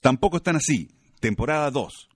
[0.00, 0.90] Tampoco están así.
[1.20, 2.08] Temporada 2.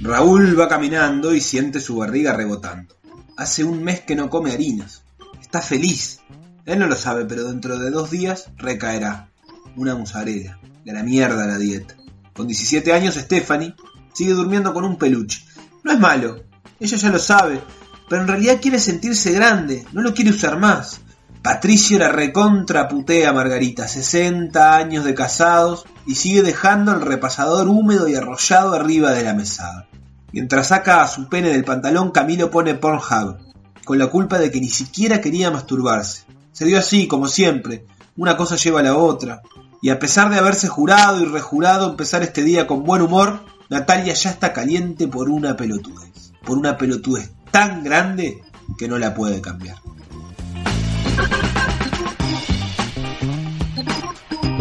[0.00, 2.96] Raúl va caminando y siente su barriga rebotando.
[3.36, 5.02] Hace un mes que no come harinas.
[5.38, 6.20] Está feliz.
[6.64, 9.28] Él no lo sabe, pero dentro de dos días recaerá.
[9.76, 10.58] Una musarela.
[10.82, 11.94] De la mierda la dieta.
[12.32, 13.74] Con 17 años, Stephanie
[14.14, 15.44] sigue durmiendo con un peluche.
[15.84, 16.42] No es malo.
[16.80, 17.60] Ella ya lo sabe.
[18.08, 19.84] Pero en realidad quiere sentirse grande.
[19.92, 21.01] No lo quiere usar más.
[21.42, 27.66] Patricio la recontra putea a Margarita, 60 años de casados, y sigue dejando el repasador
[27.66, 29.88] húmedo y arrollado arriba de la mesada.
[30.30, 33.38] Mientras saca a su pene del pantalón, Camilo pone Pornhub,
[33.84, 36.26] con la culpa de que ni siquiera quería masturbarse.
[36.52, 37.86] Se dio así, como siempre,
[38.16, 39.42] una cosa lleva a la otra,
[39.82, 44.14] y a pesar de haberse jurado y rejurado empezar este día con buen humor, Natalia
[44.14, 48.42] ya está caliente por una pelotudez, por una pelotudez tan grande
[48.78, 49.76] que no la puede cambiar.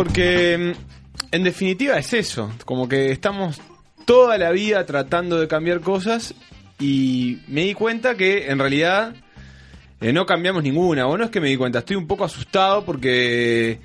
[0.01, 0.71] Porque mm,
[1.31, 3.61] en definitiva es eso, como que estamos
[4.03, 6.33] toda la vida tratando de cambiar cosas
[6.79, 9.13] y me di cuenta que en realidad
[9.99, 12.83] eh, no cambiamos ninguna, o no es que me di cuenta, estoy un poco asustado
[12.83, 13.79] porque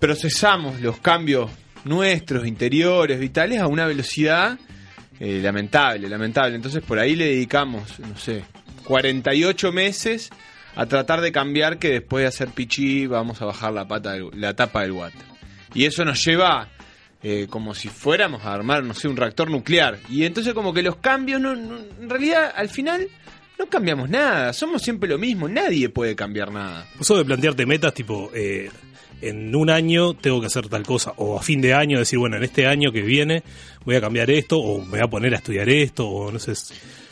[0.00, 1.48] procesamos los cambios
[1.84, 4.58] nuestros, interiores, vitales, a una velocidad
[5.20, 6.56] eh, lamentable, lamentable.
[6.56, 8.42] Entonces por ahí le dedicamos, no sé,
[8.82, 10.28] 48 meses
[10.74, 14.54] a tratar de cambiar que después de hacer pichi vamos a bajar la, pata la
[14.54, 15.22] tapa del water.
[15.74, 16.68] Y eso nos lleva
[17.22, 19.98] eh, como si fuéramos a armar, no sé, un reactor nuclear.
[20.08, 23.08] Y entonces como que los cambios, no, en realidad al final
[23.58, 26.86] no cambiamos nada, somos siempre lo mismo, nadie puede cambiar nada.
[26.98, 28.30] Eso de plantearte metas tipo...
[28.34, 28.70] Eh,
[29.22, 32.36] en un año tengo que hacer tal cosa, o a fin de año decir, bueno,
[32.36, 33.42] en este año que viene
[33.84, 36.54] voy a cambiar esto, o me voy a poner a estudiar esto, o no sé.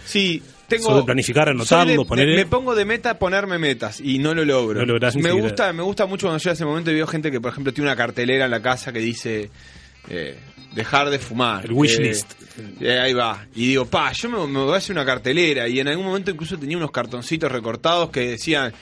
[0.04, 1.04] Sí, tengo.
[1.04, 2.28] planificar, anotarlo, poner.
[2.28, 4.84] Me pongo de meta ponerme metas y no lo logro.
[5.16, 7.72] me gusta, me gusta mucho cuando llega ese momento y veo gente que, por ejemplo,
[7.72, 9.50] tiene una cartelera en la casa que dice.
[10.10, 10.38] Eh,
[10.74, 11.64] dejar de fumar.
[11.64, 12.32] El wishlist.
[12.58, 13.46] Eh, eh, ahí va.
[13.54, 15.68] Y digo, pa, yo me, me, voy a hacer una cartelera.
[15.68, 18.72] Y en algún momento incluso tenía unos cartoncitos recortados que decían,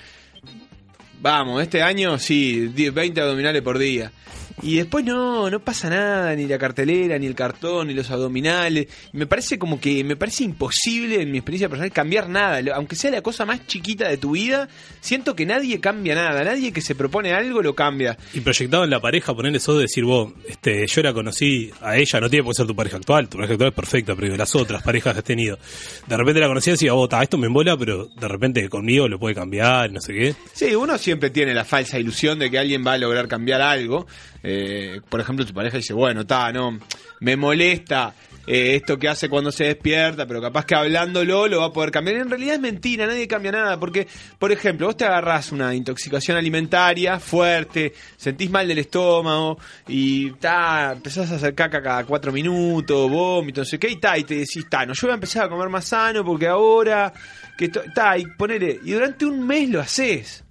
[1.21, 4.13] vamos, este año sí, 20 abdominales por día.
[4.63, 8.87] Y después no, no pasa nada, ni la cartelera, ni el cartón, ni los abdominales.
[9.13, 12.75] Me parece como que, me parece imposible en mi experiencia personal cambiar nada.
[12.75, 14.69] Aunque sea la cosa más chiquita de tu vida,
[15.01, 16.43] siento que nadie cambia nada.
[16.43, 18.17] Nadie que se propone algo lo cambia.
[18.33, 21.97] Y proyectado en la pareja, ponerle eso de decir, vos, este, yo la conocí a
[21.97, 24.37] ella, no tiene por qué ser tu pareja actual, tu pareja actual es perfecta, pero
[24.37, 25.59] las otras parejas que has tenido.
[26.07, 29.19] De repente la conocí y decía, vos, esto me embola, pero de repente conmigo lo
[29.19, 30.35] puede cambiar, no sé qué.
[30.53, 34.07] Sí, uno siempre tiene la falsa ilusión de que alguien va a lograr cambiar algo.
[34.49, 36.79] Eh, por ejemplo, tu pareja dice, bueno, está, no,
[37.19, 38.15] me molesta
[38.47, 41.91] eh, esto que hace cuando se despierta, pero capaz que hablándolo lo va a poder
[41.91, 42.19] cambiar.
[42.19, 44.07] En realidad es mentira, nadie cambia nada, porque,
[44.39, 49.59] por ejemplo, vos te agarrás una intoxicación alimentaria fuerte, sentís mal del estómago
[49.89, 54.17] y ta, empezás a hacer caca cada cuatro minutos, vómito, no sé qué, y ta,
[54.17, 57.13] y te decís, ta, no, yo voy a empezar a comer más sano porque ahora,
[57.59, 60.46] que está y ponele, y durante un mes lo haces.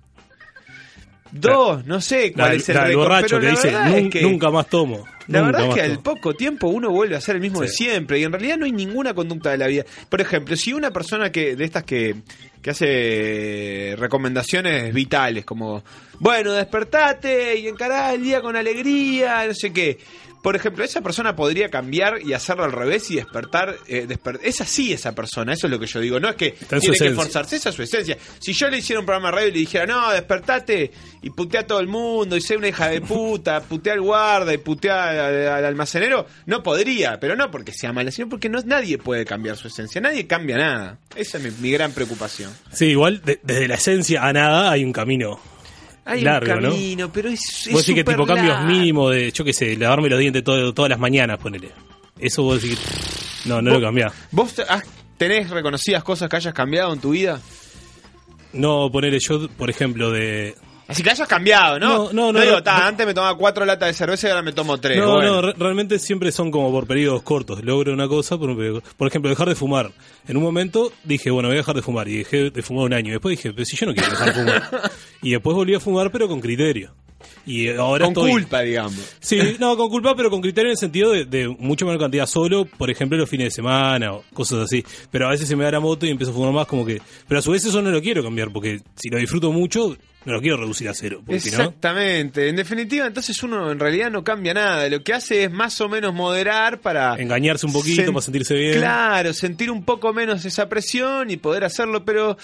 [1.40, 3.74] Dos, no sé cuál es el, el borracho que dice,
[4.22, 5.06] nunca más tomo.
[5.28, 8.20] La verdad es que al poco tiempo uno vuelve a ser el mismo de siempre
[8.20, 9.84] y en realidad no hay ninguna conducta de la vida.
[10.08, 12.16] Por ejemplo, si una persona que de estas que,
[12.62, 15.84] que hace recomendaciones vitales como,
[16.20, 19.98] bueno, despertate y encará el día con alegría, no sé qué
[20.46, 23.78] por ejemplo, esa persona podría cambiar y hacerlo al revés y despertar.
[23.88, 24.08] Eh,
[24.44, 26.20] es así esa persona, eso es lo que yo digo.
[26.20, 28.16] No es que tiene que forzarse, esa es su esencia.
[28.38, 30.92] Si yo le hiciera un programa de radio y le dijera, no, despertate
[31.24, 34.54] y putea a todo el mundo y sé una hija de puta, putea al guarda
[34.54, 39.00] y putea al, almacenero, no podría, pero no porque sea mala, sino porque no, nadie
[39.00, 41.00] puede cambiar su esencia, nadie cambia nada.
[41.16, 42.52] Esa es mi, gran preocupación.
[42.72, 45.40] Sí, igual desde la esencia a nada hay un camino
[46.06, 49.54] hay un camino, pero es, es Vos decís que tipo cambios mínimos de, yo qué
[49.54, 51.72] sé, lavarme los dientes todas las mañanas, ponele.
[52.20, 54.14] Eso vos decís que no, no lo cambiás.
[54.32, 54.56] ¿Vos
[55.18, 57.42] tenés reconocidas cosas que hayas cambiado en tu vida?
[58.54, 60.56] No, ponele yo, por ejemplo, de,
[60.88, 61.88] Así que hayas cambiado, ¿no?
[61.88, 62.42] No, no, no.
[62.42, 64.98] digo, antes me tomaba cuatro latas de cerveza y ahora me tomo tres.
[65.00, 67.64] No, no, realmente siempre son como por periodos cortos.
[67.64, 68.84] Logro una cosa por un periodo.
[68.96, 69.92] Por ejemplo, dejar de fumar.
[70.28, 72.08] En un momento dije, bueno, voy a dejar de fumar.
[72.08, 73.12] Y dejé de fumar un año.
[73.12, 74.92] Después dije, pero si yo no quiero dejar de fumar.
[75.24, 76.94] y después volví a fumar, pero con criterio.
[77.46, 79.16] Y ahora con culpa, digamos.
[79.20, 82.26] Sí, no, con culpa, pero con criterio en el sentido de, de, mucho menor cantidad
[82.26, 84.84] solo, por ejemplo, los fines de semana o cosas así.
[85.12, 87.02] Pero a veces se me da la moto y empiezo a fumar más como que...
[87.28, 89.96] Pero a su vez eso no lo quiero cambiar, porque si lo disfruto mucho,
[90.26, 91.22] no lo quiero reducir a cero.
[91.28, 92.50] Exactamente.
[92.50, 94.90] En definitiva, entonces uno en realidad no cambia nada.
[94.90, 97.16] Lo que hace es más o menos moderar para...
[97.16, 98.80] Engañarse un poquito, para sentirse bien.
[98.80, 102.38] Claro, sentir un poco menos esa presión y poder hacerlo, pero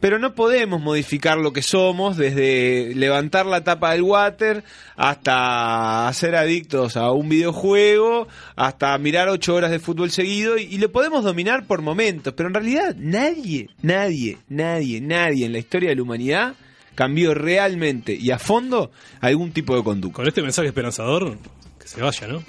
[0.00, 4.64] pero no podemos modificar lo que somos desde levantar la tapa del water
[4.96, 10.78] hasta ser adictos a un videojuego, hasta mirar ocho horas de fútbol seguido y, y
[10.78, 15.90] lo podemos dominar por momentos, pero en realidad nadie, nadie, nadie, nadie en la historia
[15.90, 16.54] de la humanidad
[16.94, 18.90] cambió realmente y a fondo
[19.20, 20.16] algún tipo de conducta.
[20.16, 21.38] Con este mensaje esperanzador,
[21.78, 22.42] que se vaya, ¿no?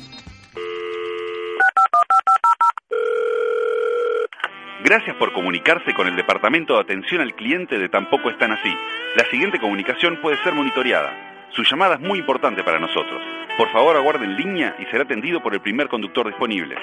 [4.83, 8.73] Gracias por comunicarse con el Departamento de Atención al Cliente de Tampoco Están Así.
[9.17, 11.49] La siguiente comunicación puede ser monitoreada.
[11.51, 13.21] Su llamada es muy importante para nosotros.
[13.57, 16.75] Por favor, aguarde en línea y será atendido por el primer conductor disponible.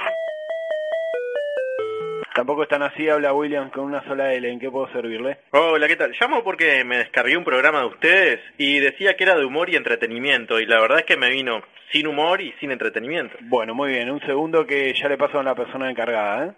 [2.35, 4.47] Tampoco están así, habla William con una sola L.
[4.47, 5.39] ¿En qué puedo servirle?
[5.53, 6.13] Hola, ¿qué tal?
[6.21, 9.77] Llamo porque me descargué un programa de ustedes y decía que era de humor y
[9.77, 13.39] entretenimiento y la verdad es que me vino sin humor y sin entretenimiento.
[13.41, 14.11] Bueno, muy bien.
[14.11, 16.53] Un segundo que ya le paso a la persona encargada, ¿eh?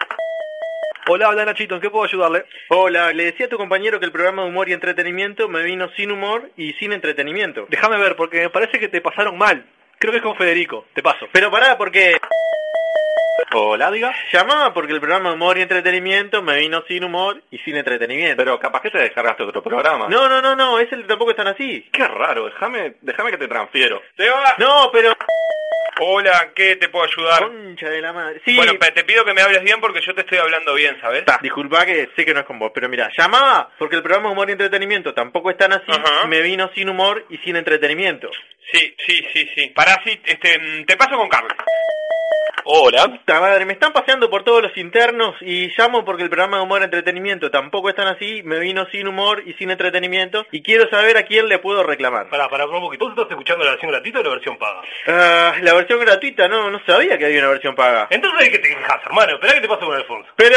[1.10, 2.44] Hola, habla Nachito, ¿en qué puedo ayudarle?
[2.68, 5.88] Hola, le decía a tu compañero que el programa de humor y entretenimiento me vino
[5.96, 7.66] sin humor y sin entretenimiento.
[7.70, 9.64] Déjame ver, porque me parece que te pasaron mal.
[9.98, 11.28] Creo que es con Federico, te paso.
[11.32, 12.16] Pero pará, porque...
[13.54, 14.14] Hola, diga.
[14.32, 18.36] Llamaba porque el programa humor y entretenimiento me vino sin humor y sin entretenimiento.
[18.36, 20.06] Pero capaz que te descargaste otro programa.
[20.08, 21.88] No, no, no, no, ese tampoco están así.
[21.90, 24.02] Qué raro, déjame, déjame que te transfiero.
[24.58, 25.14] No, pero...
[26.00, 27.42] Hola, ¿qué te puedo ayudar?
[27.48, 28.40] Concha de la madre.
[28.44, 31.24] Sí, Bueno, te pido que me hables bien porque yo te estoy hablando bien, ¿sabes?
[31.24, 34.30] Ta, disculpa que sé que no es con vos, pero mira, llamaba porque el programa
[34.30, 36.26] humor y entretenimiento tampoco están así, Ajá.
[36.28, 38.30] me vino sin humor y sin entretenimiento.
[38.72, 39.72] Sí, sí, sí, sí.
[39.74, 39.87] Pará,
[40.24, 41.52] este, te paso con Carlos.
[42.70, 43.06] Hola.
[43.08, 46.64] Puta madre, me están paseando por todos los internos y llamo porque el programa de
[46.64, 50.86] humor y entretenimiento tampoco están así, me vino sin humor y sin entretenimiento y quiero
[50.90, 52.28] saber a quién le puedo reclamar.
[52.28, 53.06] Pará, pará, un poquito.
[53.06, 54.82] ¿Vos estás escuchando la versión gratuita o la versión paga?
[55.06, 58.06] Ah, la versión gratuita, no, no sabía que había una versión paga.
[58.10, 59.34] Entonces hay que te quejas, hermano.
[59.34, 60.30] Esperá que te paso con Alfonso.
[60.36, 60.56] Pero,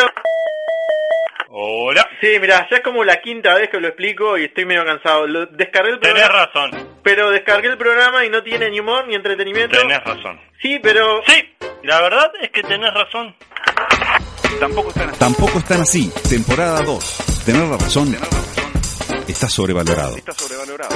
[1.54, 2.10] Hola.
[2.22, 5.28] sí, mira, ya es como la quinta vez que lo explico y estoy medio cansado.
[5.28, 7.00] Lo- descargué el Tenés programa, razón.
[7.04, 9.78] pero descargué el programa y no tiene ni humor ni entretenimiento.
[9.78, 10.40] Tenés razón.
[10.62, 11.22] Sí, pero...
[11.28, 11.34] Sí,
[11.84, 13.36] la verdad es que tenés razón.
[14.60, 15.20] Tampoco están así.
[15.20, 16.12] Tampoco están así.
[16.30, 17.44] Temporada 2.
[17.46, 18.16] Tener la razón
[19.28, 20.18] está sobrevalorado.
[20.18, 20.96] Está sobrevalorado.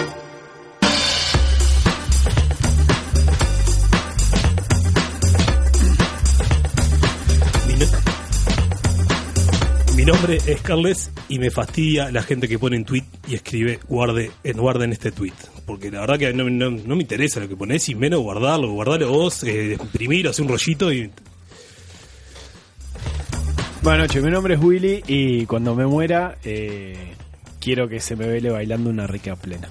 [7.67, 7.87] Mi, no-
[9.95, 13.79] Mi nombre es Carles y me fastidia la gente que pone en tweet y escribe
[13.87, 15.33] guarde en guarden este tweet.
[15.65, 18.71] Porque la verdad que no, no- no me interesa lo que pones y menos guardarlo.
[18.71, 21.09] Guardarlo vos, eh, imprimirlo, hacer un rollito y
[23.81, 27.13] Buenas noches, mi nombre es Willy y cuando me muera eh,
[27.59, 29.69] quiero que se me vele bailando una rica plena.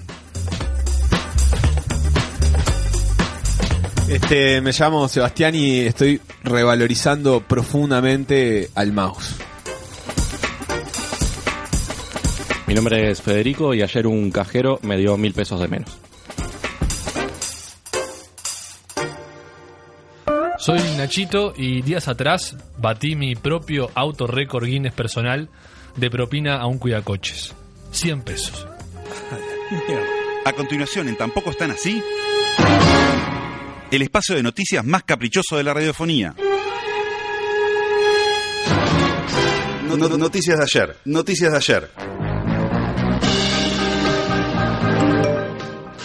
[4.07, 9.35] Este, me llamo Sebastián y estoy revalorizando profundamente al mouse.
[12.67, 15.97] Mi nombre es Federico y ayer un cajero me dio mil pesos de menos.
[20.57, 25.49] Soy Nachito y días atrás batí mi propio auto récord Guinness personal
[25.95, 27.53] de propina a un cuidacoches.
[27.91, 28.65] 100 pesos.
[30.43, 32.01] A continuación, en Tampoco están así.
[33.91, 36.33] El espacio de noticias más caprichoso de la radiofonía.
[39.87, 40.97] No- no- noticias de ayer.
[41.05, 41.89] Noticias de ayer.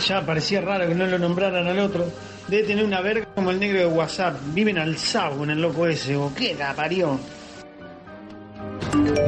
[0.07, 2.07] Ya parecía raro que no lo nombraran al otro.
[2.49, 4.37] Debe tener una verga como el negro de WhatsApp.
[4.53, 6.17] Viven alzado con el loco ese.
[6.17, 7.19] ¿O qué la parió?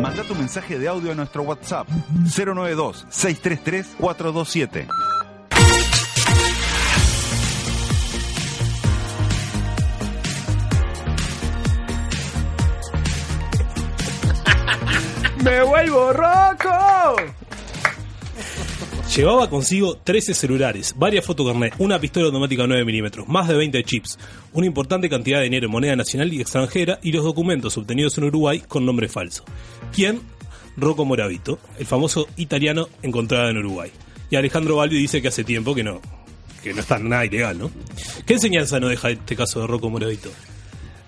[0.01, 1.87] Manda tu mensaje de audio a nuestro WhatsApp
[2.25, 4.89] 092-633-427.
[15.45, 17.33] ¡Me vuelvo roco!
[19.15, 24.19] Llevaba consigo 13 celulares, varias fotocarnet, una pistola automática 9 milímetros, más de 20 chips,
[24.55, 28.25] una importante cantidad de dinero en moneda nacional y extranjera y los documentos obtenidos en
[28.25, 29.45] Uruguay con nombre falso.
[29.93, 30.23] ¿Quién?
[30.79, 33.93] Rocco Moravito, el famoso italiano encontrado en Uruguay.
[34.31, 36.01] Y Alejandro Balbi dice que hace tiempo que no,
[36.63, 37.71] que no está nada ilegal, ¿no?
[38.25, 40.31] ¿Qué enseñanza nos deja este caso de Rocco Moravito?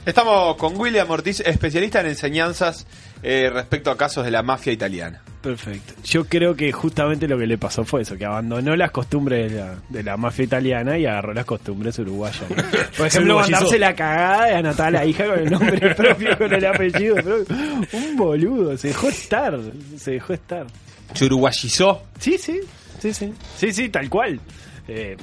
[0.05, 2.87] Estamos con William Ortiz, especialista en enseñanzas
[3.23, 5.23] eh, respecto a casos de la mafia italiana.
[5.45, 5.93] Perfecto.
[6.03, 9.59] Yo creo que justamente lo que le pasó fue eso, que abandonó las costumbres de
[9.59, 12.41] la, de la mafia italiana y agarró las costumbres uruguayas.
[12.49, 12.57] ¿no?
[12.97, 16.51] Por ejemplo, mandarse la cagada de anotar a la hija con el nombre propio, con
[16.51, 17.17] el apellido.
[17.17, 17.57] propio.
[17.93, 19.61] Un boludo, se dejó estar,
[19.99, 20.67] se dejó estar.
[21.13, 22.05] ¿Se uruguayizó?
[22.19, 22.61] Sí, sí,
[22.99, 24.41] sí, sí, sí, sí, tal cual.
[24.89, 25.15] Eh,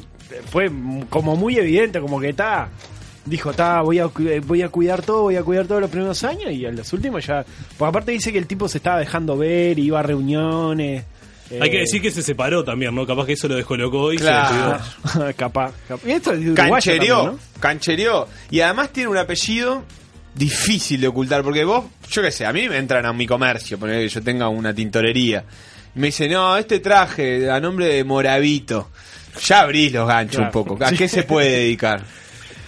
[0.52, 0.72] fue
[1.10, 2.70] como muy evidente, como que está,
[3.26, 6.24] dijo, está, voy a, eh, voy a cuidar todo, voy a cuidar todos los primeros
[6.24, 7.46] años y en los últimos ya,
[7.78, 11.06] porque aparte dice que el tipo se estaba dejando ver, iba a reuniones,
[11.60, 13.06] Hay que Eh, decir que se separó también, ¿no?
[13.06, 14.80] Capaz que eso lo descolocó y Claro.
[14.80, 15.34] se descuidó.
[15.38, 16.08] capaz, capaz.
[16.08, 17.60] Y esto es Canchereó, también, ¿no?
[17.60, 18.28] canchereó.
[18.50, 19.84] Y además tiene un apellido
[20.34, 23.78] difícil de ocultar, porque vos, yo qué sé, a mí me entran a mi comercio,
[23.78, 25.44] poner que yo tenga una tintorería.
[25.94, 28.90] Y me dice, no, este traje a nombre de Moravito.
[29.46, 30.48] Ya abrís los ganchos Claro.
[30.60, 30.84] un poco.
[30.86, 30.98] ¿A Sí.
[30.98, 32.02] qué se puede dedicar?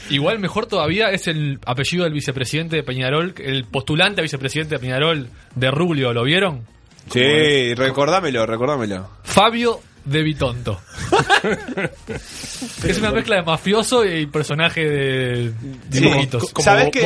[0.09, 4.79] Igual mejor todavía es el apellido del vicepresidente de Peñarol, el postulante a vicepresidente de
[4.79, 6.65] Peñarol de Rubio, ¿lo vieron?
[7.11, 9.09] Sí, recordámelo, recordámelo.
[9.23, 10.81] Fabio de Bitonto.
[12.87, 15.53] es una mezcla de mafioso y personaje de
[15.89, 16.51] dibujitos.
[16.59, 17.01] ¿Sabés qué?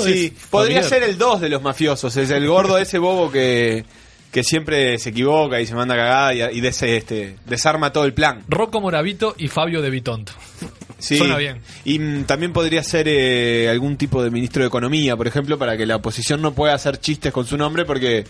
[0.00, 1.00] Sí, Es podría familiar.
[1.00, 3.84] ser el 2 de los mafiosos, es el gordo ese bobo que,
[4.30, 8.14] que siempre se equivoca y se manda cagada y, y des- este, desarma todo el
[8.14, 8.44] plan.
[8.48, 10.32] Rocco Moravito y Fabio de Bitonto.
[11.00, 11.18] Sí.
[11.18, 11.60] Suena bien.
[11.84, 15.76] Y mm, también podría ser eh, algún tipo de ministro de Economía, por ejemplo, para
[15.76, 18.24] que la oposición no pueda hacer chistes con su nombre porque,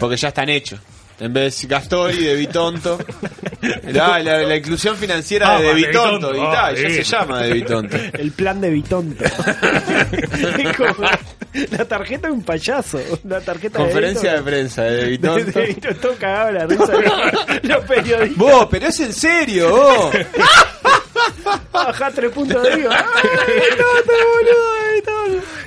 [0.00, 0.80] porque ya están hechos.
[1.20, 2.98] En vez Gastori de Bitonto.
[3.92, 6.32] la, la, la inclusión financiera Ah, de de Bitonto.
[6.32, 6.36] Bitonto.
[6.36, 6.94] Y Ah, ya sí.
[6.96, 7.96] se llama de Bitonto.
[8.14, 9.22] El plan de Bitonto.
[10.58, 11.08] Es como
[11.70, 12.98] la tarjeta de un payaso.
[13.24, 15.60] La tarjeta Conferencia de de prensa de Bitonto.
[15.60, 16.92] De Bitonto, todo cagado de la risa.
[17.62, 18.36] Los periodistas.
[18.36, 20.14] Vos, pero es en serio, vos.
[21.72, 22.94] Baja tres puntos de IVA.
[23.14, 24.81] ¡Ay, boludo!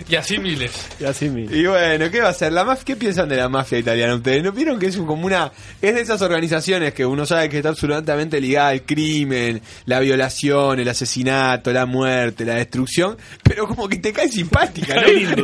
[0.07, 0.71] Y así miles.
[0.99, 1.51] Y así miles.
[1.55, 2.51] Y bueno, ¿qué va a ser?
[2.53, 4.43] La maf ¿Qué piensan de la mafia italiana ustedes?
[4.43, 5.51] ¿No vieron que es un- como una...
[5.81, 10.79] Es de esas organizaciones que uno sabe que está absolutamente ligada al crimen, la violación,
[10.79, 15.07] el asesinato, la muerte, la destrucción, pero como que te cae simpática, ¿no?
[15.07, 15.43] Lindo.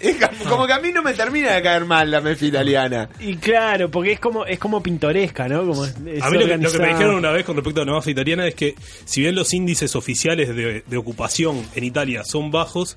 [0.00, 0.16] Es
[0.48, 3.08] como, que a mí no me termina de caer mal la mafia italiana.
[3.18, 5.66] Y claro, porque es como es como pintoresca, ¿no?
[5.66, 7.82] Como es- es A mí lo que, lo que me dijeron una vez con respecto
[7.82, 11.84] a la mafia italiana es que si bien los índices oficiales de, de ocupación en
[11.84, 12.96] Italia son bajos,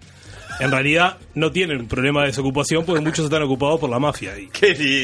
[0.60, 4.34] en realidad no tienen un problema de desocupación porque muchos están ocupados por la mafia
[4.38, 4.50] y,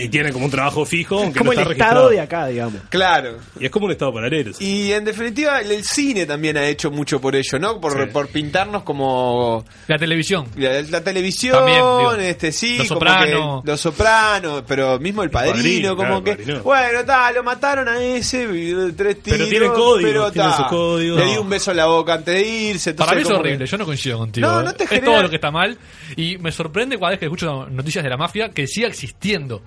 [0.03, 2.09] y tienen como un trabajo fijo aunque como no el estado registrado.
[2.09, 2.81] de acá, digamos.
[2.89, 3.37] Claro.
[3.59, 4.53] Y es como un estado paralelo.
[4.53, 4.65] sí.
[4.89, 7.79] Y en definitiva, el, cine también ha hecho mucho por ello, ¿no?
[7.81, 9.65] Por, por pintarnos como...
[9.87, 10.45] La televisión.
[10.55, 13.61] La, la televisión, También, digo, este sí, Los como Soprano.
[13.63, 16.63] que Los Soprano, pero mismo el padrino, Padrino, como claro, que, Padrino.
[16.63, 20.57] bueno, ta, lo mataron a ese, y, tres tiros, Pero tiene códigos, pero tiene ta,
[20.57, 21.19] sus códigos.
[21.19, 21.31] le No.
[21.31, 22.93] di un beso en la boca antes de irse.
[22.93, 24.47] Para entonces es como horrible, que- yo no coincido contigo.
[24.47, 25.77] No, no te es genera- todo lo que está mal
[26.15, 29.61] y me sorprende cada vez que escucho noticias de la mafia que siga existiendo.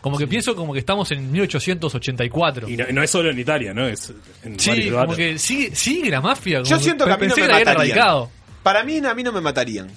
[0.00, 2.68] Como que pienso como que estamos en 1884.
[2.68, 3.86] Y no, no es solo en Italia, ¿no?
[3.86, 4.12] Es
[4.44, 6.58] en Sí, como que sigue, sigue la mafia.
[6.58, 7.68] como Yo siento que a mí no me matarían.
[7.68, 8.30] erradicado.
[8.62, 9.88] Para mí, a mí no me matarían.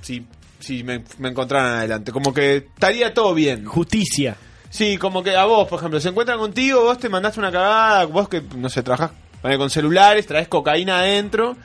[0.00, 0.24] Si,
[0.60, 2.12] si me, me encontraran adelante.
[2.12, 3.64] Como que estaría todo bien.
[3.64, 4.36] Justicia.
[4.70, 8.04] Sí, como que a vos, por ejemplo, se encuentran contigo, vos te mandaste una cagada,
[8.04, 11.56] vos que, no sé, trabajás con celulares, traes cocaína adentro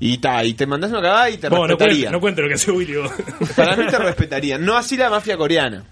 [0.00, 2.12] y ta, y te mandás una cagada y te Bueno, no cuente, respetarían.
[2.12, 2.96] no cuente lo que hace Willy.
[2.96, 3.10] vos.
[3.56, 4.64] Para mí te respetarían.
[4.64, 5.84] No así la mafia coreana.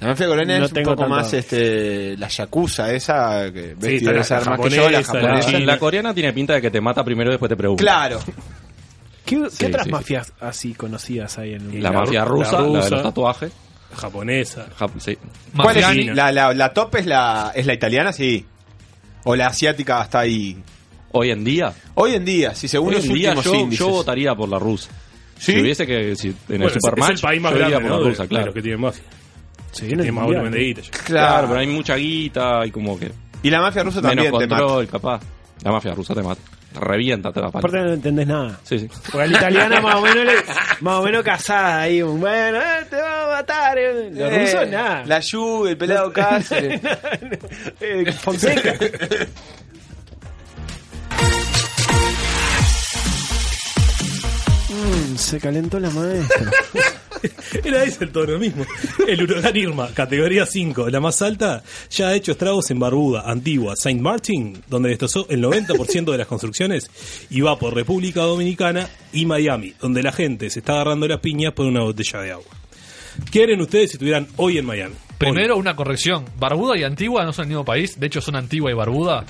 [0.00, 1.16] La mafia coreana No es un tengo poco tanto.
[1.16, 4.76] más este la yakuza esa que ves Sí, que debe está saber la más que
[4.76, 5.58] yo, la japonesa, la japonesa.
[5.66, 7.82] La, coreana tiene pinta de que te mata primero y después te pregunta.
[7.82, 8.20] Claro.
[9.24, 12.58] ¿Qué, qué Sí, otras sí, mafias así conocidas hay en La, mafia ru- rusa, la
[12.60, 12.90] la, de rusa.
[12.90, 13.52] los tatuajes.
[13.96, 14.66] Japonesa.
[14.78, 15.16] Jap- sí.
[15.56, 15.82] ¿Cuál es?
[15.86, 16.04] Mafiani.
[16.14, 18.44] La, la, la top es la es la italiana, sí.
[19.24, 20.58] O la asiática está ahí.
[21.16, 23.78] Hoy en día, Hoy en día, si según hoy los en día últimos yo, índices.
[23.86, 24.90] yo votaría por la rusa.
[25.38, 25.52] ¿Sí?
[25.52, 27.84] Si hubiese que, si, en Bueno, el Supermatch, es el país más yo grande, por
[27.84, 28.00] ¿no?
[28.00, 28.42] la rusa, de, claro.
[28.42, 29.02] de los que tienen mafia.
[29.80, 30.80] Viene Tiene más volumen de guita.
[30.82, 31.04] Claro.
[31.04, 33.10] Claro, pero hay mucha guita y como que
[33.42, 34.62] Y la mafia rusa menos también te mata.
[34.62, 35.20] control, capaz.
[35.62, 36.40] La mafia rusa te mata.
[36.80, 37.60] Revienta, te la pala.
[37.60, 38.58] Aparte no entendés nada.
[38.64, 38.88] Sí, sí.
[39.12, 40.32] Porque la italiana más o menos le-
[40.80, 43.78] más o menos casada ahí, un, bueno, eh, te va a matar.
[43.78, 44.10] eh.
[44.12, 45.04] Los Eh, rusos nada.
[45.06, 46.80] La Yu, el pelado Cáceres.
[47.80, 48.74] Eh, Fonseca.
[54.84, 56.50] Mm, se calentó la maestra.
[57.64, 58.66] Era ese el tono mismo.
[59.08, 63.76] El huracán Irma, categoría 5, la más alta, ya ha hecho estragos en Barbuda, Antigua,
[63.76, 66.90] Saint Martin, donde destrozó el 90% de las construcciones,
[67.30, 71.54] y va por República Dominicana y Miami, donde la gente se está agarrando las piñas
[71.54, 72.52] por una botella de agua.
[73.30, 74.94] ¿Qué harían ustedes si estuvieran hoy en Miami?
[75.18, 76.24] Primero, una corrección.
[76.38, 77.98] Barbuda y Antigua no son el mismo país.
[77.98, 79.24] De hecho, son Antigua y Barbuda.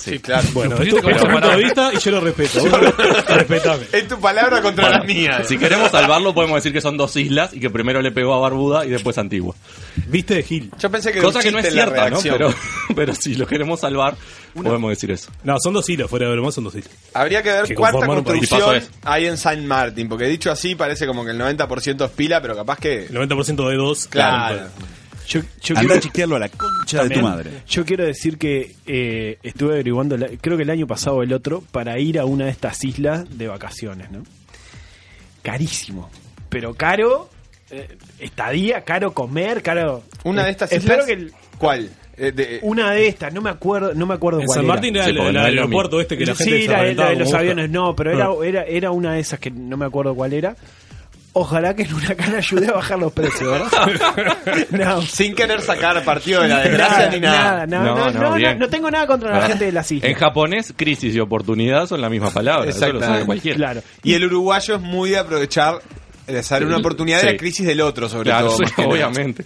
[0.00, 0.48] Sí, claro.
[0.52, 2.64] Bueno, es tu, punto de vista y yo lo respeto.
[3.28, 3.84] Respetame.
[3.92, 5.44] Es tu palabra contra Bueno, la mía.
[5.44, 8.38] Si queremos salvarlo, podemos decir que son dos islas y que primero le pegó a
[8.38, 9.54] Barbuda y después a Antigua.
[10.06, 10.70] ¿Viste de Gil?
[10.78, 12.20] Yo pensé que Cosa que no es cierta, ¿no?
[12.22, 12.54] Pero,
[12.96, 14.16] pero si lo queremos salvar,
[14.54, 15.30] podemos decir eso.
[15.44, 16.94] No, son dos islas, fuera de broma, son dos islas.
[17.12, 21.24] Habría que ver Que cuánta construcción hay en Saint Martin, porque dicho así parece como
[21.24, 23.06] que el 90% es pila, pero capaz que...
[23.06, 24.06] El 90% de dos.
[24.06, 24.68] Claro.
[25.30, 27.50] Yo, yo Anda quiero- a chequearlo a la concha de tu madre.
[27.68, 31.32] Yo quiero decir que eh, estuve averiguando, la- creo que el año pasado o el
[31.32, 34.24] otro, para ir a una de estas islas de vacaciones, ¿no?
[35.42, 36.10] Carísimo.
[36.48, 37.30] Pero caro,
[37.70, 40.02] eh, estadía, caro comer, caro.
[40.24, 41.90] Una Eh, de estas Espero islas- que el- ¿Cuál?
[42.16, 44.74] Eh, de- una de estas, no me acuerdo, no me acuerdo En cuál San era.
[44.74, 47.32] Martín era el, el aeropuerto este que la gente sí, se la, la de los
[47.32, 48.34] aviones, no, pero era, Ah.
[48.44, 50.54] era, era una de esas que no me acuerdo cuál era.
[51.32, 54.66] Ojalá que el huracán ayude a bajar los precios, ¿verdad?
[54.70, 55.02] no.
[55.02, 57.66] Sin querer sacar partido de la desgracia ni nada.
[57.68, 58.58] no, no, no, no, bien.
[58.58, 60.10] no tengo nada contra la gente de las islas.
[60.10, 62.68] En japonés, crisis y oportunidad son la misma palabra.
[62.68, 63.56] Eso lo sabe cualquiera.
[63.56, 63.82] Claro.
[64.02, 65.80] Y el uruguayo es muy de aprovechar,
[66.26, 67.32] de hacer una oportunidad de Sí.
[67.32, 68.56] la crisis del otro, sobre Claro, todo.
[68.58, 68.88] sí, nada.
[68.90, 69.44] obviamente.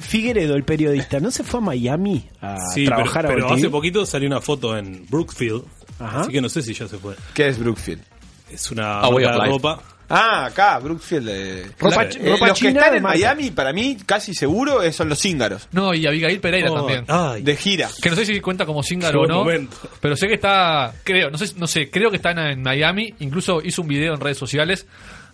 [0.00, 3.58] Figueredo, el periodista, ¿no se fue a Miami a Sí, pero, trabajar a pero Voltín?
[3.64, 5.64] hace poquito salió una foto en Brookfield.
[5.98, 6.20] Ajá.
[6.22, 7.14] Así que no sé si ya se fue.
[7.34, 8.00] ¿Qué es Brookfield?
[8.50, 9.82] Es una Ah, de ropa.
[10.10, 11.28] Ah, acá, Brookfield.
[11.30, 11.66] eh.
[11.78, 13.02] Ropa Eh, ropa los que china están de en.
[13.04, 15.68] Miami, para mí, casi seguro, eh, son los cíngaros.
[15.72, 17.04] No, y Abigail Pereira Oh, también.
[17.08, 17.88] Ay, De gira.
[18.02, 19.36] Que no sé si cuenta como Zingaro Qué o buen no.
[19.38, 19.76] momento.
[20.00, 23.14] Pero sé que está, creo, no sé, no sé, creo que está en, en Miami.
[23.20, 24.86] Incluso hizo un video en redes sociales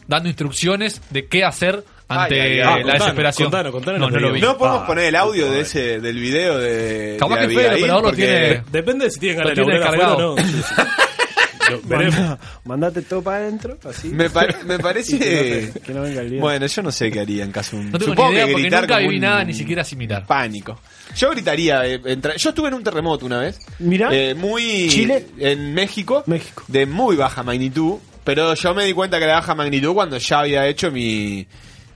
[0.06, 2.56] dando instrucciones de qué hacer ante Ay, ay, ay.
[2.59, 3.50] la Ah, contanos, desesperación.
[3.50, 4.40] contanos, contanos no, no lo vi.
[4.40, 7.16] No podemos Ah, poner el audio de ese, del video de.
[7.18, 9.64] Capaz de que Fede, el operador lo porque tiene- Depende de si tienen ganas Lo
[9.64, 10.35] de tiene laburar afuera o no.
[10.37, 10.52] cargado.
[10.52, 10.83] Sí, sí.
[11.70, 12.14] Lo veremos.
[12.18, 14.08] Manda- mandate todo para adentro, así.
[14.08, 15.18] Me, pa- me parece.
[15.18, 16.38] que no te- que no venga el.
[16.40, 17.90] Bueno, yo no sé qué haría en caso de un.
[17.92, 20.26] No tengo supongo ni idea que porque gritar nunca viví nada ni siquiera similar.
[20.26, 20.80] Pánico.
[21.16, 21.87] Yo gritaría.
[21.87, 23.58] eh, entra- Yo estuve en un terremoto una vez.
[23.78, 24.08] Mirá.
[24.12, 24.88] Eh, muy.
[24.88, 25.26] Chile.
[25.38, 26.23] En México.
[26.26, 26.64] México.
[26.68, 27.94] De muy baja magnitud.
[28.25, 31.46] Pero yo me di cuenta que era baja magnitud cuando ya había hecho mi.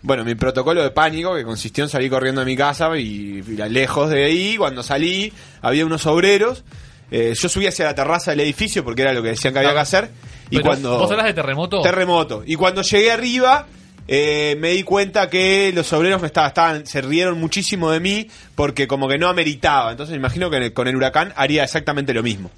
[0.02, 3.56] Bueno, mi protocolo de pánico que consistió en salir corriendo de mi casa y, y
[3.68, 4.56] lejos de ahí.
[4.56, 6.64] Cuando salí, había unos obreros.
[7.10, 9.72] Eh, yo subí hacia la terraza del edificio porque era lo que decían que había
[9.72, 10.10] que hacer.
[10.50, 10.98] Y Pero, cuando.
[10.98, 11.82] ¿Vos hablas de terremoto?
[11.82, 12.42] Terremoto.
[12.46, 13.66] Y cuando llegué arriba,
[14.08, 18.28] eh, me di cuenta que los obreros me estaban, estaban- se rieron muchísimo de mí
[18.54, 19.90] porque como que no ameritaba.
[19.92, 22.50] Entonces me imagino que con el huracán haría exactamente lo mismo.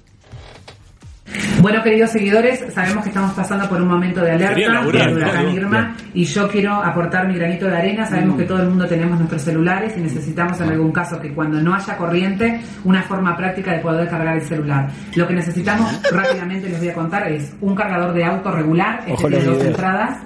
[1.63, 5.95] Bueno, queridos seguidores, sabemos que estamos pasando por un momento de alerta del huracán Irma
[6.13, 8.05] y yo quiero aportar mi granito de arena.
[8.05, 11.61] Sabemos que todo el mundo tenemos nuestros celulares y necesitamos en algún caso que cuando
[11.61, 14.89] no haya corriente, una forma práctica de poder cargar el celular.
[15.15, 19.29] Lo que necesitamos rápidamente les voy a contar es un cargador de auto regular, este
[19.29, 20.17] tiene dos entradas,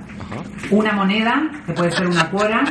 [0.72, 2.63] una moneda, que puede ser una cuora,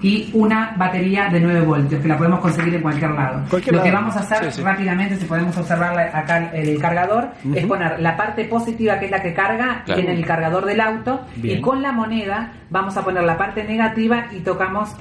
[0.00, 3.42] y una batería de 9 voltios, que la podemos conseguir en cualquier lado.
[3.50, 4.00] Cualquier Lo que lado.
[4.02, 4.62] vamos a hacer Sí, sí.
[4.62, 9.22] rápidamente, si podemos observar acá el cargador, es poner la parte positiva, que es la
[9.22, 10.00] que carga, Claro.
[10.00, 11.58] en el cargador del auto, Bien.
[11.58, 14.94] y con la moneda vamos a poner la parte negativa y tocamos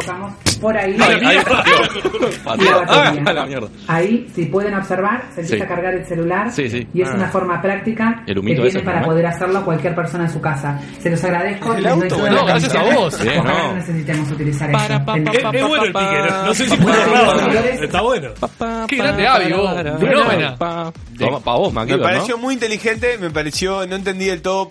[0.00, 1.42] tocamos por ahí Ahí, ahí, la
[2.44, 3.22] batería.
[3.26, 3.68] Ah, la mierda.
[3.88, 5.62] Ahí, si pueden observar, se empieza Sí.
[5.62, 6.86] a cargar el celular Sí, sí.
[6.92, 7.14] y es Ah.
[7.14, 9.06] una forma práctica El que tiene ese, para ¿no?
[9.06, 10.78] poder hacerlo cualquier persona en su casa.
[11.00, 11.74] Se los agradezco.
[11.74, 13.22] El auto, las gracias a vos.
[13.22, 13.68] Bien, Ojalá no.
[13.68, 15.06] no necesitemos utilizar Para, esto.
[15.06, 17.40] pa, pa, Es, pa, es bueno el pa, pique, no, no sé si fue errado,
[17.40, 17.52] ¿no?
[17.84, 18.28] Está bueno.
[18.88, 19.44] Qué grande Avi.
[19.98, 20.56] Fenómena.
[21.18, 22.42] Toma, pa vos, Me pareció ¿no?
[22.42, 24.68] muy inteligente, me pareció, no entendí del todo.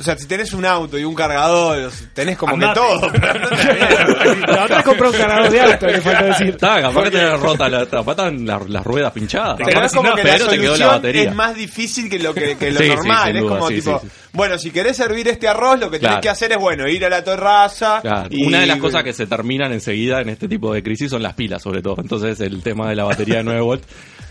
[0.00, 2.80] O sea, si tenés un auto y un cargador, tenés como Andate.
[2.80, 3.12] que todo.
[4.46, 6.48] la otra compró un cargador de auto, le falta decir.
[6.48, 9.58] Está, capaz que rota la, la- las ruedas pinchadas.
[9.64, 11.22] Pero es como que la pero te quedó la batería.
[11.24, 13.36] es más difícil que lo que, que lo Sí, normal.
[13.36, 14.12] es duda, como sí, tipo, sí, sí.
[14.32, 16.20] bueno, si querés servir este arroz, lo que tenés Claro.
[16.22, 18.00] que hacer es, bueno, ir a la terraza.
[18.00, 21.10] Claro, y- Una de las cosas que se terminan enseguida en este tipo de crisis
[21.10, 21.96] son las pilas, sobre todo.
[21.98, 23.82] Entonces el tema de la batería de 9 volt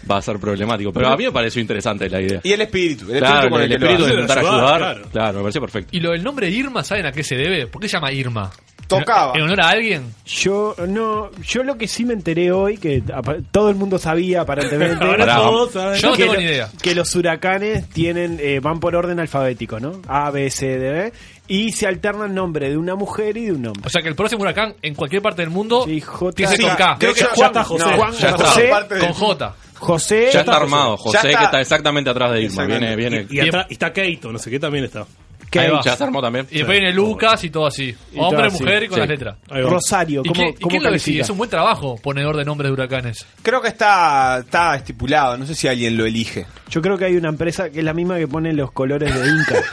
[0.09, 0.91] va a ser problemático.
[0.93, 2.39] Pero a mí me pareció interesante la idea.
[2.43, 3.11] Y el espíritu.
[3.13, 4.77] El Claro, espíritu con el el, que lo espíritu de intentar Ayudar, ayudar.
[4.79, 5.09] claro.
[5.11, 5.89] Claro, me pareció perfecto.
[5.95, 7.67] Y lo del nombre Irma, ¿saben a qué se debe?
[7.67, 8.51] ¿Por qué se llama Irma?
[8.87, 9.33] Tocaba.
[9.35, 10.15] ¿En honor a alguien?
[10.25, 13.03] Yo no, yo lo que sí me enteré hoy, que
[13.51, 15.99] todo el mundo sabía aparentemente, Ahora todos saben.
[16.01, 16.69] Yo no que, tengo lo- ni idea.
[16.81, 20.01] que los huracanes tienen eh, van por orden alfabético, ¿no?
[20.07, 21.13] A, B, C, D, B,
[21.47, 23.83] y se alternan nombre de una mujer y de un hombre.
[23.85, 26.31] O sea que el próximo huracán en cualquier parte del mundo Sí, J.
[26.35, 26.95] tiene que Sí, con K.
[26.99, 27.85] creo que Ya Juan- está José.
[27.91, 28.31] no, Juan ya.
[28.31, 28.69] José.
[28.99, 29.55] Con J.
[29.77, 31.37] José, Ya está armado, José, está.
[31.39, 32.63] que está exactamente atrás de Irma.
[32.63, 32.95] Exactamente.
[32.95, 33.27] Viene, viene.
[33.45, 35.05] Y, atrás y está Keito, no sé qué también está.
[35.49, 35.71] ¿Qué Ahí hay?
[35.73, 35.81] va.
[35.83, 36.47] Ya se armó también.
[36.51, 37.95] Y después viene Lucas y todo así.
[38.13, 38.63] Y Hombre, todo así.
[38.63, 38.99] mujer y con Sí.
[39.01, 39.35] las letras.
[39.49, 39.69] Ahí va.
[39.69, 41.05] Rosario, ¿Y, ¿cómo, y cómo quién lo decide?
[41.13, 41.23] califica?
[41.23, 43.25] Es un buen trabajo, ponedor de nombres de huracanes.
[43.41, 45.37] Creo que está, está estipulado.
[45.37, 46.45] No sé si alguien lo elige.
[46.69, 49.27] Yo creo que hay una empresa que es la misma que pone los colores de
[49.29, 49.63] Inca.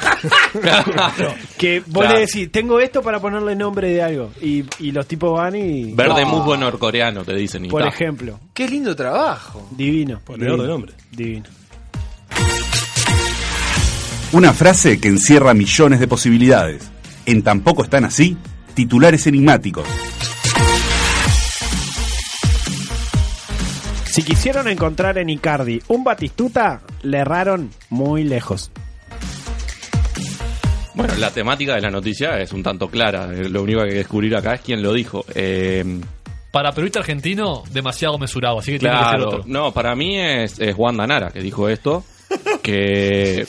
[1.59, 2.15] Que vos Claro.
[2.15, 4.31] le decís, tengo esto para ponerle nombre de algo.
[4.41, 5.93] Y, y los tipos van y.
[5.93, 7.65] Verde musgo norcoreano, te dicen.
[7.65, 7.89] Y Por ta.
[7.89, 8.39] ejemplo.
[8.55, 9.69] Qué lindo trabajo.
[9.71, 10.21] Divino.
[10.25, 10.93] Ponedor divino, de nombre.
[11.11, 11.45] Divino.
[14.33, 16.91] Una frase que encierra millones de posibilidades.
[17.27, 18.37] En Tampoco están así,
[18.75, 19.87] titulares enigmáticos.
[24.05, 28.71] Si quisieron encontrar en Icardi un Batistuta, le erraron muy lejos.
[30.95, 33.29] Bueno, la temática de la noticia es un tanto clara.
[33.33, 35.25] Eh, Lo único que hay que descubrir acá es quién lo dijo.
[35.35, 36.01] Eh,
[36.51, 39.53] Para periodista argentino, demasiado mesurado, así que tiene que ser claro, tiene que ser otro.
[39.67, 42.03] no, para mí es, es Juan Danara que dijo esto.
[42.63, 43.47] Que,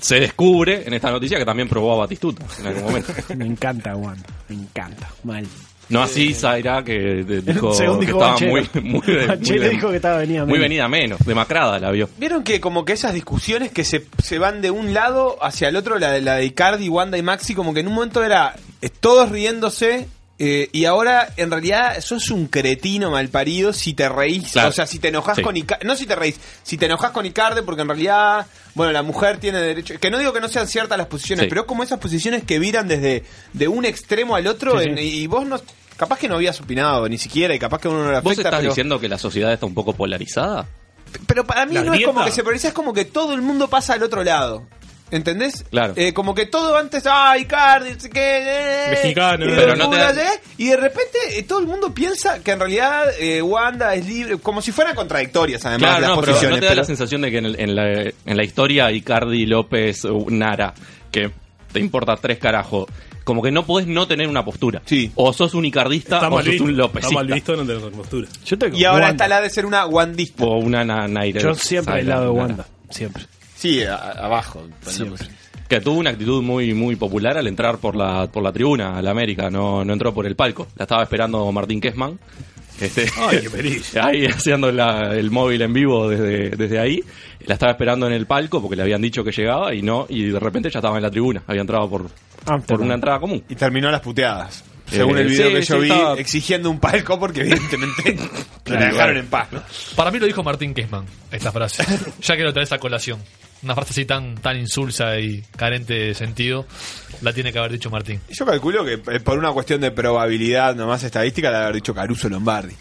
[0.00, 3.12] se descubre en esta noticia que también probó a Batistuta en algún momento.
[3.36, 5.08] Me encanta Wanda, me encanta.
[5.24, 5.46] Mal.
[5.88, 8.50] No así Zaira que dijo, Según que dijo estaba Banchero.
[8.50, 10.62] muy, muy, de- muy de- dijo que estaba venida muy menos.
[10.62, 12.08] venida menos, demacrada la vio.
[12.18, 15.76] Vieron que como que esas discusiones que se, se van de un lado hacia el
[15.76, 18.56] otro, la, de- la de Icardi, Wanda y Maxi, como que en un momento era
[18.82, 24.52] eh, todos riéndose eh, y ahora en realidad sos un cretino malparido si te reís,
[24.52, 24.68] Claro.
[24.68, 25.42] o sea, si te enojas Sí.
[25.42, 28.92] con Icardi, no si te reís, si te enojas con Icardi porque en realidad, bueno,
[28.92, 31.48] la mujer tiene derecho, que no digo que no sean ciertas las posiciones, Sí.
[31.48, 34.98] pero es como esas posiciones que viran desde de un extremo al otro Sí, en-
[34.98, 35.20] sí.
[35.22, 35.60] y vos no...
[35.96, 38.28] Capaz que no habías opinado ni siquiera y capaz que a uno no le afecta.
[38.28, 40.66] ¿Vos estás pero- diciendo que la sociedad está un poco polarizada?
[41.26, 43.40] pero para mí ¿La no es como que se polariza, es como que todo el
[43.40, 44.66] mundo pasa al otro lado.
[45.10, 45.64] ¿Entendés?
[45.70, 45.92] Claro.
[45.96, 49.76] Eh, como que todo antes, ay, Cardi, no sé qué, eh, Mexicano, y, pero de
[49.78, 53.04] no te da- eh, y de repente eh, todo el mundo piensa que en realidad
[53.20, 56.56] eh, Wanda es libre, como si fueran contradictorias además Claro, las no, pero posiciones.
[56.56, 58.90] ¿no te da pero- la sensación de que en, el- en la, en la historia
[58.90, 60.74] Icardi, López, uh, Nara,
[61.12, 61.30] que
[61.72, 62.86] te importa tres carajos,
[63.22, 64.82] como que no podés no tener una postura.
[64.86, 65.12] Sí.
[65.14, 66.64] O sos un icardista Está o sos visto.
[66.64, 67.14] un Está Lópezista.
[67.14, 68.28] mal visto no tener postura.
[68.72, 70.42] y ahora está la de ser una Wandista.
[70.44, 71.40] O una na Naira.
[71.40, 72.40] Yo siempre del lado de Nara.
[72.48, 73.24] Wanda, siempre.
[73.56, 74.64] Sí, a- abajo.
[74.82, 75.26] Siempre.
[75.68, 79.02] Que tuvo una actitud muy muy popular al entrar por la por la tribuna a
[79.02, 80.68] la América, no, no entró por el palco.
[80.76, 82.18] La estaba esperando Martín Kessman.
[82.80, 83.96] Este, Ay, qué feliz.
[83.96, 87.02] ahí haciendo la- el móvil en vivo desde, desde ahí.
[87.46, 90.24] La estaba esperando en el palco porque le habían dicho que llegaba y no, y
[90.24, 91.42] de repente ya estaba en la tribuna.
[91.46, 92.06] Había entrado por,
[92.46, 93.42] Ah, por una entrada común.
[93.48, 94.62] Y terminó las puteadas.
[94.88, 98.16] Según Eh, el video sí, que yo sí, vi, estaba- exigiendo un palco porque evidentemente
[98.66, 99.48] la dejaron en paz.
[99.52, 99.62] ¿no?
[99.96, 101.84] Para mí lo dijo Martín Kessman, esta frase.
[102.22, 103.20] ya que lo traes a colación.
[103.62, 106.66] Una frase así tan, tan insulsa y carente de sentido,
[107.22, 108.20] la tiene que haber dicho Martín.
[108.30, 112.28] Yo calculo que eh, por una cuestión de probabilidad nomás estadística, la haber dicho Caruso
[112.28, 112.74] Lombardi.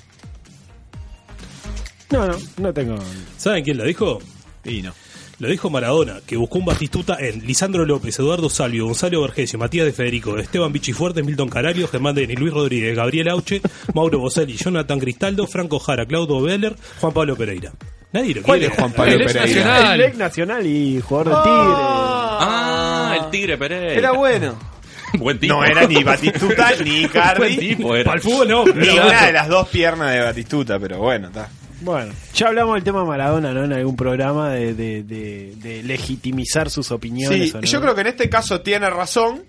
[2.12, 2.98] No, no, no tengo.
[3.38, 4.20] ¿Saben quién lo dijo?
[4.64, 4.94] Y no.
[5.40, 9.86] Lo dijo Maradona, que buscó un Batistuta en Lisandro López, Eduardo Salvio, Gonzalo Vergesio, Matías
[9.86, 13.62] de Federico, Esteban Bichifuerte, Milton Carario, Germán Deni, Luis Rodríguez, Gabriel Auche,
[13.94, 17.72] Mauro Boselli, Jonathan Cristaldo, Franco Jara, Claudio Beller, Juan Pablo Pereira.
[18.14, 18.74] Nadie lo ¿Cuál quiere.
[18.74, 19.64] es Juan Pablo El ex Pereira?
[19.66, 20.00] nacional.
[20.02, 21.76] El ex nacional y jugador de Tigre.
[21.78, 23.94] Ah, el Tigre Pereira.
[23.94, 24.58] Era bueno.
[25.16, 25.54] Buen tipo.
[25.54, 27.40] No era ni Batistuta ni Icardi.
[27.56, 28.06] Buen tipo era.
[28.06, 28.66] Para el fútbol no.
[28.66, 31.50] Ni una de las dos piernas de Batistuta, pero bueno, está.
[31.86, 33.64] Bueno, ya hablamos del tema Maradona, ¿no?
[33.64, 37.52] En algún programa de, de, de- de legitimizar sus opiniones.
[37.52, 37.68] Sí, ¿o no?
[37.68, 39.44] yo creo que en este caso tiene razón,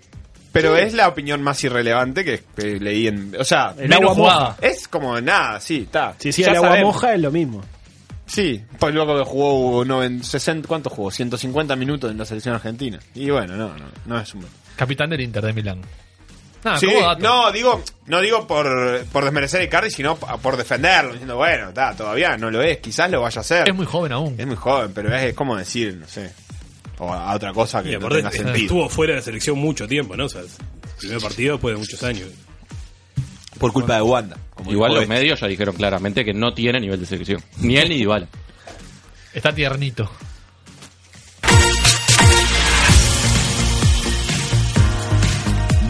[0.51, 3.35] pero es la opinión más irrelevante que, que leí en.
[3.39, 4.55] O sea, El agua moja.
[4.61, 6.15] Es como nada, sí, está.
[6.19, 6.93] Si sí, Ya el agua sabemos.
[6.95, 7.63] moja es lo mismo.
[8.27, 11.09] Sí, pues luego que jugó no, en 60, ¿cuánto jugó?
[11.11, 12.99] 150 minutos en la selección argentina.
[13.15, 14.45] Y bueno, no, no, no es un...
[14.75, 15.81] Capitán del Inter de Milán.
[16.63, 16.87] Ah, Sí,
[17.19, 21.95] no, digo, no digo por, por desmerecer a Icardi, sino por defenderlo, diciendo, bueno, está,
[21.95, 23.69] todavía no lo es, quizás lo vaya a hacer.
[23.69, 24.35] Es muy joven aún.
[24.37, 26.31] Es muy joven, pero es, como decir, no sé,
[26.99, 28.55] o a otra cosa que no tenga sentido.
[28.55, 30.25] estuvo fuera de la selección mucho tiempo, ¿no?
[30.25, 30.47] O sea, el
[30.99, 32.27] primer partido después de muchos años.
[33.59, 34.37] Por culpa de Wanda.
[34.53, 35.13] como Igual los este.
[35.15, 37.41] medios ya dijeron claramente que no tiene nivel de selección.
[37.59, 38.27] Ni él ni Dybala.
[39.33, 40.09] Está tiernito.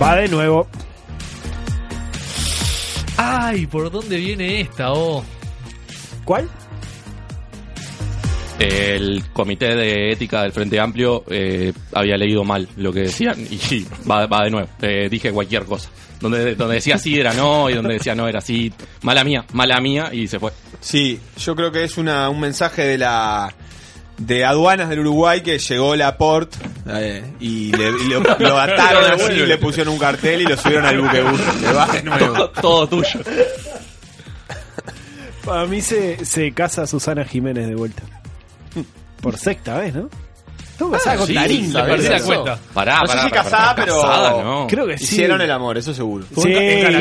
[0.01, 0.67] Va de nuevo.
[3.17, 4.93] Ay, ¿por dónde viene esta?
[4.93, 5.23] Oh.
[6.23, 6.47] ¿Cuál?
[8.59, 13.57] El comité de ética del Frente Amplio eh, había leído mal lo que decían y
[13.57, 14.69] sí, va, va de nuevo.
[14.81, 15.89] Eh, dije cualquier cosa.
[16.19, 18.71] Donde, donde decía sí era no y donde decía no era sí.
[19.01, 20.51] Mala mía, mala mía y se fue.
[20.79, 23.53] Sí, yo creo que es una, un mensaje de la
[24.17, 26.51] de aduanas del Uruguay que llegó la port
[27.39, 30.95] y, le, y lo, lo ataron así, le pusieron un cartel y lo subieron al
[31.93, 32.49] de nuevo.
[32.49, 33.19] Todo, todo tuyo.
[35.45, 38.03] Para mí se, se casa Susana Jiménez de vuelta.
[39.21, 40.09] Por sexta vez, ¿no?
[40.59, 41.71] Estuvo casada Ah, con sí, Darín.
[41.71, 42.59] ¿sabés perdí la cuenta.
[42.73, 44.67] Pará, no sé si pará, casada, pará, pero casada, no.
[44.67, 45.03] Creo que sí.
[45.05, 46.25] hicieron el amor, eso seguro.
[46.35, 46.53] Sí,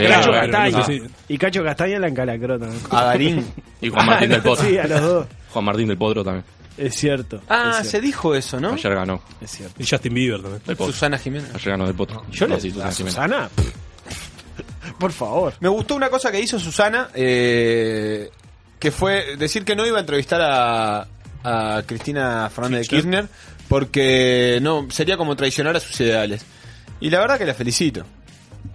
[0.09, 0.83] Cacho Castaña.
[0.87, 1.03] sí.
[1.29, 2.81] Y Cacho Castaña la encalacró también.
[2.91, 3.47] A Darín.
[3.83, 4.65] Y Juan Martín del Potro.
[4.65, 5.27] Sí, a los dos.
[5.51, 6.45] Juan Martín del Potro también.
[6.77, 7.43] Es cierto.
[7.49, 8.73] Ah, es se dijo eso, ¿no?
[8.73, 9.23] Ayer ganó.
[9.41, 9.83] Es cierto.
[9.83, 10.63] Y Justin Bieber también.
[10.67, 10.93] Del Potro.
[10.93, 11.51] Susana Jiménez.
[11.55, 12.25] Ayer ganó del Potro.
[12.31, 13.15] Yo No, le sí, Susana Jiménez.
[13.15, 13.51] Susana.
[14.99, 15.55] Por favor.
[15.61, 18.31] Me gustó una cosa que hizo Susana, eh,
[18.79, 21.07] que fue decir que no iba a entrevistar a,
[21.45, 23.29] a Cristina Fernández de Kirchner
[23.69, 26.45] porque no sería como traicionar a sus ideales.
[27.01, 28.05] Y la verdad que la felicito.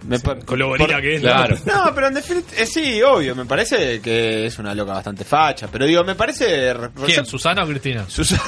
[0.06, 1.22] Me pa- Con lo bonita por- que es.
[1.22, 1.28] ¿no?
[1.28, 1.56] Claro.
[1.64, 5.86] No, pero en definitiva, sí, obvio, me parece que es una loca bastante facha, pero
[5.86, 6.72] digo, me parece...
[6.74, 7.24] re- ¿Quién?
[7.26, 8.04] ¿Susana o Cristina?
[8.08, 8.42] Susana.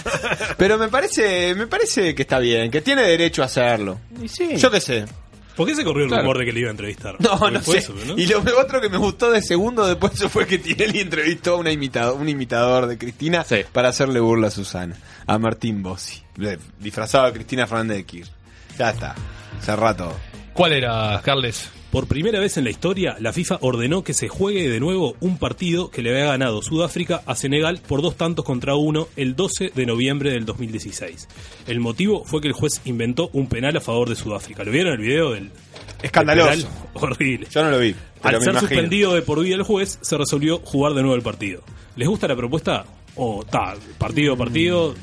[0.56, 4.00] pero me parece, me parece que está bien, que tiene derecho a hacerlo.
[4.22, 4.56] Y sí.
[4.56, 5.04] Yo qué sé.
[5.56, 6.24] ¿Por qué se corrió el Claro.
[6.24, 7.14] rumor de que le iba a entrevistar?
[7.20, 7.78] No, Porque no sé.
[7.78, 8.18] eso, ¿no?
[8.18, 11.70] Y lo otro que me gustó de segundo después fue que Tinelli entrevistó a una
[11.70, 16.20] imitado, un imitador de Cristina para hacerle burla a Susana, a Martín Bossi,
[16.80, 18.34] disfrazado de Cristina Fernández de Kirchner.
[18.76, 19.14] Ya está,
[19.60, 20.16] cerrá todo.
[20.54, 21.68] ¿Cuál era, Carles?
[21.90, 25.36] Por primera vez en la historia, la FIFA ordenó que se juegue de nuevo un
[25.36, 29.72] partido que le había ganado Sudáfrica a Senegal por dos tantos contra uno el 12
[29.74, 31.28] de noviembre del 2016.
[31.66, 34.62] El motivo fue que el juez inventó un penal a favor de Sudáfrica.
[34.62, 35.50] ¿Lo vieron el video del
[36.02, 36.68] Escandaloso.
[36.94, 37.48] Horrible.
[37.50, 37.94] Yo no lo vi.
[38.22, 38.60] Al ser imagino.
[38.60, 41.62] suspendido de por vida el juez, se resolvió jugar de nuevo el partido.
[41.96, 42.84] ¿Les gusta la propuesta?
[43.16, 44.94] O ta, partido, partido,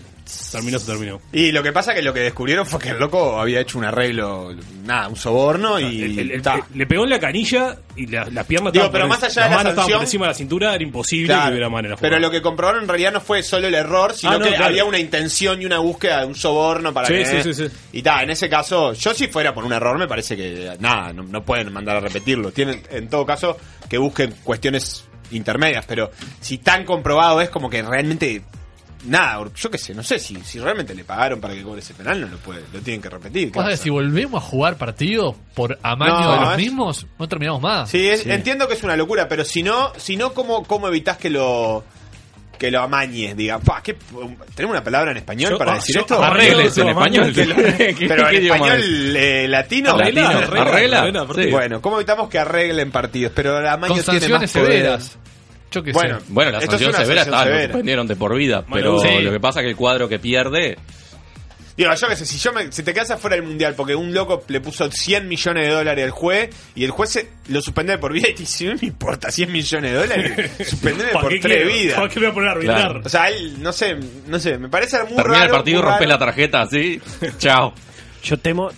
[0.52, 1.22] terminó, se terminó.
[1.34, 3.86] Y lo que pasa que lo que descubrieron fue que el loco había hecho un
[3.86, 4.54] arreglo,
[4.86, 6.66] nada, un soborno y El- el- el- ta.
[6.74, 9.64] le pegó en la canilla y la, la pierna Digo, pero más allá de las
[9.64, 12.32] la sanción- por encima de la cintura, era imposible Claro, que hubiera la pero lo
[12.32, 14.66] que comprobaron en realidad no fue solo el error, sino Ah, no, que claro.
[14.66, 17.26] había una intención y una búsqueda de un soborno para Sí, que...
[17.26, 17.76] sí, sí, sí.
[17.94, 21.12] Y ta, en ese caso, yo si fuera por un error me parece que nada,
[21.14, 22.52] no, no pueden mandar a repetirlo.
[22.52, 23.58] Tienen, en todo caso,
[23.90, 28.42] que busquen cuestiones intermedias, pero si tan comprobado es como que realmente...
[29.06, 31.94] Nada, yo qué sé, no sé si, si realmente le pagaron para que cobre ese
[31.96, 33.48] penal, no lo puede, lo tienen que repetir.
[33.52, 36.52] ¿qué Vos va a sabés, si volvemos a jugar partido por amaño No, de los
[36.52, 37.90] es- mismos, no terminamos más.
[37.90, 41.18] Sí, es- entiendo que es una locura, pero si no, si no ¿cómo, cómo evitas
[41.18, 41.84] que lo
[42.60, 43.36] que lo amañes?
[43.36, 43.96] Diga, pa, ¿qué-
[44.54, 46.24] ¿tenemos una palabra en español Yo- para ah, decir yo- esto?
[46.24, 47.34] Arregles en español.
[47.34, 48.82] Que lo- ¿Qué- pero en español
[49.18, 49.98] eh, latino.
[49.98, 51.50] Latino, arregla, arregla, sí.
[51.50, 53.32] Bueno, ¿cómo evitamos que arreglen partidos?
[53.36, 55.00] Pero el amaño Con tiene más poder.
[55.72, 56.26] Yo qué Bueno, sé.
[56.30, 59.22] Bueno, la sanción severa está, lo suspendieron de por vida, pero sí.
[59.22, 60.78] lo que pasa es que el cuadro que pierde,
[61.78, 64.14] Digo, yo qué sé, si, yo me, si te quedas afuera del mundial porque un
[64.14, 67.94] loco le puso 100 millones de dólares al juez y el juez se- lo suspende
[67.94, 71.22] de por vida y te dice, no me importa, 100 millones de dólares, suspendeme ¿Para
[71.22, 71.96] por qué tres vidas.
[71.96, 72.78] ¿Para qué me voy a poner a arbitrar?
[72.82, 73.02] Claro.
[73.06, 75.46] O sea, él, no sé, no sé, me parece muy termina raro.
[75.46, 76.06] el partido, raro.
[76.06, 77.02] la tarjeta así,
[77.40, 77.74] chao.
[78.22, 78.70] Yo temo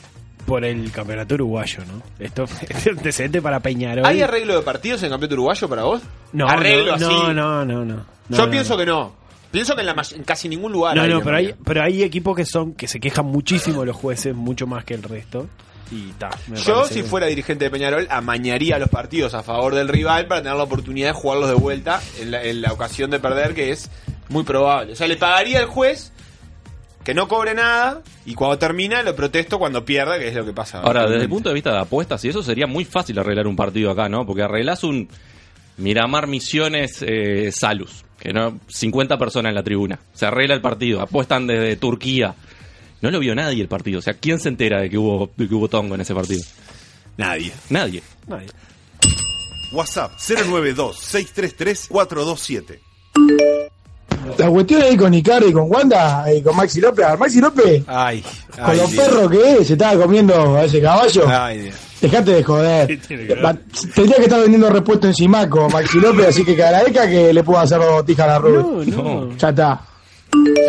[0.45, 2.01] por el campeonato uruguayo, ¿no?
[2.23, 4.05] Esto es antecedente para Peñarol.
[4.05, 6.01] ¿Hay arreglo de partidos en el campeonato uruguayo para vos?
[6.31, 7.15] No, arreglo no, así.
[7.15, 8.05] no, no, no, no.
[8.29, 9.15] Yo No, pienso que no.
[9.51, 10.95] Pienso que en, la en casi ningún lugar.
[10.95, 13.95] No, hay no, pero hay, pero hay equipos que son que se quejan muchísimo los
[13.95, 15.47] jueces, mucho más que el resto.
[15.91, 19.87] Y ta, Yo, si que- fuera dirigente de Peñarol, amañaría los partidos a favor del
[19.89, 23.19] rival para tener la oportunidad de jugarlos de vuelta en la, en la ocasión de
[23.19, 23.91] perder, que es
[24.29, 24.93] muy probable.
[24.93, 26.11] O sea, le pagaría al juez
[27.03, 30.53] que no cobre nada y cuando termina lo protesto cuando pierda, que es lo que
[30.53, 30.81] pasa.
[30.81, 33.55] Ahora, desde el punto de vista de apuestas, y eso sería muy fácil arreglar un
[33.55, 34.25] partido acá, ¿no?
[34.25, 35.09] Porque arreglás un
[35.77, 39.99] Miramar Misiones eh, Salus, que no 50 personas en la tribuna.
[40.13, 42.35] Se arregla el partido, apuestan desde Turquía.
[43.01, 43.99] No lo vio nadie el partido.
[43.99, 46.41] O sea, ¿quién se entera de que hubo, de que hubo tongo en ese partido?
[47.17, 47.51] Nadie.
[47.69, 48.01] Nadie.
[48.27, 48.47] Nadie.
[49.73, 52.79] WhatsApp 092-633-427.
[54.37, 57.05] La cuestión ahí con Icardi y con Wanda y con Maxi López.
[57.05, 58.23] A Maxi López, Ay,
[58.55, 59.05] con ay, los Dios.
[59.05, 61.23] perros que es, se estaba comiendo a ese caballo.
[61.27, 61.75] Ay, Dios.
[62.01, 62.99] Dejate de joder.
[63.95, 67.59] Tendría que estar vendiendo repuesto en Simaco, Maxi López, así que agradezca que le puedo
[67.59, 68.91] hacer dos botijas a la Ruby.
[68.91, 69.35] no.
[69.37, 69.81] Ya está.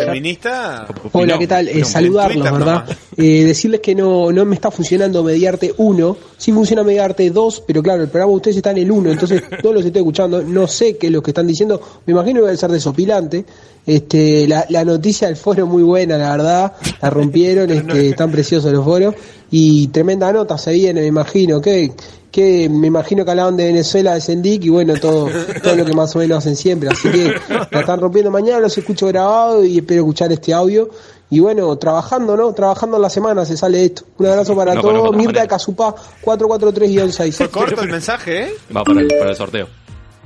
[0.05, 0.87] ¿Feminista?
[1.11, 1.67] Hola, ¿qué tal?
[1.67, 2.85] Eh, saludarlos, ¿verdad?
[3.17, 7.81] Eh, decirles que no, no me está funcionando Mediarte 1, sí funciona Mediarte 2, pero
[7.81, 10.67] claro, el programa de ustedes está en el 1, entonces no los estoy escuchando, no
[10.67, 13.45] sé qué es lo que están diciendo, me imagino que debe ser desopilante.
[13.85, 18.71] Este, la, la noticia del foro muy buena, la verdad, la rompieron, este, están preciosos
[18.71, 19.15] los foros,
[19.51, 21.91] y tremenda nota se viene, me imagino, que,
[22.31, 25.29] que me imagino que hablaban de Venezuela, de Sendik, y bueno, todo,
[25.61, 27.33] todo lo que más o menos hacen siempre, así que
[27.71, 30.89] la están rompiendo mañana, los escucho grabado y espero escuchar este audio.
[31.27, 32.53] Y bueno, trabajando, ¿no?
[32.53, 34.03] Trabajando en la semana se sale esto.
[34.19, 35.15] Un abrazo para No todos.
[35.15, 35.47] Mirta de.
[35.47, 37.33] Casupá, 443-6.
[37.33, 38.53] Fue corto el mensaje, ¿eh?
[38.75, 39.67] Va para el, para el sorteo.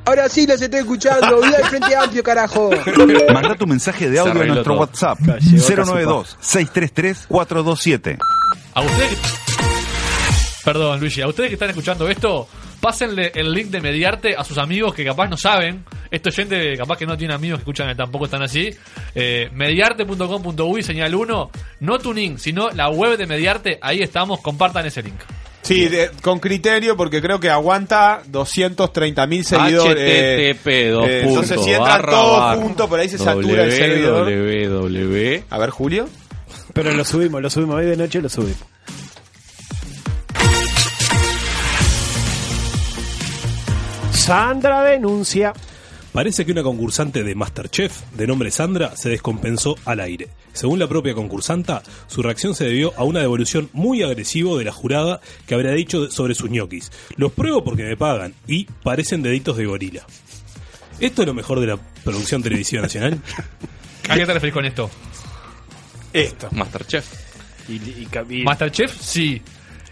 [0.09, 1.39] Ahora sí los estoy escuchando.
[1.39, 2.71] Vida del Frente Amplio, carajo.
[3.31, 4.79] Manda tu mensaje de audio a nuestro todo.
[4.79, 8.17] WhatsApp Llegó 092-633-427.
[8.73, 9.19] A ustedes.
[10.65, 11.21] Perdón, Luigi.
[11.21, 12.47] A ustedes que están escuchando esto,
[12.81, 15.85] pásenle el link de Mediarte a sus amigos que capaz no saben.
[16.09, 18.71] Esto gente capaz que no tiene amigos que escuchan que tampoco están así.
[19.13, 21.51] Eh, mediarte.com.uy, señal 1.
[21.81, 23.77] No Tuning, sino la web de Mediarte.
[23.79, 24.41] Ahí estamos.
[24.41, 25.19] Compartan ese link.
[25.75, 30.55] Sí, de- con criterio, porque creo que aguanta 230 mil seguidores.
[30.57, 33.71] HTTP, dos Eh, entonces, puntos, si entran barra, todos juntos, por ahí se satura el
[33.71, 34.25] servidor.
[34.25, 35.43] www.
[35.49, 36.09] A ver, Julio.
[36.73, 38.57] Pero lo subimos, lo subimos hoy de noche, lo subimos.
[44.11, 45.53] Sandra denuncia.
[46.13, 50.29] Parece que una concursante de Masterchef, de nombre Sandra, se descompensó al aire.
[50.53, 54.71] Según la propia concursanta, su reacción se debió a una devolución muy agresiva de la
[54.71, 56.91] jurada que habría dicho sobre sus ñoquis.
[57.15, 60.01] Los pruebo porque me pagan y parecen deditos de gorila.
[60.99, 63.21] ¿Esto es lo mejor de la producción televisiva nacional?
[64.09, 64.89] ¿A qué te referís con esto?
[66.11, 66.49] Esto.
[66.51, 67.05] Masterchef.
[67.69, 69.39] Y, y- y- Masterchef, sí.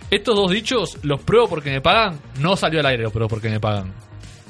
[0.10, 3.50] estos dos dichos los pruebo porque me pagan, no salió al aire, los pruebo porque
[3.50, 3.94] me pagan.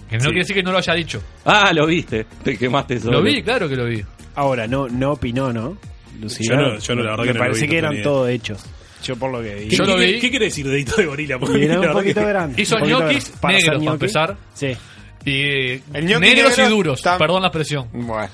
[0.10, 0.28] Que no Sí.
[0.28, 1.22] quiere decir que no lo haya dicho.
[1.46, 2.26] Ah, lo viste.
[2.43, 3.17] Te quemaste solo.
[3.20, 4.04] Lo vi, claro que lo vi.
[4.36, 5.78] Ahora, no, no opinó, ¿no?
[6.22, 8.02] Lucía, Yo no- yo no, la verdad me que no lo parece vi, que eran
[8.02, 8.65] todos hechos.
[9.04, 9.67] Yo por lo que vi.
[9.70, 11.38] ¿Qué, qué- ¿Qué quiere decir dedito de gorila?
[11.39, 12.62] Porque era un poquito que- grande.
[12.62, 13.30] Hizo ñoquis.
[13.39, 13.93] Para negros, para ñoqui.
[13.93, 14.38] empezar.
[14.54, 14.78] Sí.
[15.26, 15.32] Y
[15.93, 17.02] El ñoqui negros negro y duros.
[17.02, 17.88] Perdón la expresión.
[17.91, 18.30] Bueno.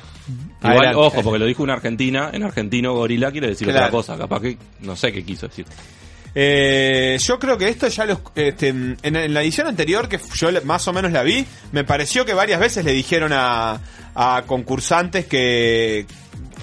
[0.62, 0.98] Igual, Adelante.
[0.98, 2.30] ojo, porque lo dijo una argentina.
[2.32, 3.80] En argentino, gorila quiere decir Claro.
[3.88, 4.18] otra cosa.
[4.18, 5.66] Capaz que no sé qué quiso decir.
[6.36, 8.20] Eh, yo creo que esto ya los.
[8.36, 12.34] este, en, la edición anterior, que yo más o menos la vi, me pareció que
[12.34, 13.80] varias veces le dijeron a,
[14.16, 16.06] a concursantes que,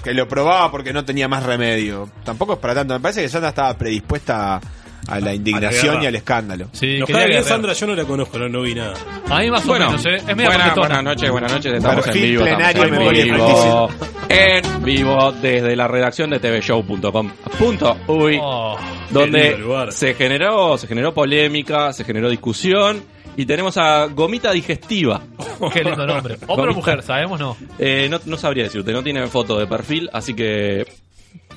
[0.02, 2.11] que lo probaba porque no tenía más remedio.
[2.24, 2.94] Tampoco es para tanto.
[2.94, 4.61] Me parece que Sandra estaba predispuesta a,
[5.08, 6.68] a la indignación y al escándalo.
[6.72, 7.44] Sí, Nos cae bien.
[7.44, 8.94] Sandra, yo no la conozco, no, no vi nada.
[9.28, 10.16] A mí más Bueno, o menos, ¿eh?
[10.16, 11.72] Es medio buena- buenas noches, buenas noches.
[11.74, 12.42] Estamos Perfil en vivo.
[12.44, 13.88] plenario, estamos memoria en vivo.
[14.28, 18.38] En vivo desde la redacción de tvshow.com.uy.
[18.42, 18.76] Oh,
[19.10, 19.92] donde lindo lugar.
[19.92, 23.02] se generó, se generó polémica, se generó discusión.
[23.36, 25.22] Y tenemos a Gomita Digestiva.
[25.72, 26.36] qué lindo nombre.
[26.48, 27.56] Hombre o mujer, sabemos no.
[27.78, 30.84] Eh, no, no sabría decirte, no tiene foto de perfil, así que.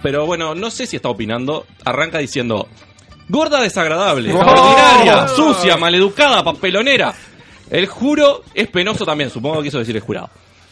[0.01, 1.65] Pero bueno, no sé si está opinando.
[1.86, 2.67] Arranca diciendo:
[3.30, 4.40] Gorda desagradable, Oh.
[4.40, 7.14] ordinaria, sucia, maleducada, papelonera.
[7.70, 10.30] El juro es penoso también, supongo que quiso decir el jurado.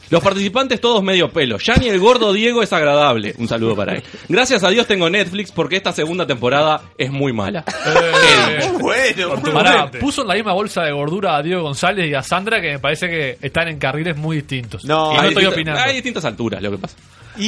[0.10, 1.58] Los participantes todos medio pelo.
[1.58, 3.34] Ya ni el gordo Diego es agradable.
[3.38, 4.04] Un saludo para él.
[4.28, 7.64] Gracias a Dios tengo Netflix porque esta segunda temporada es muy mala.
[7.86, 12.22] Eh, Bueno, Pará, puso en la misma bolsa de gordura a Diego González y a
[12.24, 14.84] Sandra que me parece que están en carriles muy distintos.
[14.84, 15.80] No, y no hay, estoy opinando.
[15.82, 16.98] hay distintas alturas, lo que pasa.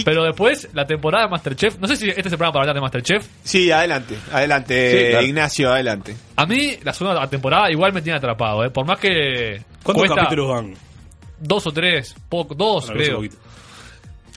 [0.05, 2.75] Pero después, la temporada de Masterchef, no sé si este es el programa para hablar
[2.75, 3.27] de Masterchef.
[3.43, 5.25] Sí, adelante, adelante, Sí, claro.
[5.25, 6.15] Ignacio, adelante.
[6.35, 8.69] A mí, la segunda temporada igual me tiene atrapado, ¿eh?
[8.69, 9.61] Por más que.
[9.83, 10.73] ¿Cuántos cuesta capítulos van?
[11.39, 13.21] Dos o tres, poco, dos creo.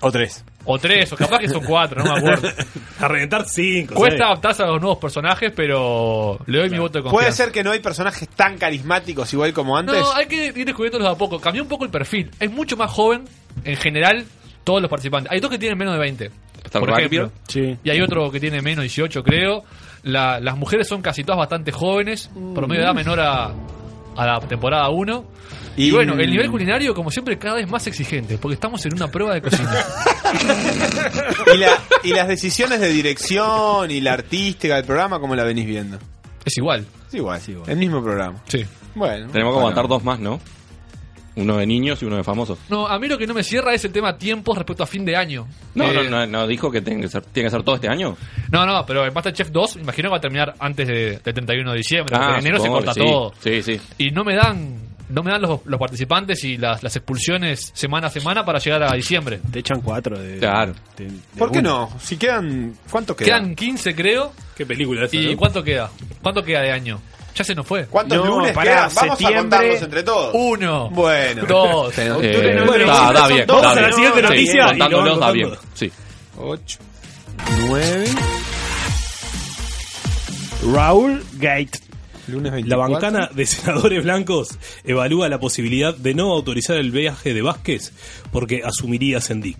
[0.01, 0.45] O tres.
[0.69, 2.49] O tres, o capaz que son cuatro, no me acuerdo.
[3.01, 3.95] A reventar cinco.
[3.95, 4.27] Cuesta seis.
[4.27, 7.25] adaptarse a los nuevos personajes, pero le doy mi voto de confianza.
[7.25, 9.95] Puede ser que no hay personajes tan carismáticos igual como antes.
[9.95, 11.41] No, hay que ir descubriéndolos de a poco.
[11.41, 12.31] Cambió un poco el perfil.
[12.41, 13.25] Es mucho más joven,
[13.63, 14.27] en general,
[14.67, 15.31] todos los participantes.
[15.33, 16.31] Hay dos que tienen menos de 20.
[16.65, 17.31] Está por ejemplo.
[17.47, 17.79] Sí.
[17.85, 19.63] Y hay otro que tiene menos 18, creo.
[20.03, 23.53] La- las mujeres son casi todas bastante jóvenes, promedio de edad menor a,
[24.17, 25.25] a la temporada 1.
[25.77, 28.95] Y, Y- bueno, el nivel culinario, como siempre, cada vez más exigente, porque estamos en
[28.95, 29.71] una prueba de cocina.
[31.55, 35.67] y, la- y las decisiones de dirección y la artística del programa, ¿cómo la venís
[35.67, 35.99] viendo?
[36.45, 36.85] es igual.
[37.09, 38.41] Es igual, el mismo programa.
[38.49, 38.65] Sí.
[38.95, 39.29] Bueno.
[39.31, 39.59] Tenemos que bueno.
[39.59, 40.41] aguantar dos más, ¿no?
[41.37, 42.59] Uno de niños y uno de famosos.
[42.71, 45.05] No, a mí lo que no me cierra es el tema tiempos respecto a fin
[45.05, 45.47] de año.
[45.75, 47.89] No, Eh, no, no, no dijo que tiene que ser, tiene que ser todo este
[47.89, 48.17] año.
[48.51, 51.71] No, no, pero el Masterchef 2, imagino que va a terminar antes de- del 31
[51.73, 52.17] de diciembre.
[52.17, 53.01] porque en enero se Ah, corta sí.
[53.01, 53.33] todo.
[53.41, 53.81] Sí, sí.
[53.99, 58.09] Y no me dan no me dan los, los participantes y las, las expulsiones semana
[58.09, 59.39] a semana para llegar a diciembre.
[59.53, 60.39] Te echan cuatro de.
[60.39, 60.73] Claro.
[60.97, 61.89] de- de ¿Por qué no?
[62.01, 62.75] Si quedan.
[62.91, 63.43] ¿Cuánto quedan?
[63.45, 64.33] Quedan 15, creo.
[64.57, 65.37] ¿Qué película es esa, ¿Y no?
[65.39, 65.91] cuánto queda?
[66.23, 67.01] ¿Cuánto queda de año?
[67.37, 67.87] Ya se nos fue.
[67.87, 68.83] ¿Cuántos No, lunes pará, quedan?
[68.95, 70.31] Vamos a septiembre- contarlos entre todos.
[70.35, 70.91] Uno.
[70.91, 71.45] Bueno.
[71.47, 71.95] Dos.
[71.99, 73.47] Eh, bueno, da son bien.
[73.47, 73.63] dos.
[73.63, 75.51] da Vamos a la siguiente Sí, noticia lo contándolos da bien.
[75.75, 75.93] Sí.
[76.39, 76.79] 8,
[77.69, 78.05] 9,
[80.73, 81.79] Raúl Gate.
[82.29, 82.69] lunes 24.
[82.69, 84.49] La bancana de senadores blancos
[84.85, 87.93] evalúa la posibilidad de no autorizar el viaje de Vázquez
[88.33, 89.59] porque asumiría Sendic.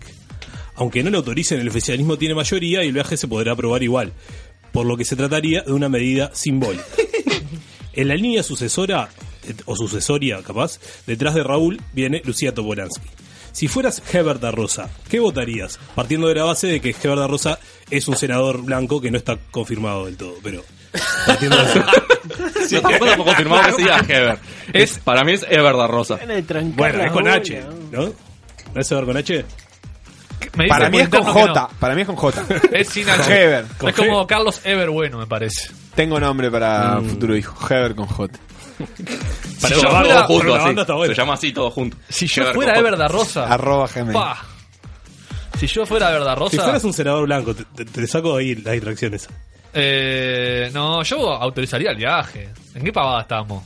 [0.75, 4.13] Aunque no lo autoricen, el oficialismo tiene mayoría y el viaje se podrá aprobar igual,
[4.71, 6.83] por lo que se trataría de una medida simbólica.
[7.97, 9.09] En la línea sucesora,
[9.65, 13.07] o sucesoria capaz, detrás de Raúl viene Lucía Toporansky.
[13.51, 15.79] Si fueras Heber da Rosa, ¿qué votarías?
[15.95, 17.57] Partiendo de la base de que Heber da Rosa
[17.89, 20.63] es un senador blanco que no está confirmado del todo, pero...
[21.25, 21.83] Partiendo de eso.
[22.69, 24.37] No tampoco puedo confirmar que sea Heber.
[24.73, 26.19] Es, para mí es Ever da Rosa.
[26.75, 28.13] Bueno, es con H, ¿no?
[28.75, 29.45] ¿No es Heber con H?
[30.55, 31.53] Me dice Para mí es con J.
[31.53, 31.69] no.
[31.79, 32.45] Para mí es con J.
[32.73, 33.43] Es sin H.
[33.43, 33.65] Heber.
[33.87, 35.71] Es como Carlos Ever bueno, me parece.
[35.97, 37.09] Tengo nombre para Mm.
[37.09, 37.73] futuro hijo.
[37.73, 38.39] Heber con J.
[39.59, 40.63] Para Si yo todo fuera- junto, pero la
[41.03, 41.07] así.
[41.07, 41.97] Se llama así todo junto.
[42.07, 42.77] Si yo Heber fuera.
[42.79, 43.47] Ever da Rosa.
[43.51, 44.13] Arroba Gmail.
[44.13, 44.45] pa.
[45.59, 46.63] Si yo fuera Ever da Si Rosa.
[46.63, 49.27] fueras un senador blanco, te, te- te saco ahí las distracciones.
[49.73, 52.49] Eh, no, yo autorizaría el viaje.
[52.75, 53.63] ¿En qué pavada estamos?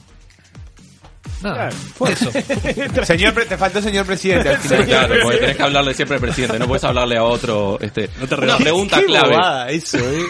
[1.41, 1.69] Nada,
[2.07, 2.31] eso.
[3.05, 4.85] Señor, pre- te faltó señor presidente al final.
[4.85, 7.77] Claro, porque tenés que hablarle siempre al presidente, no puedes hablarle a otro.
[7.81, 9.35] Este, No te una pregunta Qué clave.
[9.35, 10.25] bobada eso, eh.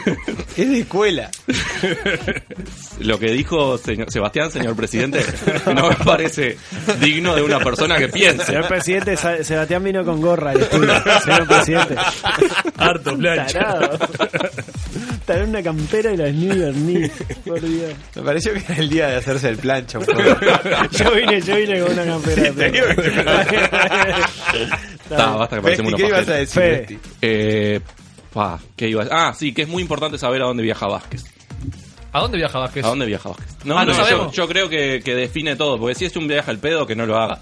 [0.58, 1.30] Es de escuela.
[3.00, 5.26] Lo que dijo señor Sebastián, señor presidente,
[5.76, 6.58] no me parece
[7.00, 8.46] digno de una persona que piense.
[8.46, 10.94] Señor presidente, Sebastián vino con gorra al estudio.
[11.24, 11.96] Señor presidente.
[12.78, 13.80] Harto plancha.
[15.38, 17.94] En una campera y las New Knicks, Por Dios.
[18.16, 20.00] Me pareció que era el día de hacerse el plancha.
[20.00, 20.20] un poco.
[20.92, 22.44] Yo vine, yo vine con una campera.
[22.44, 23.22] Sí, digo que te-
[25.12, 27.00] Está, basta que parecemos Besti, ¿qué ibas a decir?
[27.22, 27.80] Eh,
[28.34, 31.24] pa, ¿qué iba a- Ah, sí, que es muy importante saber a dónde viaja Vázquez.
[32.14, 32.84] ¿A dónde viaja Vázquez?
[32.86, 33.48] ¿A dónde viaja Vázquez?
[33.66, 34.34] No, Ah, no no, yo, sabemos.
[34.34, 37.06] yo creo que, que define todo, porque si es un viaje al pedo, que no
[37.06, 37.40] lo haga.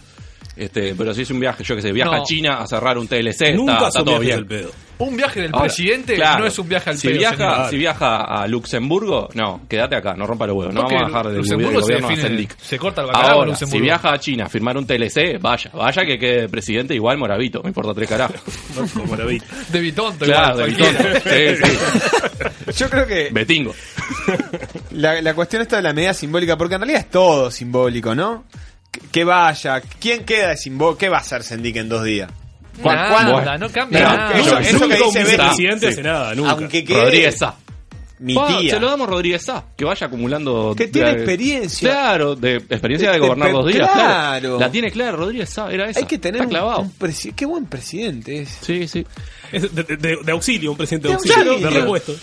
[0.56, 2.22] Este, pero si es un viaje, yo que sé, viaja No.
[2.22, 4.38] a China a cerrar un TLC, Nunca está, está son todo bien.
[4.38, 4.72] al pedo.
[5.00, 7.70] Un viaje del Ahora, presidente claro, no es un viaje al si pedo, Viaja, señor.
[7.70, 10.74] si viaja a Luxemburgo, no, quédate acá, no rompa los huevos.
[10.74, 12.60] No Porque vamos a dejar del Luxemburgo gobierno, se gobierno a define- Sendik.
[12.60, 13.78] se corta el bacalao Ahora, Luxemburgo.
[13.78, 17.62] si viaja a China a firmar un TLC, vaya, vaya que quede presidente igual Moravito,
[17.64, 18.42] me importa tres carajos.
[19.08, 19.46] Moravito.
[19.70, 21.10] De Bitonto, Claro, de igual, Bitonto.
[21.22, 21.56] cualquiera.
[21.56, 21.64] Sí,
[22.68, 22.74] sí.
[22.78, 23.74] Yo creo que Betingo.
[24.92, 28.44] la, la cuestión está de la medida simbólica, porque en realidad es todo simbólico, ¿no?
[28.92, 30.98] Que, que vaya, ¿quién queda de simbólico?
[30.98, 32.30] ¿Qué va a hacer Sendik en dos días?
[32.82, 34.32] ¿Cuán- Nada, no cambia Pero nada.
[34.40, 36.52] Eso, eso que nunca un dice Betty, vicepresidente hace nada, nunca.
[36.52, 37.56] Aunque quede Rodríguez Sá.
[38.20, 38.74] mi Pa, tía.
[38.74, 40.74] Se lo damos a Rodríguez Sá, que vaya acumulando.
[40.76, 41.90] Que tiene de- experiencia.
[41.90, 43.90] Claro, de experiencia de, De- de- gobernar dos días.
[43.92, 44.60] claro.
[44.60, 46.00] La tiene clara Rodríguez Sá, era esa.
[46.00, 46.82] Hay que tener Está un, clavado.
[46.82, 48.50] un presi- Qué buen presidente es.
[48.62, 49.06] Sí, sí.
[49.52, 51.70] Es de, de- de auxilio, un presidente de De auxilio, auxilio.
[51.72, 52.16] de repuesto.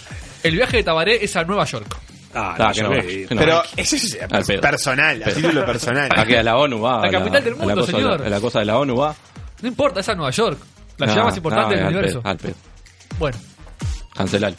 [0.42, 1.96] El viaje de Tabaré es a Nueva York.
[2.34, 3.40] Ah, Ah, no, que yo no, ve- que no.
[3.40, 4.18] Pero eso es
[4.60, 6.10] personal, a título personal.
[6.14, 7.00] A a la ONU va.
[7.00, 8.20] La a capital del a la mundo, cosa señor.
[8.20, 9.16] la- a la cosa de la ONU va.
[9.62, 10.58] No importa, es a Nueva York.
[10.98, 12.20] La No, ciudad más importante no, del universo.
[12.22, 12.54] pedo, Al pedo.
[13.18, 13.36] Bueno,
[14.14, 14.54] Cancelar.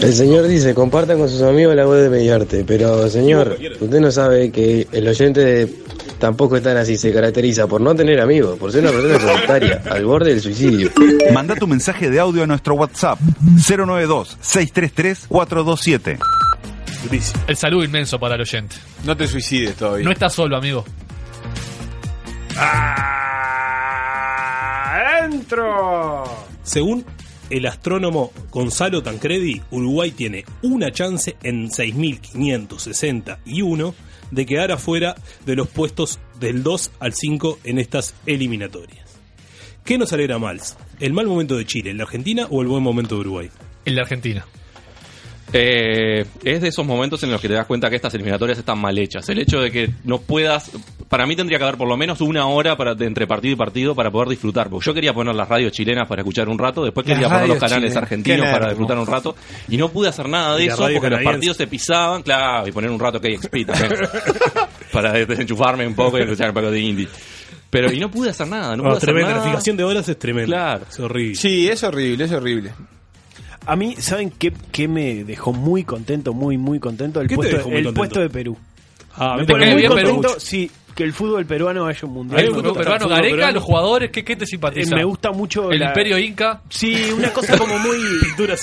[0.00, 4.10] El señor dice, compartan con sus amigos la web de Mediarte, pero señor, usted no
[4.10, 5.72] sabe que el oyente de
[6.18, 10.04] tampoco están así, se caracteriza por no tener amigos, por ser una persona solitaria, al
[10.04, 10.90] borde del suicidio.
[11.32, 13.18] Manda tu mensaje de audio a nuestro WhatsApp
[13.58, 16.18] 092-633-427.
[17.48, 18.76] el saludo inmenso para el oyente.
[19.04, 20.04] No te suicides todavía.
[20.04, 20.84] No estás solo, amigo.
[25.24, 26.24] ¡Adentro!
[26.62, 27.04] Según
[27.50, 33.92] el astrónomo Gonzalo Tancredi, Uruguay tiene una chance en 6.561
[34.30, 39.02] de quedar afuera de los puestos del 2 al 5 en estas eliminatorias.
[39.84, 40.78] ¿Qué nos alegra más?
[41.00, 43.50] ¿El mal momento de Chile en la Argentina o el buen momento de Uruguay?
[43.84, 44.46] En la Argentina.
[45.52, 48.78] Eh, es de esos momentos en los que te das cuenta que estas eliminatorias están
[48.78, 49.28] mal hechas.
[49.28, 50.70] El hecho de que no puedas.
[51.08, 53.56] Para mí tendría que haber por lo menos una hora para, de entre partido y
[53.56, 54.70] partido para poder disfrutar.
[54.70, 57.58] Porque yo quería poner las radios chilenas para escuchar un rato, después quería poner los
[57.58, 57.96] canales chilenas.
[58.02, 59.36] argentinos para disfrutar un rato.
[59.68, 62.72] Y no pude hacer nada de Y eso porque los partidos se pisaban, claro, y
[62.72, 63.92] poner un rato KXP también.
[64.92, 67.08] para desenchufarme un poco y escuchar un poco de indie.
[67.68, 69.44] Pero y no pude hacer nada, no No, pude hacer tremenda, nada.
[69.44, 70.46] la fijación de horas es tremenda.
[70.46, 70.86] Claro.
[70.90, 71.34] Es horrible.
[71.34, 72.72] Sí, es horrible, es horrible.
[73.66, 77.20] A mí, ¿saben qué, qué me dejó muy contento, muy, muy contento?
[77.20, 78.00] El, ¿Qué te puesto, dejó muy el contento?
[78.00, 78.56] puesto de Perú.
[79.16, 80.34] Ah, Me pone muy bien contento, Perú.
[80.38, 82.40] sí, que el fútbol peruano vaya a un mundial.
[82.40, 83.54] Hay un Me fútbol peruano, fútbol Gareca, peruano.
[83.54, 84.96] los jugadores, ¿qué, qué te Eh, simpatiza?
[84.96, 86.60] me gusta mucho El la- Imperio Inca.
[86.68, 87.98] Sí, una cosa como muy...
[88.22, 88.56] Pintura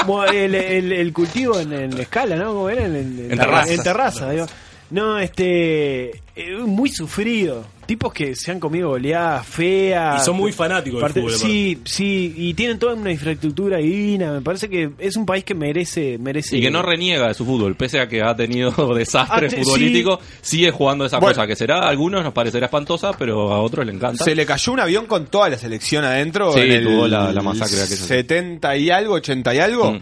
[0.00, 2.54] como el, el- el cultivo en, en escala, ¿no?
[2.54, 2.86] ¿Cómo era?
[2.86, 3.70] En, en- En terrazas.
[3.70, 4.46] En terraza, digo.
[4.90, 6.10] No, este...
[6.36, 7.64] eh, muy sufrido.
[7.86, 10.20] Tipos que se han comido goleadas feas.
[10.20, 11.36] Y son muy fanáticos del Parte- fútbol.
[11.36, 14.32] Sí, sí, y tienen toda una infraestructura divina.
[14.32, 17.44] Me parece que es un país que merece, merece Y que no reniega de su
[17.44, 21.34] fútbol, pese a que ha tenido desastres Ah, futbolísticos, sigue jugando esa Bueno.
[21.36, 24.24] cosa que será, a algunos nos parecerá espantosa, pero a otros le encanta.
[24.24, 26.52] Se le cayó un avión con toda la selección adentro.
[26.52, 27.96] Sí, en el tuvo la- la masacre aquella.
[28.04, 29.92] 70 y algo, 80 y algo.
[29.92, 30.00] Mm.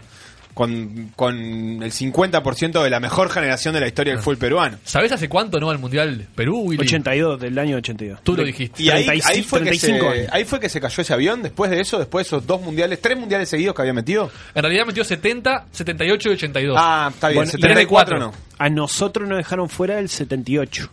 [0.55, 1.35] Con, con
[1.83, 4.77] el 50% de la mejor generación de la historia del fútbol peruano.
[4.85, 6.81] ¿Sabés hace cuánto no va al Mundial Perú, Willy?
[6.81, 8.23] 82, del año 82.
[8.23, 8.81] Tú lo dijiste.
[8.81, 10.29] Y ahí, 35 ahí, fue que 35 se, años.
[10.31, 13.01] ahí fue que se cayó ese avión después de eso, después de esos dos mundiales,
[13.01, 14.31] tres mundiales seguidos que había metido.
[14.55, 16.77] En realidad metió 70, 78 y 82.
[16.79, 18.33] Ah, está bien, Bueno, 74 no.
[18.57, 20.89] A nosotros nos dejaron fuera del 78.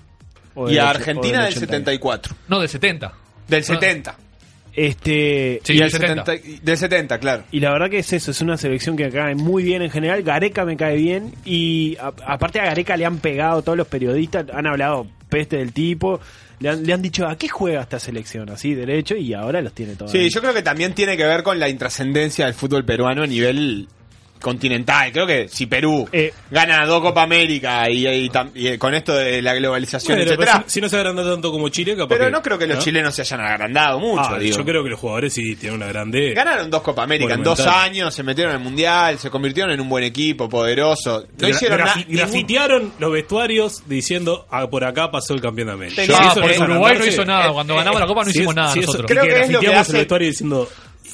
[0.57, 1.61] O Y del a Argentina del 81.
[1.61, 2.35] 74.
[2.49, 3.13] No, del 70.
[3.47, 3.65] Del Ah.
[3.65, 4.17] 70.
[4.75, 6.33] Este, Sí, y del el 70.
[6.63, 7.45] Del 70, claro.
[7.53, 10.23] Y la verdad que es eso, es una selección que cae muy bien en general.
[10.23, 11.33] Gareca me cae bien.
[11.45, 15.73] Y a- aparte a Gareca le han pegado todos los periodistas, han hablado peste del
[15.73, 16.21] tipo.
[16.61, 18.49] Le han, le han dicho, ¿a qué juega esta selección?
[18.51, 20.13] Así, derecho, y ahora los tiene todos.
[20.13, 23.27] Sí, yo creo que también tiene que ver con la intrascendencia del fútbol peruano a
[23.27, 23.89] nivel
[24.43, 25.11] continental.
[25.13, 29.55] Creo que si Perú Eh, gana dos Copa América y, y con esto de la
[29.55, 30.65] globalización, Bueno, etcétera.
[30.67, 32.85] si, si no se agranda tanto como Chile, capaz Pero que- no creo que los
[32.85, 34.57] chilenos se hayan agrandado mucho, Ah, digo.
[34.59, 36.35] Yo creo que los jugadores sí tienen una grande.
[36.35, 39.81] Ganaron dos Copa América en dos años, se metieron en el Mundial, se convirtieron en
[39.81, 41.25] un buen equipo, poderoso.
[41.39, 41.95] No hicieron nada.
[41.97, 46.03] ningún- grafitearon los vestuarios diciendo ah, por acá pasó el campeón de América.
[46.19, 47.53] Ah, eso Uruguay no hizo nada.
[47.53, 49.11] Cuando ganamos la Copa no Si hicimos es- nada si eso- nosotros.
[49.11, 50.69] Creo que es lo que grafiteamos hace- el vestuario diciendo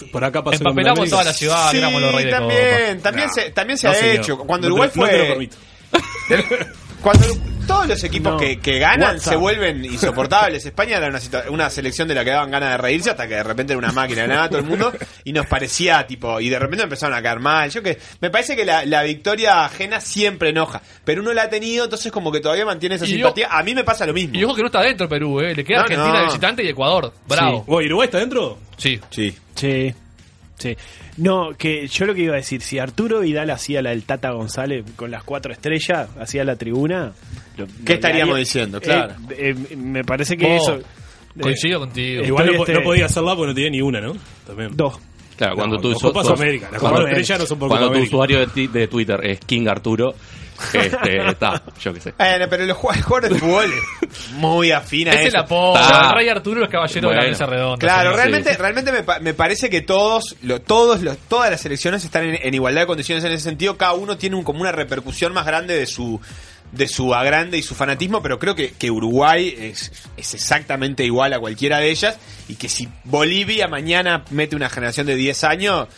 [0.07, 2.61] por acá pasó de Empapelamos toda la ciudad, que éramos los reyes de también,
[2.97, 3.03] Copa.
[3.03, 3.33] también No.
[3.35, 4.15] se, también se No, ha señor.
[4.17, 4.39] hecho.
[4.39, 5.29] Cuando No te- Uruguay no te lo fue.
[5.29, 5.57] permito.
[7.03, 7.27] Cuando
[7.69, 8.39] todos los equipos No.
[8.39, 9.33] que, que ganan WhatsApp.
[9.33, 10.67] se vuelven insoportables.
[10.67, 13.43] España era una, una selección de la que daban ganas de reírse hasta que de
[13.45, 14.93] repente era una máquina de nada todo el mundo
[15.23, 17.71] y nos parecía tipo y de repente empezaron a caer mal.
[17.71, 21.49] Yo que me parece que la, la victoria ajena siempre enoja, pero uno la ha
[21.51, 23.49] tenido, entonces como que todavía mantiene esa Y simpatía.
[23.51, 24.35] A mí me pasa lo mismo.
[24.37, 25.55] Y ojo que no está dentro Perú, ¿eh?
[25.55, 26.25] Le queda No, Argentina no.
[26.25, 27.13] visitante y Ecuador.
[27.29, 27.65] Bravo.
[27.83, 28.59] ¿y ¿Uruguay está dentro?
[28.79, 28.99] Sí.
[29.11, 29.35] Sí.
[29.55, 29.95] Sí.
[30.59, 30.77] Sí.
[31.19, 34.31] No, que yo lo que iba a decir, si Arturo Vidal hacía la del Tata
[34.31, 37.13] González con las cuatro estrellas, hacía la tribuna.
[37.59, 38.79] Lo- ¿Qué estaríamos diciendo?
[38.79, 39.15] Eh, Claro.
[39.31, 40.79] eh, me parece que Oh, eso.
[41.41, 42.25] coincido eh, contigo.
[42.25, 44.15] Igual no, este- no podía hacerla porque no tenía ni una, ¿no?
[44.47, 44.77] También.
[44.77, 44.99] Dos.
[45.37, 45.89] Claro, cuando No, tu,
[46.33, 50.13] América, cuando- no son por cuando tu usuario de, ti- de Twitter es King Arturo,
[50.75, 52.15] este, está, yo qué sé.
[52.19, 55.79] Bueno, pero los jugadores de fútbol es muy afín a Es el apodo.
[55.79, 57.31] El Rey Arturo es caballero de la Bueno.
[57.31, 57.77] mesa redonda.
[57.79, 58.57] Claro, realmente, sí.
[58.59, 62.39] realmente me, pa- me parece que todos, lo- todos los, todas las selecciones están en,
[62.43, 63.77] en igualdad de condiciones en ese sentido.
[63.77, 66.21] Cada uno tiene un- como una repercusión más grande de su
[66.73, 71.33] de su agrande y su fanatismo, pero creo que, que Uruguay es, es exactamente igual
[71.33, 75.89] a cualquiera de ellas y que si Bolivia mañana mete una generación de 10 años,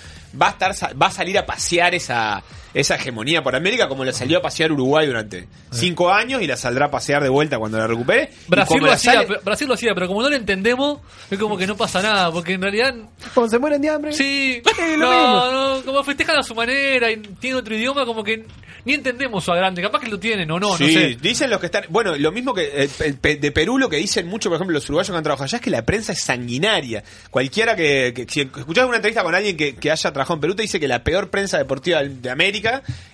[0.40, 2.42] va a estar va a salir a pasear esa
[2.74, 6.56] esa hegemonía por América como la salió a pasear Uruguay durante 5 años y la
[6.56, 8.30] saldrá a pasear de vuelta cuando la recupere.
[8.48, 11.00] Brasil lo, la hacía, sale- pero- Brasil lo hacía, pero como no lo entendemos,
[11.30, 12.94] es como que no pasa nada, porque en realidad...
[13.34, 14.12] Cuando se mueren de hambre.
[14.12, 15.10] Sí, es lo mismo.
[15.10, 18.44] no, no, como festejan a su manera y tienen otro idioma, como que
[18.84, 21.18] ni entendemos su agrande, capaz que lo tienen o no, sí, no sé.
[21.20, 21.84] dicen los que están.
[21.90, 24.72] Bueno, lo mismo que eh, pe- pe- de Perú, lo que dicen mucho, por ejemplo,
[24.72, 27.04] los uruguayos que han trabajado allá es que la prensa es sanguinaria.
[27.30, 28.12] Cualquiera que.
[28.14, 30.80] que si escuchás una entrevista con alguien que, que haya trabajado en Perú, te dice
[30.80, 32.59] que la peor prensa deportiva de América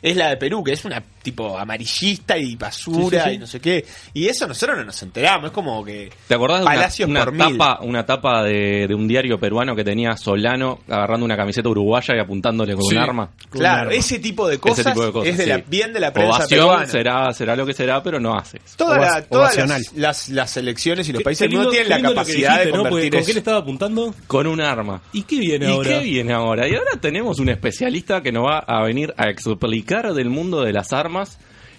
[0.02, 3.34] es la de Perú, que es una tipo amarillista y basura Sí, sí, sí.
[3.34, 3.84] y no sé qué.
[4.14, 6.10] Y eso nosotros no nos enteramos, es como que.
[6.28, 6.60] ¿Te acordás
[6.96, 7.58] de una, una mil.
[7.58, 12.14] tapa, una tapa de, de un diario peruano que tenía Solano agarrando una camiseta uruguaya
[12.16, 12.96] y apuntándole con Sí.
[12.96, 13.30] un arma?
[13.50, 16.36] Claro, ese tipo de cosas, tipo de cosas, es de la, bien de la prensa
[16.38, 16.86] Ovación peruana.
[16.86, 18.58] será, será lo que será, pero no hace.
[18.64, 18.76] eso.
[18.76, 22.66] Toda la- todas las, las, las elecciones y los países no tienen la capacidad dijiste,
[22.66, 22.84] de ¿no?
[22.84, 23.26] Convertir ¿Con eso.
[23.26, 24.14] qué le estaba apuntando?
[24.26, 25.02] Con un arma.
[25.12, 25.90] ¿Y qué viene ¿Y ahora?
[25.90, 26.68] qué viene ahora?
[26.68, 30.72] Y ahora tenemos un especialista que nos va a venir a explicar del mundo de
[30.72, 31.15] las armas.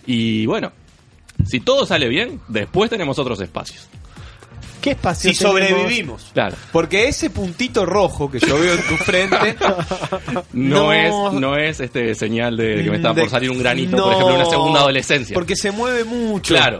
[0.05, 0.71] Y bueno,
[1.45, 3.87] si todo sale bien, después tenemos otros espacios.
[4.81, 5.59] ¿Qué espacio Si tenemos?
[5.67, 6.29] sobrevivimos.
[6.33, 6.55] Claro.
[6.71, 9.55] Porque ese puntito rojo que yo veo en tu frente
[10.53, 10.93] No, No.
[10.93, 14.03] es, no es este señal de, que me está de- por salir un granito, no,
[14.03, 15.33] por ejemplo, en una segunda adolescencia.
[15.33, 16.53] Porque se mueve mucho.
[16.53, 16.79] Claro.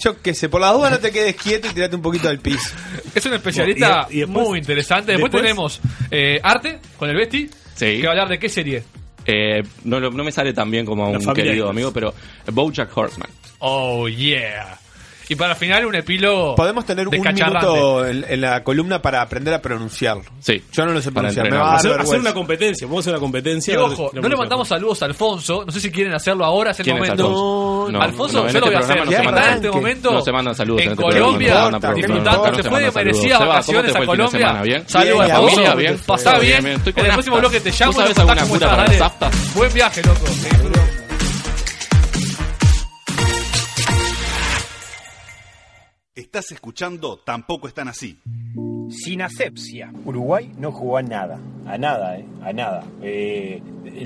[0.00, 2.38] Yo qué sé, por las dudas no te quedes quieto y tirate un poquito al
[2.38, 2.70] piso.
[3.14, 5.12] Es un especialista Y- y después- muy interesante.
[5.12, 5.80] Después, después- tenemos
[6.10, 8.00] eh, arte con el Besti, Sí.
[8.00, 8.82] que va a hablar de qué serie.
[9.30, 12.14] Eh, no, lo- no me sale tan bien como a un querido amigo, pero
[12.50, 13.28] Bojack Horseman.
[13.58, 14.78] Oh, yeah.
[15.30, 19.52] Y para final un epílogo Podemos tener un minuto en, en la columna para aprender
[19.54, 20.24] a pronunciarlo.
[20.40, 20.62] Sí.
[20.72, 21.50] Yo no lo sé Para pronunciar.
[21.50, 23.74] Me va a Hacer, hacer una competencia, vamos a hacer una competencia.
[23.74, 25.64] Y a ojo, no le a- mandamos saludos a Alfonso.
[25.66, 27.26] No sé si quieren hacerlo ahora, es el ¿Quién es momento.
[27.26, 27.92] Alfonso?
[27.92, 28.96] No, Alfonso, no, en yo lo este voy a hacer.
[28.98, 32.62] no se Está mandan- en este momento no se mandan saludos en Colombia, disfrutando.
[32.68, 34.82] fue de merecidas Seba, ¿cómo vacaciones a Colombia.
[34.86, 35.26] Saludos,
[35.76, 36.04] Bien, Alfonso.
[36.06, 37.92] Pasá Bien, En el próximo bloque te llamo.
[37.92, 38.18] ¿Tú y sabes
[46.18, 48.18] Estás escuchando Tampoco están así.
[48.90, 49.92] Sin asepsia.
[50.04, 52.84] Uruguay no jugó a nada, a nada, eh, a nada.
[53.00, 53.62] Eh,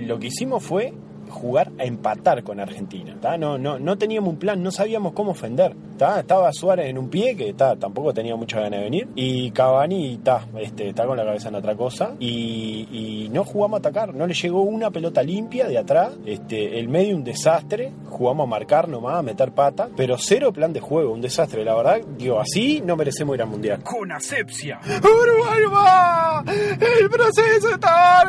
[0.06, 0.92] lo que hicimos fue
[1.32, 3.16] jugar a empatar con Argentina.
[3.20, 3.36] ¿tá?
[3.36, 5.74] No, no, no teníamos un plan, no sabíamos cómo ofender.
[5.96, 6.20] ¿tá?
[6.20, 7.76] Estaba Suárez en un pie, que ¿tá?
[7.76, 11.54] tampoco tenía mucha ganas de venir, y Cavani está este, está con la cabeza en
[11.54, 15.78] otra cosa, y, y no jugamos a atacar, no le llegó una pelota limpia de
[15.78, 20.52] atrás, este, el medio un desastre, jugamos a marcar nomás, a meter pata, pero cero
[20.52, 23.82] plan de juego, un desastre, la verdad, digo, así no merecemos ir al Mundial.
[23.82, 24.80] Con asepsia.
[24.84, 28.24] Uruguay va, el proceso está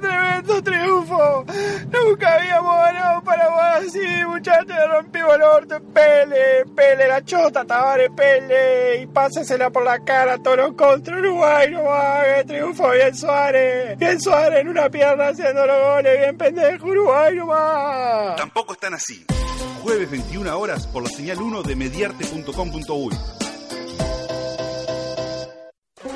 [0.00, 1.44] tremendo triunfo.
[1.90, 9.02] Nunca habíamos ganado Paraguay así, muchachos, rompimos el orto, pele, pele, la chota, Tavares, pele,
[9.02, 14.60] y pásesela por la cara a contra Uruguay, no va, triunfo, bien Suárez, bien Suárez
[14.60, 18.36] en una pierna haciendo los goles, bien pendejo, Uruguay, no va.
[18.36, 19.24] Tampoco están así.
[19.82, 23.49] Jueves 21 horas por la señal 1 de mediarte.com.uy.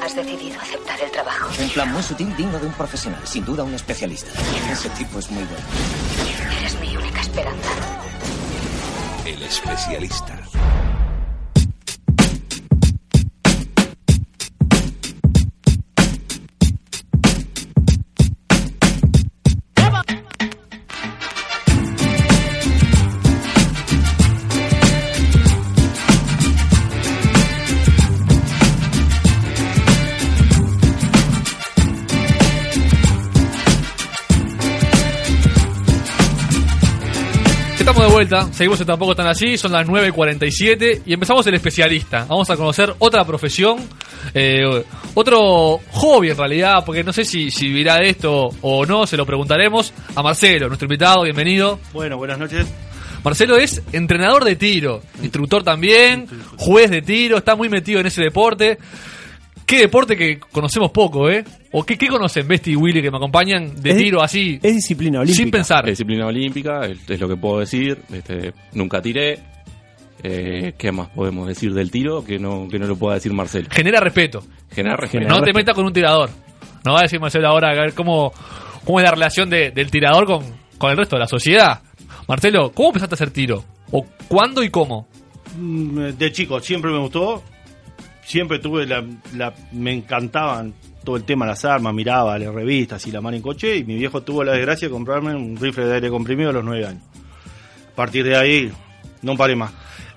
[0.02, 1.50] Has decidido aceptar el trabajo.
[1.62, 4.30] Un plan muy sutil, digno de un profesional, sin duda un especialista.
[4.72, 5.64] Ese tipo es muy bueno.
[6.58, 7.68] Eres mi única esperanza.
[9.26, 10.43] El especialista.
[38.28, 42.24] Vuelta, seguimos en Tampoco Están Así, son las 9.47 y empezamos el especialista.
[42.26, 43.78] Vamos a conocer otra profesión,
[44.32, 44.62] eh,
[45.14, 49.18] otro hobby en realidad, porque no sé si, si vivirá de esto o no, se
[49.18, 51.78] lo preguntaremos a Marcelo, nuestro invitado, bienvenido.
[51.92, 52.66] Bueno, buenas noches.
[53.22, 58.22] Marcelo es entrenador de tiro, instructor también, juez de tiro, está muy metido en ese
[58.22, 58.78] deporte.
[59.66, 61.42] Qué deporte que conocemos poco, ¿eh?
[61.72, 64.58] ¿O qué, qué conocen Besti y Willy que me acompañan de Es- tiro así?
[64.62, 65.42] Es disciplina olímpica.
[65.42, 65.84] Sin pensar.
[65.88, 67.98] Es disciplina olímpica, es es lo que puedo decir.
[68.12, 69.38] Este, nunca tiré.
[70.22, 73.68] Eh, ¿Qué más podemos decir del tiro que no, que no lo pueda decir Marcelo?
[73.70, 74.42] Genera respeto.
[74.70, 75.28] Genera respeto.
[75.28, 76.30] no te metas con un tirador.
[76.84, 78.32] No va a decir Marcelo ahora a ver cómo,
[78.84, 80.44] cómo es la relación de- del tirador con,
[80.78, 81.82] con el resto de la sociedad.
[82.28, 83.64] Marcelo, ¿cómo empezaste a hacer tiro?
[83.90, 85.06] ¿O cuándo y cómo?
[85.58, 87.42] Mm, De chico, siempre me gustó.
[88.24, 89.04] Siempre tuve la,
[89.34, 90.72] la- Me encantaban
[91.04, 93.76] todo el tema de las armas, miraba las revistas y la mano en coche.
[93.76, 96.64] Y mi viejo tuvo la desgracia de comprarme un rifle de aire comprimido a los
[96.64, 97.02] nueve años.
[97.92, 98.72] A partir de ahí,
[99.22, 99.72] no paré más.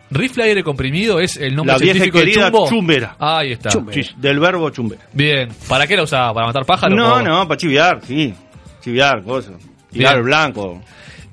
[0.09, 2.69] Rifle aire comprimido es el nombre La vieja científico de querida chumbo.
[2.69, 3.15] chumbera.
[3.19, 3.69] Ahí está.
[3.71, 5.01] Sí, del verbo chumbera.
[5.11, 5.49] Bien.
[5.67, 6.33] ¿Para qué la usaba?
[6.33, 6.97] ¿Para matar pájaros?
[6.97, 8.33] No, O- no, para chiviar, sí.
[8.81, 9.55] Chiviar, cosas.
[9.91, 10.81] Tirar blanco.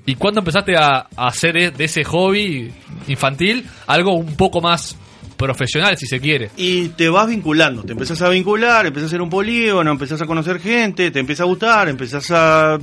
[0.06, 2.72] ¿Y cuándo empezaste a, a hacer de, de ese hobby
[3.06, 4.98] infantil algo un poco más
[5.37, 6.51] profesional, si se quiere?
[6.57, 10.26] Y te vas vinculando, te empezás a vincular, empezás a hacer un polígono, empezás a
[10.26, 12.78] conocer gente, te empieza a gustar, empezás a,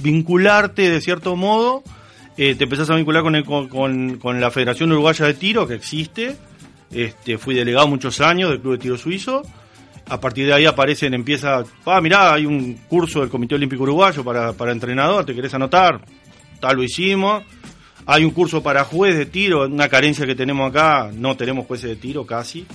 [0.00, 1.82] vincularte de cierto modo,
[2.36, 5.74] eh, te empezás a vincular con, el- con- con la Federación Uruguaya de Tiro que
[5.74, 6.36] existe,
[6.90, 9.42] este, fui delegado muchos años del Club de Tiro Suizo,
[10.08, 14.24] a partir de ahí aparecen, empieza, ah, mirá, hay un curso del Comité Olímpico Uruguayo
[14.24, 16.00] para, para entrenador, ¿te querés anotar?
[16.60, 17.44] Tal lo hicimos.
[18.04, 21.90] Hay un curso para juez de tiro, una carencia que tenemos acá, no tenemos jueces
[21.90, 22.66] de tiro casi.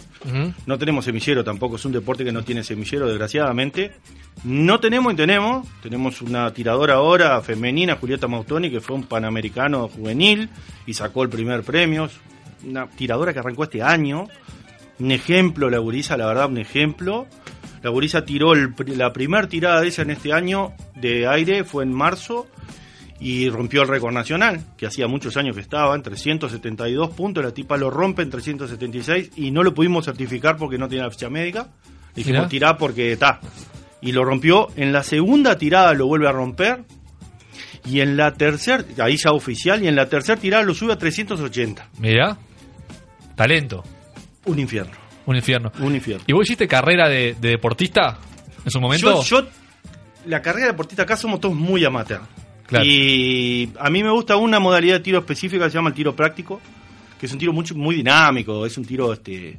[0.66, 3.92] No tenemos semillero tampoco, es un deporte que no tiene semillero, desgraciadamente.
[4.44, 9.88] No tenemos y tenemos, tenemos una tiradora ahora femenina, Julieta Mautoni, que fue un panamericano
[9.90, 10.50] juvenil
[10.86, 12.10] y sacó el primer premio.
[12.66, 14.28] Una tiradora que arrancó este año.
[15.00, 17.28] Un ejemplo, la gurisa, la verdad, un ejemplo.
[17.84, 21.84] La gurisa tiró el la primera tirada de ella en este año de aire, fue
[21.84, 22.48] en marzo,
[23.20, 27.52] y rompió el récord nacional, que hacía muchos años que estaba, en 372 puntos, la
[27.52, 31.30] tipa lo rompe en 376 y no lo pudimos certificar porque no tenía la ficha
[31.30, 31.68] médica.
[32.16, 32.50] Le dijimos Mirá.
[32.50, 33.40] tirá porque está.
[34.02, 36.84] Y lo rompió, en la segunda tirada lo vuelve a romper,
[37.86, 40.98] y en la tercera, ahí ya oficial, y en la tercera tirada lo sube a
[40.98, 41.90] 380.
[42.00, 42.38] Mira.
[43.36, 43.84] Talento.
[44.46, 44.94] Un infierno.
[45.26, 45.72] Un infierno.
[45.80, 46.24] Un infierno.
[46.28, 48.18] ¿Y vos hiciste carrera de, de deportista
[48.64, 49.22] en su momento?
[49.24, 49.48] Yo, yo-
[50.26, 52.22] la carrera deportista acá somos todos muy amateur.
[52.68, 52.86] Claro.
[52.86, 56.16] Y a mí me gusta una modalidad de tiro específica que se llama el tiro
[56.16, 56.62] práctico,
[57.20, 59.58] que es un tiro mucho, muy dinámico, es un tiro este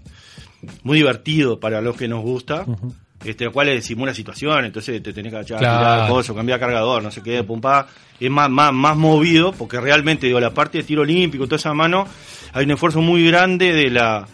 [0.82, 2.64] muy divertido para los que nos gusta.
[3.24, 5.78] Este, el cual simula situaciones, entonces te tenés que agachar, Claro.
[5.78, 7.88] tirar cosas, cambiar cargador, no sé qué, pum pa.
[8.20, 11.74] Es más, más, más movido, porque realmente, digo, la parte de tiro olímpico, toda esa
[11.74, 12.06] mano,
[12.52, 14.28] hay un esfuerzo muy grande de la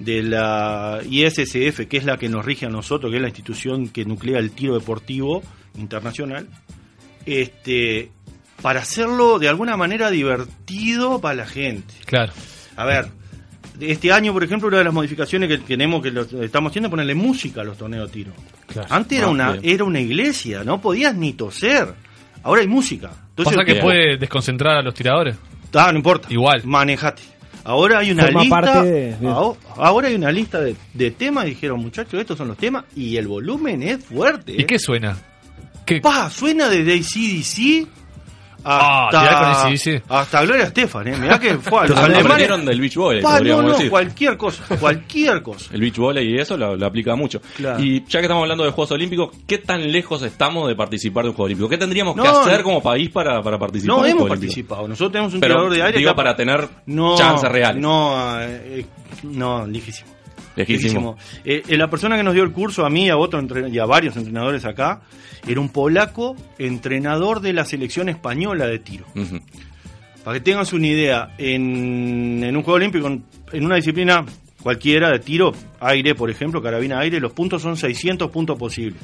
[0.00, 3.88] de la ISSF, que es la que nos rige a nosotros, que es la institución
[3.88, 5.40] que nuclea el tiro deportivo
[5.78, 6.48] internacional,
[7.26, 8.10] este,
[8.62, 11.94] para hacerlo de alguna manera divertido para la gente.
[12.06, 12.32] Claro.
[12.76, 13.06] A ver,
[13.80, 16.90] este año, por ejemplo, una de las modificaciones que tenemos, que lo estamos haciendo, es
[16.90, 18.32] ponerle música a los torneos de tiro.
[18.88, 19.74] Antes era Ah, una, bien.
[19.74, 21.94] era una iglesia, no podías ni toser.
[22.42, 23.10] Ahora hay música.
[23.30, 25.36] Entonces, ¿Pasa que el- puede desconcentrar a los tiradores?
[25.74, 26.28] Ah, no importa.
[26.30, 26.62] Igual.
[26.64, 27.22] Manejate.
[27.64, 28.60] Ahora hay una Forma lista.
[28.60, 31.46] parte de- aho- Ahora hay una lista de, de temas.
[31.46, 32.84] y Dijeron, muchachos, estos son los temas.
[32.94, 34.52] Y el volumen es fuerte.
[34.52, 35.16] ¿Y qué suena?
[35.84, 36.00] ¿Qué?
[36.00, 37.88] Pa, suena desde ACDC
[38.66, 40.02] Ah, hasta, con AC/DC.
[40.08, 41.06] hasta Gloria Estefan.
[41.08, 41.16] ¿eh?
[41.18, 41.86] Mirá que fue.
[41.86, 42.64] Los Lo alemanes.
[42.64, 43.90] del beach volley, Pa, no, no, decir.
[43.90, 44.64] cualquier cosa.
[44.80, 45.68] Cualquier cosa.
[45.74, 47.42] El beach volley y eso lo, lo aplica mucho.
[47.58, 47.78] Claro.
[47.84, 51.28] Y ya que estamos hablando de Juegos Olímpicos, ¿qué tan lejos estamos de participar de
[51.28, 51.68] un Juego Olímpico?
[51.68, 54.40] ¿Qué tendríamos que hacer como país para, para participar No hemos Juego Olímpico?
[54.40, 54.88] participado.
[54.88, 55.98] Nosotros tenemos un Pero, tirador de aire.
[55.98, 57.82] digo, que- para tener no, chances reales.
[57.82, 58.86] No, eh,
[59.24, 60.08] no, lejísimo.
[60.56, 61.16] Lejísimo.
[61.44, 63.86] Eh, eh, la persona que nos dio el curso, a mí, a otro y a
[63.86, 65.02] varios entrenadores acá,
[65.46, 69.04] era un polaco entrenador de la selección española de tiro.
[70.24, 74.24] Para que tengas una idea, en, en un juego olímpico, en, una disciplina
[74.62, 79.02] cualquiera de tiro, aire, por ejemplo, carabina aire, los puntos son 600 puntos posibles.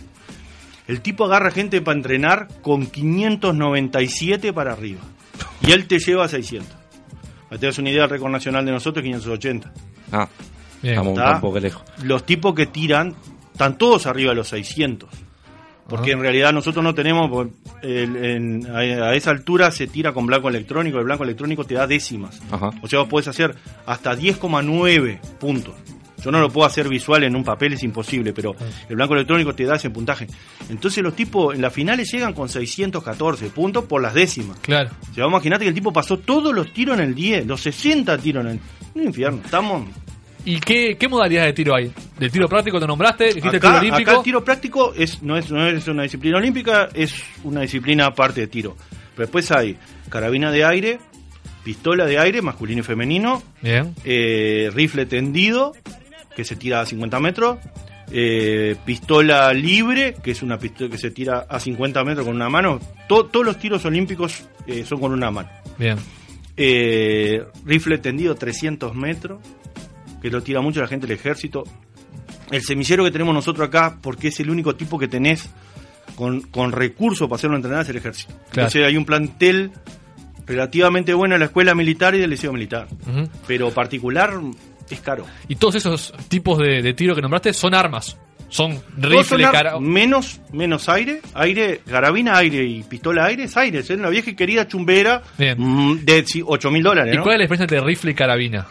[0.88, 5.00] El tipo agarra gente para entrenar con 597 para arriba.
[5.60, 6.68] Y él te lleva a 600.
[6.68, 9.72] Para que tengas una idea, el récord nacional de nosotros es 580.
[10.12, 10.28] Ah,
[10.82, 10.94] Bien.
[10.98, 11.82] estamos un poco lejos.
[12.02, 13.14] Los tipos que tiran
[13.52, 15.08] están todos arriba de los 600.
[15.88, 16.14] Porque Ah.
[16.14, 17.48] en realidad nosotros no tenemos,
[17.82, 18.78] el- en- a,
[19.08, 22.40] a esa altura se tira con blanco electrónico, el blanco electrónico te da décimas.
[22.50, 22.70] Ajá.
[22.80, 23.56] O sea, vos podés hacer
[23.86, 25.74] hasta 10,9 puntos.
[26.22, 28.54] Yo no lo puedo hacer visual en un papel, es imposible, pero
[28.90, 30.26] el blanco electrónico te da ese puntaje.
[30.68, 34.58] Entonces los tipos en las finales llegan con 614 puntos por las décimas.
[34.60, 34.90] Claro.
[35.10, 37.62] O sea, vos imaginate que el tipo pasó todos los tiros en el 10, los
[37.62, 38.60] 60 tiros en el...
[38.94, 39.88] Un infierno, estamos...
[40.44, 41.92] ¿Y qué, qué modalidades de tiro hay?
[42.18, 43.34] ¿Del tiro práctico te nombraste?
[43.34, 44.10] ¿Dijiste Acá, tiro olímpico?
[44.10, 47.14] acá el tiro práctico es, no, es, no es una disciplina olímpica, es
[47.44, 48.76] una disciplina aparte de tiro.
[49.14, 49.76] Pero después hay
[50.08, 50.98] carabina de aire,
[51.62, 53.94] pistola de aire, masculino y femenino, Bien.
[54.04, 55.72] eh, rifle tendido
[56.34, 57.58] que se tira a 50 metros,
[58.10, 62.48] eh, pistola libre, que es una pistola que se tira a 50 metros con una
[62.48, 62.80] mano.
[63.08, 65.50] To- todos los tiros olímpicos eh, son con una mano.
[65.78, 65.98] Bien.
[67.64, 69.40] Rifle tendido 300 metros,
[70.20, 71.64] que lo tira mucho la gente del ejército.
[72.50, 75.48] El semillero que tenemos nosotros acá, porque es el único tipo que tenés
[76.16, 78.32] con, con recursos para hacerlo entrenar, es el ejército.
[78.50, 78.68] Claro.
[78.68, 79.70] Entonces hay un plantel
[80.46, 82.88] relativamente bueno en la escuela militar y del liceo militar.
[83.46, 84.32] Pero particular
[84.90, 85.24] es caro.
[85.48, 88.18] Y todos esos tipos de, de tiro que nombraste son armas.
[88.48, 89.78] Son rifle, ar- cara.
[89.78, 93.78] menos, menos aire, aire, carabina aire y pistola aire es aire.
[93.78, 95.54] Es una vieja y querida chumbera Bien.
[95.56, 97.14] mm, de 8 mil dólares.
[97.14, 97.22] ¿Y ¿no?
[97.22, 98.66] cuál es la diferencia entre rifle y carabina?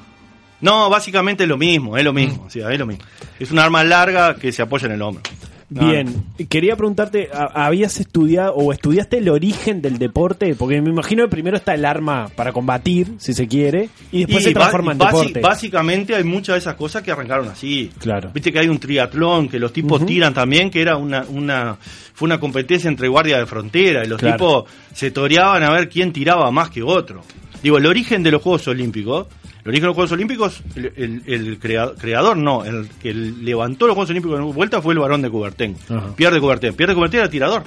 [0.62, 3.04] No, básicamente es lo mismo, es lo mismo, o sea, es lo mismo.
[3.40, 5.24] Es un arma larga que se apoya en el hombro.
[5.72, 10.56] Bien, quería preguntarte, ¿ha- ¿habías estudiado o estudiaste el origen del deporte?
[10.56, 14.42] Porque me imagino que primero está el arma para combatir, si se quiere, y después
[14.42, 15.40] Y se transforma en deporte.
[15.42, 17.92] Básicamente hay muchas de esas cosas que arrancaron así.
[18.00, 18.32] Claro.
[18.34, 21.78] Viste que hay un triatlón, que los tipos tiran también, que era una, una,
[22.16, 24.38] fue una competencia entre guardias de frontera, y los Claro.
[24.38, 24.64] tipos
[24.96, 27.22] se toreaban a ver quién tiraba más que otro.
[27.62, 29.28] Digo, el origen de los Juegos Olímpicos,
[29.64, 33.88] el origen de los Juegos Olímpicos, el, el- el crea- creador no, el que levantó
[33.88, 35.76] los Juegos Olímpicos de vuelta fue el varón de Coubertin.
[36.16, 36.74] Pierre de Coubertin.
[36.74, 37.64] Pierre de Coubertin era tirador.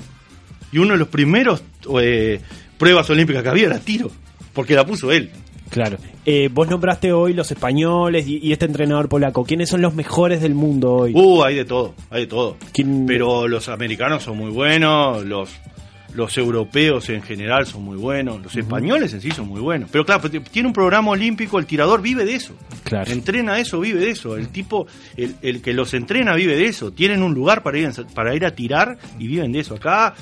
[0.72, 1.62] Y uno de los primeros
[2.00, 2.40] eh,
[2.78, 4.10] pruebas olímpicas que había era tiro,
[4.54, 5.30] porque la puso él.
[5.68, 5.96] Claro.
[6.26, 9.44] Eh, vos nombraste hoy los españoles y, y este entrenador polaco.
[9.44, 11.12] ¿Quiénes son los mejores del mundo hoy?
[11.14, 12.56] Uh, hay de todo, hay de todo.
[12.72, 15.48] ¿Quién- Pero los americanos son muy buenos, los,
[16.14, 19.88] los europeos en general son muy buenos, los españoles en sí son muy buenos.
[19.90, 22.54] Pero claro, tiene un programa olímpico, el tirador vive de eso.
[22.84, 23.10] Claro.
[23.10, 24.36] Entrena eso, vive de eso.
[24.36, 24.86] El tipo,
[25.16, 26.92] el, el que los entrena vive de eso.
[26.92, 29.74] Tienen un lugar para ir, a- para ir a tirar y viven de eso.
[29.76, 30.14] Acá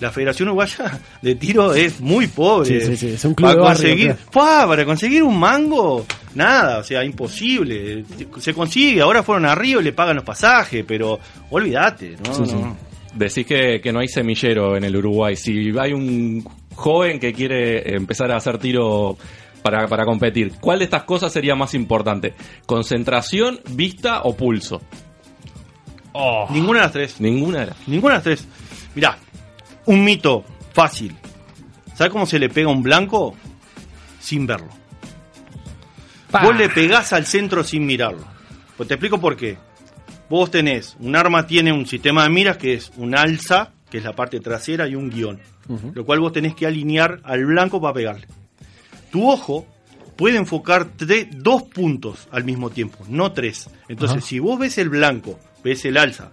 [0.00, 2.80] la Federación Uruguaya de Tiro es muy pobre.
[2.80, 6.84] Sí, sí, sí, es un club para barrio, conseguir, para conseguir un mango, nada, o
[6.84, 8.04] sea, imposible.
[8.38, 11.18] Se consigue, ahora fueron a Río y le pagan los pasajes, pero
[11.50, 12.34] olvídate, ¿no?
[12.34, 12.52] Sí, sí.
[12.54, 12.76] no.
[13.14, 15.36] Decís que, que no hay semillero en el Uruguay.
[15.36, 16.44] Si hay un
[16.74, 19.16] joven que quiere empezar a hacer tiro
[19.62, 22.34] para, para competir, ¿cuál de estas cosas sería más importante?
[22.66, 24.80] ¿Concentración, vista o pulso?
[26.50, 27.20] Ninguna de las tres.
[27.20, 28.48] Ninguna de las Ninguna de las tres.
[28.94, 29.18] Mirá,
[29.86, 31.16] un mito fácil.
[31.94, 33.34] ¿Sabes cómo se le pega a un blanco?
[34.20, 34.68] Sin verlo.
[36.30, 38.24] Vos le pegás al centro sin mirarlo.
[38.76, 39.56] Pues te explico por qué.
[40.30, 44.04] Vos tenés, un arma tiene un sistema de miras que es un alza, que es
[44.04, 45.40] la parte trasera, y un guion.
[45.94, 48.26] Lo cual vos tenés que alinear al blanco para pegarle.
[49.10, 49.66] Tu ojo
[50.16, 53.70] puede enfocar tre- dos puntos al mismo tiempo, no tres.
[53.88, 56.32] Entonces, si vos ves el blanco, ves el alza,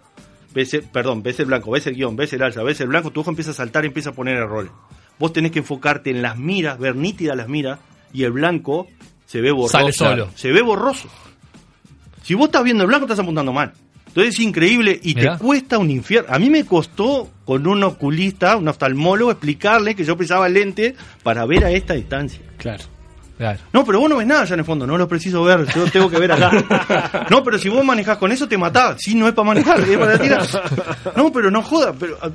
[0.54, 3.12] ves el- perdón, ves el blanco, ves el guion, ves el alza, ves el blanco,
[3.12, 4.72] tu ojo empieza a saltar y empieza a poner errores.
[5.20, 7.80] Vos tenés que enfocarte en las miras, ver nítidas las miras,
[8.12, 8.88] y el blanco
[9.26, 9.78] se ve borroso.
[9.78, 10.30] Sale solo.
[10.36, 11.08] Se ve borroso.
[12.24, 13.72] Si vos estás viendo el blanco, estás apuntando mal.
[14.16, 15.34] Entonces es increíble y Mirá.
[15.38, 16.34] te cuesta un infierno.
[16.34, 21.46] A mí me costó con un oculista, un oftalmólogo, explicarle que yo precisaba lente para
[21.46, 22.40] ver a esta distancia.
[22.58, 22.86] Claro.
[23.38, 23.60] Claro.
[23.74, 25.92] No, pero vos no ves nada allá en el fondo, no lo preciso ver, yo
[25.92, 27.26] tengo que ver acá.
[27.30, 29.02] No, pero si vos manejás con eso te matás.
[29.02, 30.48] Sí, no es para manejar, es para tirar.
[31.18, 31.94] No, pero no joda.
[32.00, 32.30] Pero, ah,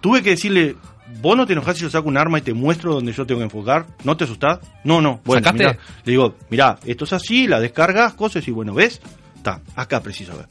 [0.00, 0.76] tuve que decirle,
[1.20, 3.40] vos no te enojás si yo saco un arma y te muestro donde yo tengo
[3.40, 3.86] que enfocar.
[4.04, 4.60] ¿No te asustás?
[4.84, 5.20] No, no.
[5.24, 5.72] Bueno, mirá.
[6.04, 9.00] le digo, mirá, esto es así, la descargas, cosas y bueno, ¿ves?
[9.34, 10.46] Está, acá preciso ver.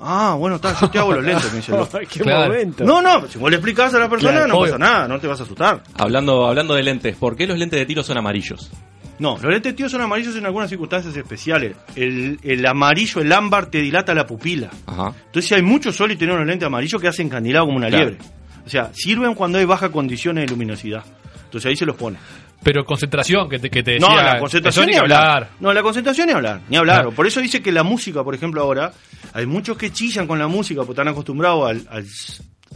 [0.00, 2.00] Ah, bueno, está, yo te hago los lentes, me dice el otro.
[2.00, 2.52] Qué Claro.
[2.52, 2.84] momento.
[2.84, 4.72] No, no, si vos le explicás a la persona, Claro, no obvio.
[4.72, 5.82] pasa nada, no te vas a asustar.
[5.98, 8.70] Hablando, hablando de lentes, ¿por qué los lentes de tiro son amarillos?
[9.18, 11.76] No, los lentes tíos son amarillos en algunas circunstancias especiales.
[11.96, 14.70] El, el amarillo, el ámbar, te dilata la pupila.
[14.86, 15.12] Ajá.
[15.26, 17.88] Entonces, si hay mucho sol y tenés unos lentes amarillos que hacen candilado como una
[17.88, 18.10] Claro.
[18.10, 18.24] liebre.
[18.64, 21.02] O sea, sirven cuando hay bajas condiciones de luminosidad.
[21.44, 22.18] Entonces ahí se los pone.
[22.62, 24.08] Pero concentración, que te, que te decía.
[24.08, 25.50] No, la concentración ni hablar.
[25.60, 27.08] No, la concentración ni hablar, ni hablar.
[27.10, 28.92] Por eso dice que la música, por ejemplo, ahora,
[29.32, 32.06] hay muchos que chillan con la música porque están acostumbrados al, al-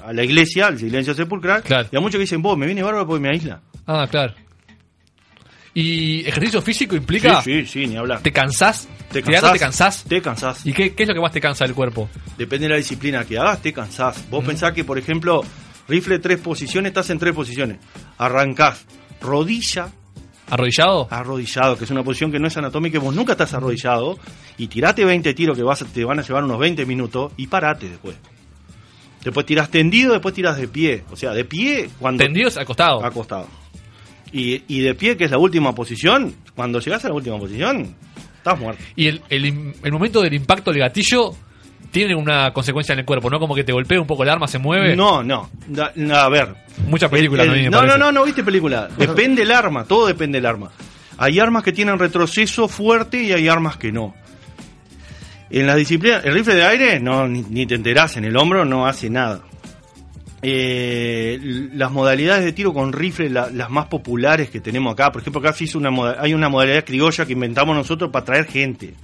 [0.05, 1.63] a la iglesia, al silencio sepulcral.
[1.63, 1.89] Claro.
[1.93, 3.61] Y a muchos que dicen, vos, me viene bárbaro porque me aísla.
[3.87, 4.35] Ah, claro.
[5.75, 7.41] ¿Y ejercicio físico implica?
[7.43, 8.21] Sí, sí, sí, ni hablar.
[8.23, 8.89] ¿Te cansás?
[9.11, 9.53] Te cansás.
[9.53, 10.05] ¿Te cansás?
[10.05, 10.67] Te cansás.
[10.67, 12.11] ¿Y qué, qué es lo que más te cansa del cuerpo?
[12.37, 14.29] Depende de la disciplina que hagas, te cansás.
[14.29, 15.41] Vos pensás que, por ejemplo,
[15.89, 17.79] rifle tres posiciones, estás en tres posiciones.
[18.19, 18.85] Arrancás
[19.23, 19.91] rodilla,
[20.51, 21.09] ¿Arrodillado?
[21.11, 24.19] arrodillado, que es una posición que no es anatómica, y vos nunca estás arrodillado,
[24.59, 27.89] y tirate 20 tiros que vas, te van a llevar unos 20 minutos, y parate
[27.89, 28.17] después.
[29.25, 31.05] Después tirás tendido, después tirás de pie.
[31.11, 32.25] O sea, de pie cuando...
[32.25, 33.05] Tendido es acostado.
[33.05, 33.47] Acostado.
[34.33, 37.95] Y, y de pie, que es la última posición, cuando llegás a la última posición,
[38.37, 38.83] estás muerto.
[38.97, 41.35] Y el, el, el momento del impacto del gatillo
[41.91, 43.39] tiene una consecuencia en el cuerpo, ¿no?
[43.39, 44.97] Como que te golpea un poco el arma, se mueve.
[44.97, 45.51] No, no.
[45.67, 45.93] Da-
[46.25, 46.55] a ver.
[46.87, 48.89] Mucha película El- a mí me no, no, no, no viste película.
[48.99, 50.71] Depende el arma, todo depende del arma.
[51.19, 54.15] Hay armas que tienen retroceso fuerte y hay armas que no.
[55.51, 58.65] En las disciplinas, el rifle de aire, no, ni, ni te enterás, en el hombro
[58.65, 59.43] no hace nada.
[60.45, 61.39] Eh,
[61.75, 65.41] las modalidades de tiro con rifle, la- las más populares que tenemos acá, por ejemplo,
[65.41, 68.95] acá se hizo una, hay una modalidad criolla que inventamos nosotros para traer gente.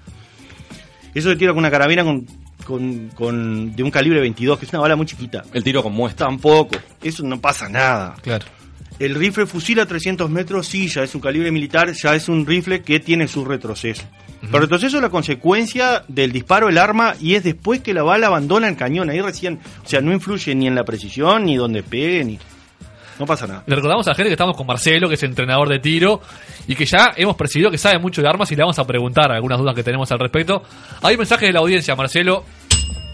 [1.15, 2.27] Eso de tiro con una carabina con,
[2.65, 5.45] con- con- de un calibre 22, que es una bala muy chiquita.
[5.53, 6.27] El tiro con muestra.
[6.27, 8.15] Tampoco, eso no pasa nada.
[8.23, 8.45] Claro.
[8.99, 12.45] El rifle fusil a 300 metros, sí, ya es un calibre militar, ya es un
[12.45, 14.03] rifle que tiene su retroceso.
[14.41, 18.03] Pero el retroceso es la consecuencia del disparo del arma y es después que la
[18.03, 19.11] bala abandona el cañón.
[19.11, 22.39] Ahí recién, o sea, no influye ni en la precisión, ni donde pegue, ni.
[23.19, 23.63] No pasa nada.
[23.67, 26.21] Le recordamos a la gente que estamos con Marcelo, que es entrenador de tiro,
[26.67, 29.33] y que ya hemos percibido que sabe mucho de armas y le vamos a preguntar
[29.33, 30.63] algunas dudas que tenemos al respecto.
[31.03, 32.45] Hay mensajes de la audiencia, Marcelo,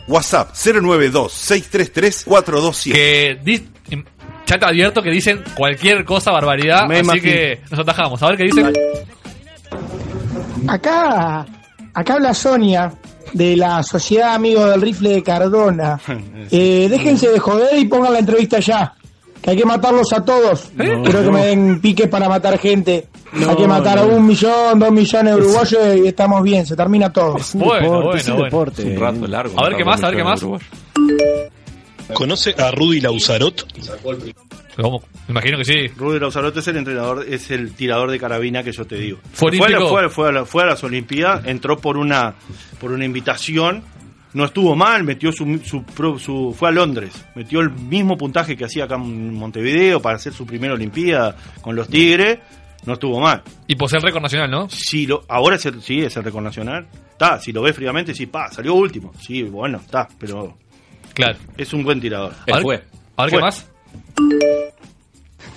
[0.06, 2.92] WhatsApp 092-633-427.
[2.92, 3.66] que di-
[4.46, 7.24] ya te advierto que dicen cualquier cosa, barbaridad, Me así imagino.
[7.24, 8.22] que nos atajamos.
[8.22, 8.70] A ver qué dicen.
[10.68, 11.46] Acá,
[11.94, 12.92] acá habla Sonia
[13.32, 15.98] de la Sociedad Amigos del Rifle de Cardona.
[16.50, 18.92] Eh, déjense de joder y pongan la entrevista ya.
[19.44, 20.70] Que hay que matarlos a todos.
[20.78, 21.00] ¿Eh?
[21.04, 23.08] Quiero que me den piques para matar gente.
[23.34, 24.16] No, hay que matar a no.
[24.16, 26.64] un millón, dos millones de uruguayos y estamos bien.
[26.64, 27.36] Se termina todo.
[27.52, 28.72] Bueno, bueno, bueno.
[28.72, 29.60] Es un rato largo.
[29.60, 30.42] A ver qué más, a ver qué más.
[32.14, 33.66] ¿Conoce a Rudy Lauzarot?
[34.76, 35.02] ¿Cómo?
[35.28, 35.88] Me imagino que sí.
[35.96, 39.18] Rudy Lausarote es el entrenador, es el tirador de carabina que yo te digo.
[39.32, 39.68] ¿Fue a
[40.32, 42.34] la- fue a las Olimpiadas, entró por una,
[42.80, 43.82] por una invitación,
[44.34, 48.56] no estuvo mal, metió su, su, pro- su- fue a Londres, metió el mismo puntaje
[48.56, 52.38] que hacía acá en Montevideo para hacer su primera Olimpiada con los Tigres,
[52.84, 53.42] no estuvo mal.
[53.66, 54.68] Y posee el récord nacional, ¿no?
[54.68, 56.86] Sí, lo, ahora es el, sí, es el récord nacional.
[57.12, 59.12] Está, si lo ves fríamente, sí, pa, salió último.
[59.20, 60.56] Sí, bueno, está, pero
[61.14, 61.38] Claro.
[61.56, 62.34] es un buen tirador.
[62.52, 62.84] A ver,
[63.16, 63.40] a ver qué Fue.
[63.40, 63.70] más.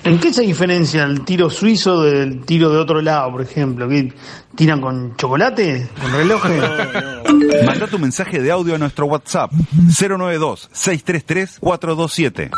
[0.07, 3.87] ¿En qué se diferencia el tiro suizo del tiro de otro lado, por ejemplo?
[3.89, 4.13] ¿Que
[4.55, 5.87] tiran con chocolate?
[6.01, 6.61] ¿Con relojes?
[7.65, 12.49] Manda tu mensaje de audio a nuestro WhatsApp 092-633-427.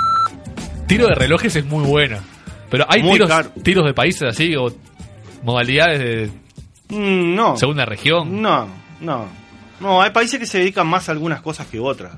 [0.87, 2.19] Tiro de relojes es muy buena.
[2.69, 3.49] Pero hay Muy tiros, caro.
[3.63, 4.71] tiros de países así o
[5.43, 6.29] modalidades de
[6.91, 7.55] Mm, no.
[7.57, 8.41] según la región.
[8.41, 8.67] No,
[9.01, 9.25] no.
[9.79, 12.13] No, hay países que se dedican más a algunas cosas que otras.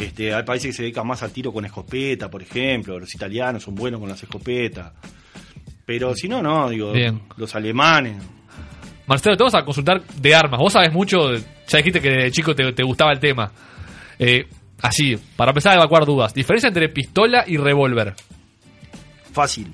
[0.00, 2.98] Este, hay países que se dedican más al tiro con escopeta, por ejemplo.
[2.98, 4.92] Los italianos son buenos con las escopetas.
[5.84, 7.20] Pero si no, no, digo, Bien.
[7.36, 8.22] los alemanes.
[9.06, 10.60] Marcelo, te vamos a consultar de armas.
[10.60, 13.50] Vos sabés mucho, ya dijiste que de chico te, te gustaba el tema.
[14.18, 14.46] Eh,
[14.80, 16.32] así, para empezar a evacuar dudas.
[16.32, 18.14] Diferencia entre pistola y revólver.
[19.32, 19.72] Fácil.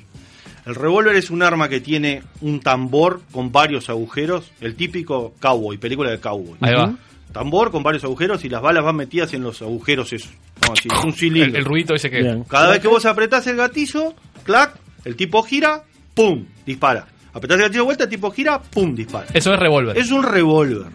[0.65, 4.51] El revólver es un arma que tiene un tambor con varios agujeros.
[4.61, 6.57] El típico cowboy, película de cowboy.
[6.61, 6.95] Ahí va.
[7.33, 10.31] Tambor con varios agujeros y las balas van metidas en los agujeros esos.
[10.73, 11.51] Es un cilindro.
[11.51, 12.43] El, el ruidito ese que...
[12.49, 14.75] Cada vez que vos apretás el gatillo, clac,
[15.05, 17.07] el tipo gira, pum, dispara.
[17.33, 19.27] Apretás el gatillo de vuelta, el tipo gira, pum, dispara.
[19.35, 19.99] Eso es revólver.
[19.99, 20.87] Es un revólver.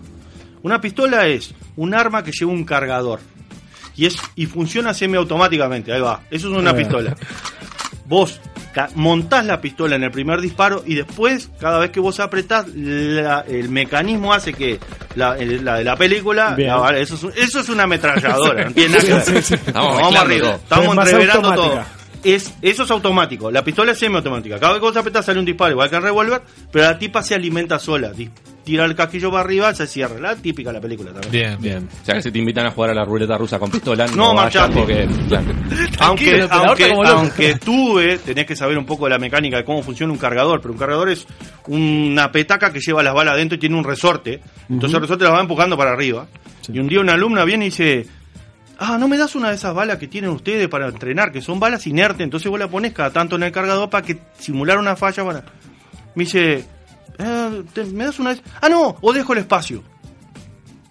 [0.64, 3.20] Una pistola es un arma que lleva un cargador.
[3.96, 5.94] Y es y funciona semiautomáticamente.
[5.94, 6.22] Ahí va.
[6.32, 7.16] Eso es una pistola.
[8.06, 8.40] Vos
[8.95, 13.41] montás la pistola en el primer disparo y después, cada vez que vos apretás, la-
[13.47, 14.80] el mecanismo hace que
[15.15, 16.55] la, el- la de la película.
[16.67, 18.69] La eso, es, eso es una ametralladora.
[19.22, 19.53] Sí, sí.
[19.55, 20.47] Estamos vamos mezclando arriba.
[20.55, 22.01] Estamos revelando todo.
[22.24, 23.49] Es, eso es automático.
[23.49, 24.59] La pistola es semiautomática.
[24.59, 26.41] Cada vez que vos apretás sale un disparo igual que el revólver,
[26.72, 28.11] pero la tipa se alimenta sola.
[28.63, 30.19] Tira el casquillo para arriba, se cierra.
[30.19, 31.32] La típica de la película también.
[31.32, 31.89] Bien, bien.
[31.99, 34.15] O sea que si te invitan a jugar a la ruleta rusa con pistola, no,
[34.15, 34.74] No, marchate.
[34.78, 35.07] porque.
[35.28, 35.45] claro.
[35.99, 40.13] Aunque, aunque, aunque tuve, tenés que saber un poco de la mecánica de cómo funciona
[40.13, 40.61] un cargador.
[40.61, 41.26] Pero un cargador es
[41.67, 44.41] una petaca que lleva las balas adentro y tiene un resorte.
[44.69, 46.28] Entonces el resorte las va empujando para arriba.
[46.72, 48.05] Y un día una alumna viene y dice:
[48.84, 51.32] Ah, ¿no me das una de esas balas que tienen ustedes para entrenar?
[51.32, 52.22] Que son balas inertes.
[52.24, 55.24] Entonces vos la pones cada tanto en el cargador para que simular una falla.
[55.24, 55.44] Para...
[56.16, 56.66] Me dice:
[57.20, 58.52] "Eh, te- ¿Me das una de esas?
[58.60, 59.84] Ah, no, o dejo el espacio.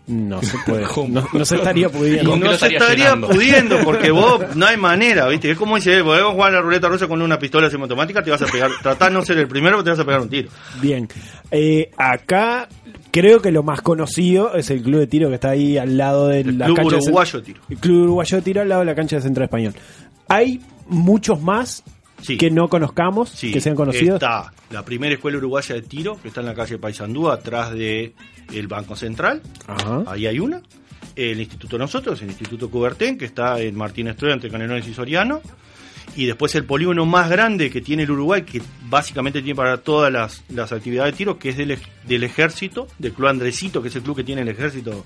[0.07, 0.85] No se puede.
[1.09, 2.37] No, no se estaría pudiendo.
[2.37, 5.51] No se estaría pudiendo porque vos no hay manera, ¿viste?
[5.51, 8.43] Es como dice vos jugar a la ruleta rusa con una pistola semiautomática, te vas
[8.43, 10.49] a pegar, tratás de no ser el primero, pero te vas a pegar un tiro.
[10.81, 11.09] Bien.
[11.51, 12.69] Eh, acá
[13.11, 16.29] creo que lo más conocido es el club de tiro que está ahí al lado
[16.29, 17.61] de la Club cancha Uruguayo de Tiro.
[17.69, 19.75] El club uruguayo de tiro al lado de la cancha de Centro Español.
[20.29, 21.83] Hay muchos más
[22.23, 22.37] Sí.
[22.37, 24.17] que no conozcamos, Sí, que sean conocidos.
[24.17, 28.13] Está la primera escuela uruguaya de tiro, que está en la calle Paysandú, atrás de
[28.53, 29.41] el Banco Central.
[29.67, 30.05] Ajá.
[30.07, 30.61] Ahí hay una.
[31.17, 35.41] El Instituto Nosotros, el Instituto Coubertin, que está en Martínez Troya entre Canelones y Soriano.
[36.17, 40.13] Y después el polígono más grande que tiene el Uruguay, que básicamente tiene para todas
[40.13, 43.97] las, las actividades de tiro, que es del, del ejército, del Club Andresito, que es
[43.97, 45.05] el club que tiene el ejército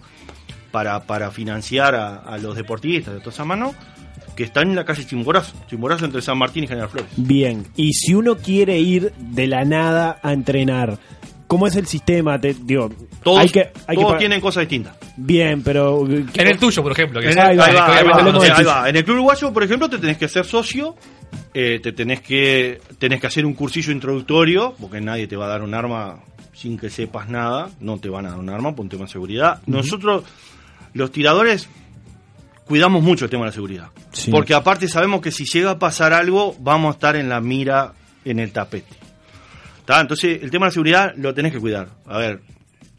[0.74, 3.74] para, para financiar a, los deportistas de toda esa mano,
[4.34, 7.10] que está en la calle Chimborazo, Chimborazo entre San Martín y General Flores.
[7.16, 7.64] Bien.
[7.76, 10.98] Y si uno quiere ir de la nada a entrenar,
[11.46, 12.40] ¿Cómo es el sistema?
[12.40, 12.90] Te, digo,
[13.22, 14.96] Todos, hay que, hay que todos pa- tienen cosas distintas.
[15.16, 16.06] Bien, pero...
[16.08, 17.20] En el tuyo, por ejemplo.
[17.20, 18.64] Que En el- ahí va, ahí va, obviamente no ahí sé.
[18.64, 18.88] va.
[18.88, 20.96] En el club uruguayo, por ejemplo, te tenés que hacer socio,
[21.52, 25.48] eh, te tenés que tenés que hacer un cursillo introductorio, porque nadie te va a
[25.48, 26.20] dar un arma
[26.54, 29.10] sin que sepas nada, no te van a dar un arma por un tema de
[29.10, 29.60] seguridad.
[29.66, 30.24] Nosotros,
[30.94, 31.68] los tiradores,
[32.66, 33.88] cuidamos mucho el tema de la seguridad.
[34.12, 34.30] Sí.
[34.30, 37.92] Porque aparte sabemos que si llega a pasar algo, vamos a estar en la mira,
[38.24, 38.96] en el tapete.
[39.84, 40.00] ¿Tá?
[40.00, 41.88] Entonces, el tema de la seguridad lo tenés que cuidar.
[42.06, 42.40] A ver,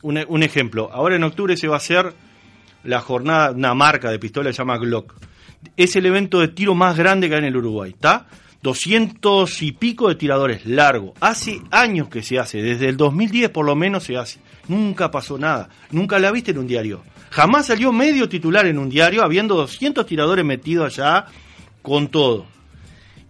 [0.01, 0.89] un, un ejemplo.
[0.91, 2.13] Ahora en octubre se va a hacer
[2.83, 5.13] la jornada, una marca de pistola se llama Glock.
[5.75, 8.27] Es el evento de tiro más grande que hay en el Uruguay, ¿está?
[8.61, 11.13] 200 y pico de tiradores, largo.
[11.19, 14.39] Hace años que se hace, desde el 2010 por lo menos se hace.
[14.67, 17.03] Nunca pasó nada, nunca la viste en un diario.
[17.29, 21.25] Jamás salió medio titular en un diario, habiendo 200 tiradores metidos allá
[21.81, 22.47] con todo.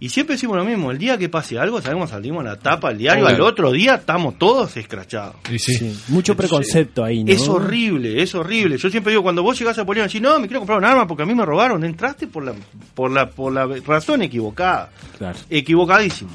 [0.06, 2.90] Y siempre decimos lo mismo, el día que pase algo, sabemos, salimos a la tapa
[2.90, 5.38] del diario, al otro día estamos todos escrachados.
[5.58, 7.32] Sí, Mucho preconcepto ahí, ¿no?
[7.34, 8.78] Es horrible, es horrible.
[8.78, 10.86] Yo siempre digo, cuando vos llegás a Polión y decís, no, me quiero comprar un
[10.86, 12.54] arma porque a mí me robaron, entraste por la,
[12.94, 14.92] por la, por la razón equivocada.
[15.18, 15.40] Claro.
[15.50, 16.30] Equivocadísimo.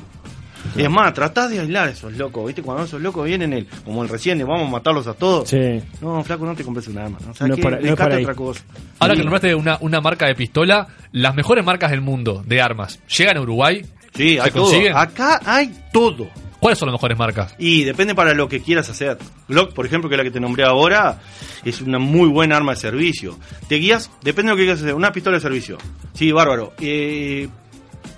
[0.77, 2.63] Es más, tratás de aislar a esos locos, ¿viste?
[2.63, 5.49] Cuando esos locos vienen, el, como el recién, vamos a matarlos a todos.
[5.49, 5.59] Sí.
[6.01, 7.19] No, flaco, no te compres un arma.
[7.31, 8.63] O sea, No que para- no para otra cosa.
[8.99, 9.19] Ahora Sí.
[9.19, 13.37] que nombraste una, una marca de pistola, las mejores marcas del mundo de armas, ¿llegan
[13.37, 13.85] a Uruguay?
[14.15, 14.65] Sí, ¿Se hay todo.
[14.65, 14.97] consiguen?
[14.97, 16.29] Acá hay todo.
[16.59, 17.55] ¿Cuáles son las mejores marcas?
[17.59, 19.17] Y depende para lo que quieras hacer.
[19.49, 21.19] Glock, por ejemplo, que es la que te nombré ahora,
[21.65, 23.39] es una muy buena arma de servicio.
[23.67, 24.95] Te guías, depende de lo que quieras hacer.
[24.95, 25.79] Una pistola de servicio.
[26.13, 26.75] Sí, bárbaro.
[26.79, 27.49] Eh,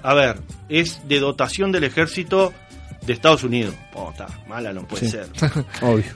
[0.02, 2.52] a ver, es de dotación del ejército
[3.06, 3.74] de Estados Unidos.
[3.94, 5.10] Oh, está, mala no puede Sí.
[5.10, 5.26] ser.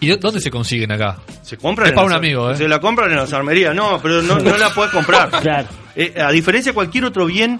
[0.00, 1.18] ¿Y dó- dónde se consiguen acá?
[1.42, 2.56] Se compran Es en para las- un amigo, ¿eh?
[2.56, 3.74] Se la compran en las armerías.
[3.74, 5.30] No, pero no, no la puedes comprar.
[5.42, 5.68] Claro.
[5.96, 7.58] Eh, a diferencia de cualquier otro bien,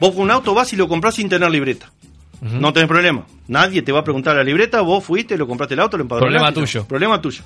[0.00, 1.90] vos con un auto vas y lo compras sin tener libreta.
[2.42, 3.24] No tenés problema.
[3.48, 6.36] Nadie te va a preguntar la libreta, vos fuiste, lo compraste el auto, lo empadronaste.
[6.42, 6.84] Problema y tuyo.
[6.86, 7.42] Problema tuyo.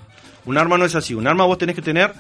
[0.47, 1.15] Un arma no es así.
[1.15, 2.13] Un arma vos tenés que tener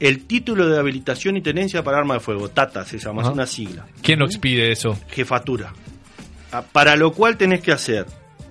[0.00, 2.48] el título de habilitación y tenencia para arma de fuego.
[2.48, 3.30] TATA se llama, Ajá.
[3.30, 3.86] es una sigla.
[4.02, 4.98] ¿Quién lo expide eso?
[5.08, 5.72] Jefatura.
[6.52, 8.06] Ah, Para lo cual tenés que hacer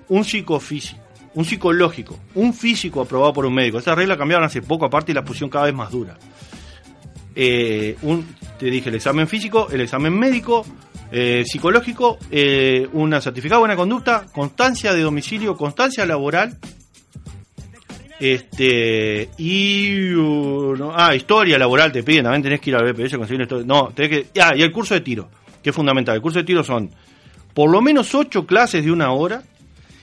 [0.08, 1.00] un psicofísico,
[1.34, 3.78] un psicológico, un físico aprobado por un médico.
[3.78, 6.16] Esa regla cambiaron hace poco aparte y la pusieron cada vez más dura.
[7.34, 8.26] Eh, un,
[8.58, 10.64] te dije el examen físico, el examen médico,
[11.12, 16.56] eh, psicológico, eh, una certificado de buena conducta, constancia de domicilio, constancia laboral,
[18.20, 23.18] este y uh, ah, historia laboral te piden, también tenés que ir al BPS a
[23.18, 23.66] conseguir historia.
[23.66, 25.28] No, tenés que ah, y el curso de tiro,
[25.62, 26.14] que es fundamental.
[26.16, 26.90] El curso de tiro son
[27.54, 29.42] por lo menos ocho clases de una hora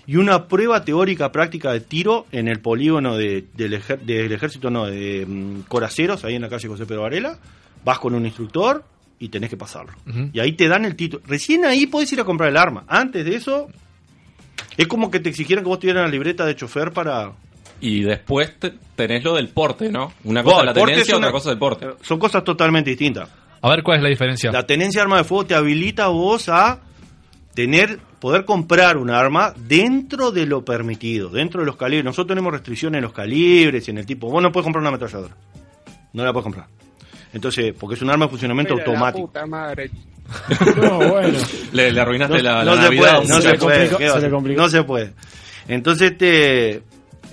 [0.05, 4.69] y una prueba teórica práctica de tiro en el polígono de- del, ejer- del ejército,
[4.69, 7.37] no, de mm, Coraceros, ahí en la calle José Pedro Varela.
[7.85, 8.83] Vas con un instructor
[9.19, 9.93] y tenés que pasarlo.
[10.33, 11.23] Y ahí te dan el título.
[11.25, 12.83] Recién ahí podés ir a comprar el arma.
[12.87, 13.69] Antes de eso,
[14.75, 17.31] es como que te exigieran que vos tuvieras la libreta de chofer para.
[17.85, 20.13] Y después te- tenés lo del porte, ¿no?
[20.23, 21.87] Una cosa Vos, es la tenencia, una- otra cosa es el porte.
[22.01, 23.29] Son cosas totalmente distintas.
[23.61, 24.51] A ver cuál es la diferencia.
[24.51, 26.79] La tenencia de arma de fuego te habilita a vos a
[27.53, 32.05] tener, poder comprar un arma dentro de lo permitido, dentro de los calibres.
[32.05, 34.29] Nosotros tenemos restricciones en los calibres, en el tipo.
[34.29, 35.35] Vos no puedes comprar una ametralladora.
[36.13, 36.67] No la puedes comprar.
[37.33, 39.29] Entonces, porque es un arma de funcionamiento automático.
[39.47, 39.89] madre.
[40.77, 41.37] No, bueno.
[41.73, 43.57] Le, le arruinaste la, la no se puede, no se puede,
[43.89, 44.61] complicó, ¿qué va a se le complicó.
[44.61, 45.13] no se puede.
[45.67, 46.81] Entonces, este,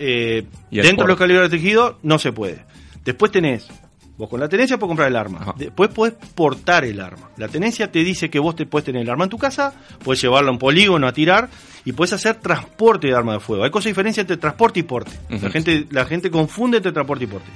[0.02, 2.64] eh, dentro de los calibres restringidos, no se puede.
[3.04, 3.68] Después tenés,
[4.16, 5.54] vos con la tenencia puedes comprar el arma.
[5.58, 7.28] Después podés portar el arma.
[7.36, 10.22] La tenencia te dice que vos te puedes tener el arma en tu casa, puedes
[10.22, 11.50] llevarla a un polígono a tirar
[11.84, 13.62] y puedes hacer transporte de arma de fuego.
[13.62, 15.12] Hay cosa diferencia entre transporte y porte.
[15.28, 17.50] La gente, la gente confunde entre transporte y porte.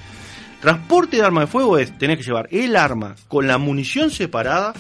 [0.61, 4.74] Transporte de arma de fuego es tener que llevar el arma con la munición separada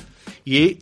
[0.44, 0.80] y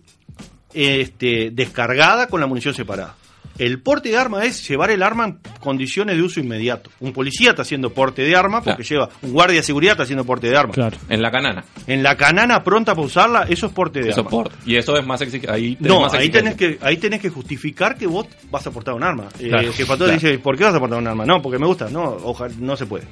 [0.74, 3.14] este, descargada con la munición separada.
[3.58, 6.90] El porte de arma es llevar el arma en condiciones de uso inmediato.
[7.00, 10.24] Un policía está haciendo porte de arma porque lleva, un guardia de seguridad está haciendo
[10.24, 10.72] porte de arma.
[11.08, 11.64] En la canana.
[11.86, 14.30] En la canana pronta para usarla, eso es porte de Eso arma.
[14.30, 14.56] es porte.
[14.64, 15.52] Y eso es más exigente.
[15.52, 18.70] Ahí tenés No, más ahí tenés, que, ahí tenés que justificar que vos vas a
[18.70, 19.28] portar un arma.
[19.38, 20.20] Eh, Claro, el jefatura claro.
[20.20, 21.26] dice, ¿por qué vas a portar un arma?
[21.26, 21.90] No, porque me gusta.
[21.90, 23.04] No, ojalá, no se puede.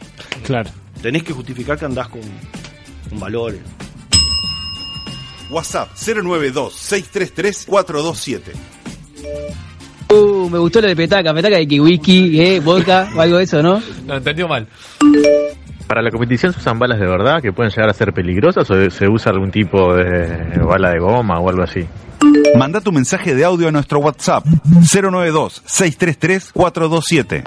[0.44, 0.70] Claro.
[1.02, 2.22] Tenés que justificar que andás con,
[3.08, 3.60] con valores.
[5.50, 8.40] WhatsApp 092-633-427.
[10.10, 13.44] Uh, me gustó lo de petaca, petaca de que whisky, eh, vodka o algo de
[13.44, 13.80] eso, ¿no?
[14.06, 14.66] Lo entendió mal.
[15.86, 18.90] ¿Para la competición se usan balas de verdad que pueden llegar a ser peligrosas o
[18.90, 21.84] se usa algún tipo de bala de goma o algo así?
[22.56, 27.42] Manda tu mensaje de audio a nuestro WhatsApp 092-633-427.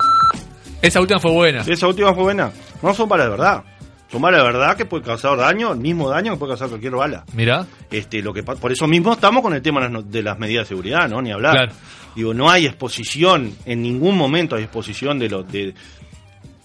[0.81, 1.61] Esa última fue buena.
[1.65, 2.51] Esa última fue buena.
[2.81, 3.63] No son balas de verdad.
[4.11, 6.93] Son balas de verdad que pueden causar daño, el mismo daño que puede causar cualquier
[6.95, 7.23] bala.
[7.33, 7.65] Mira.
[7.89, 10.37] Este, lo que por eso mismo estamos con el tema de las, no- de las
[10.37, 11.21] medidas de seguridad, ¿no?
[11.21, 11.53] Ni hablar.
[11.53, 11.71] Claro.
[12.15, 15.73] Digo, no hay exposición, en ningún momento hay exposición de lo de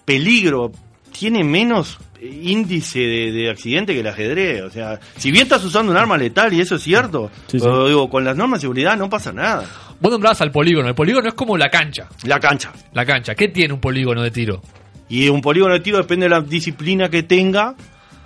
[0.05, 0.73] peligro.
[1.17, 4.63] Tiene menos índice de, de accidente que el ajedrez.
[4.63, 7.65] O sea, si bien estás usando un arma letal y eso es cierto, Sí, sí.
[7.65, 9.65] pero digo, con las normas de seguridad no pasa nada.
[10.01, 10.89] Vos nombrabas al polígono.
[10.89, 12.09] El polígono es como la cancha.
[12.25, 12.73] La cancha.
[12.93, 13.35] La cancha.
[13.35, 14.63] ¿Qué tiene un polígono de tiro?
[15.09, 17.75] Y un polígono de tiro depende de la disciplina que tenga,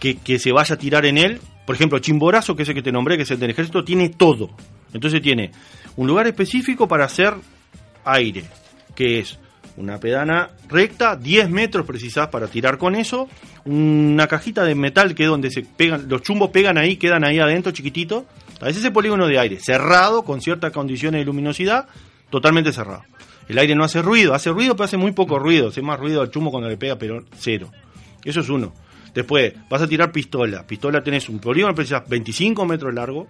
[0.00, 1.40] que, que se vaya a tirar en él.
[1.64, 4.08] Por ejemplo, Chimborazo, que es el que te nombré, que es el del ejército, tiene
[4.10, 4.50] todo.
[4.92, 5.52] Entonces tiene
[5.96, 7.34] un lugar específico para hacer
[8.04, 8.44] aire,
[8.94, 9.38] que es
[9.76, 13.28] una pedana recta, 10 metros precisás para tirar con eso,
[13.64, 17.38] una cajita de metal que es donde se pegan, los chumbos pegan ahí, quedan ahí
[17.38, 18.26] adentro chiquitito.
[18.60, 21.88] A veces ese polígono de aire, cerrado, con ciertas condiciones de luminosidad,
[22.30, 23.02] totalmente cerrado.
[23.48, 26.20] El aire no hace ruido, hace ruido, pero hace muy poco ruido, hace más ruido
[26.20, 27.70] al chumbo cuando le pega, pero cero.
[28.24, 28.72] Eso es uno.
[29.14, 30.66] Después, vas a tirar pistola.
[30.66, 33.26] Pistola tenés un polígono, precisas 25 metros largo.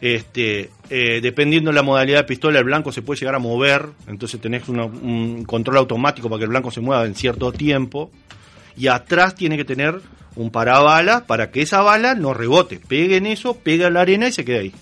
[0.00, 3.86] Este, eh, dependiendo de la modalidad de pistola, el blanco se puede llegar a mover,
[4.08, 8.10] entonces tenés una- un control automático para que el blanco se mueva en cierto tiempo.
[8.76, 10.00] Y atrás tiene que tener
[10.34, 14.28] un parabalas para que esa bala no rebote, pegue en eso, pega en la arena
[14.28, 14.72] y se quede ahí.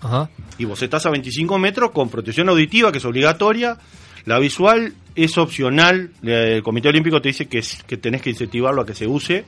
[0.00, 0.28] Ajá.
[0.58, 3.78] Y vos estás a 25 metros con protección auditiva, que es obligatoria.
[4.24, 6.10] La visual es opcional.
[6.22, 9.44] El Comité Olímpico te dice que, que tenés que incentivarlo a que se use.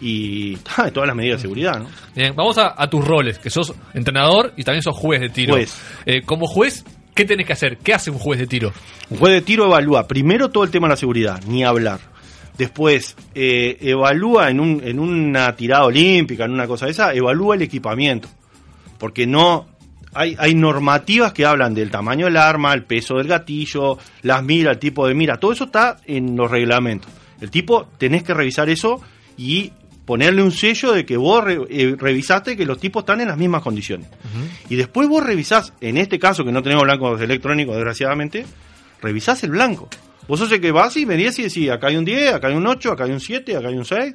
[0.00, 1.86] Y ah, todas las medidas de seguridad, ¿no?
[2.16, 5.54] Bien, vamos a, a tus roles, que sos entrenador y también sos juez de tiro.
[5.54, 5.76] Juez.
[6.06, 7.76] Eh, como juez, ¿qué tenés que hacer?
[7.76, 8.72] ¿Qué hace un juez de tiro?
[9.10, 12.00] Un juez de tiro evalúa primero todo el tema de la seguridad, ni hablar.
[12.56, 17.54] Después, eh, evalúa en, un, en una tirada olímpica, en una cosa de esa, evalúa
[17.54, 18.28] el equipamiento.
[18.98, 19.66] Porque no.
[20.14, 24.72] Hay, hay normativas que hablan del tamaño del arma, el peso del gatillo, las miras,
[24.74, 25.36] el tipo de mira.
[25.38, 27.10] Todo eso está en los reglamentos.
[27.40, 29.00] El tipo, tenés que revisar eso
[29.36, 29.72] y
[30.04, 33.38] ponerle un sello de que vos re- eh, revisaste que los tipos están en las
[33.38, 34.08] mismas condiciones.
[34.68, 38.44] Y después vos revisás, en este caso que no tenemos blancos electrónicos, desgraciadamente,
[39.00, 39.88] revisás el blanco.
[40.26, 42.54] Vos sos el que vas y medís y decís, acá hay un 10, acá hay
[42.54, 44.14] un 8, acá hay un 7, acá hay un 6.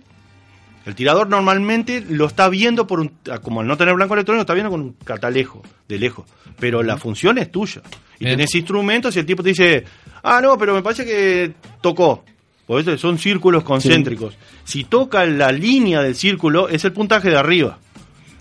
[0.85, 3.11] El tirador normalmente lo está viendo por un,
[3.41, 6.25] como al no tener blanco electrónico, está viendo con un catalejo, de lejos.
[6.59, 7.81] Pero la función es tuya.
[8.19, 8.37] Y Bien.
[8.37, 9.83] tenés instrumentos y el tipo te dice,
[10.23, 12.23] ah, no, pero me parece que tocó.
[12.67, 14.37] Por eso son círculos concéntricos.
[14.63, 17.77] Si toca la línea del círculo, es el puntaje de arriba.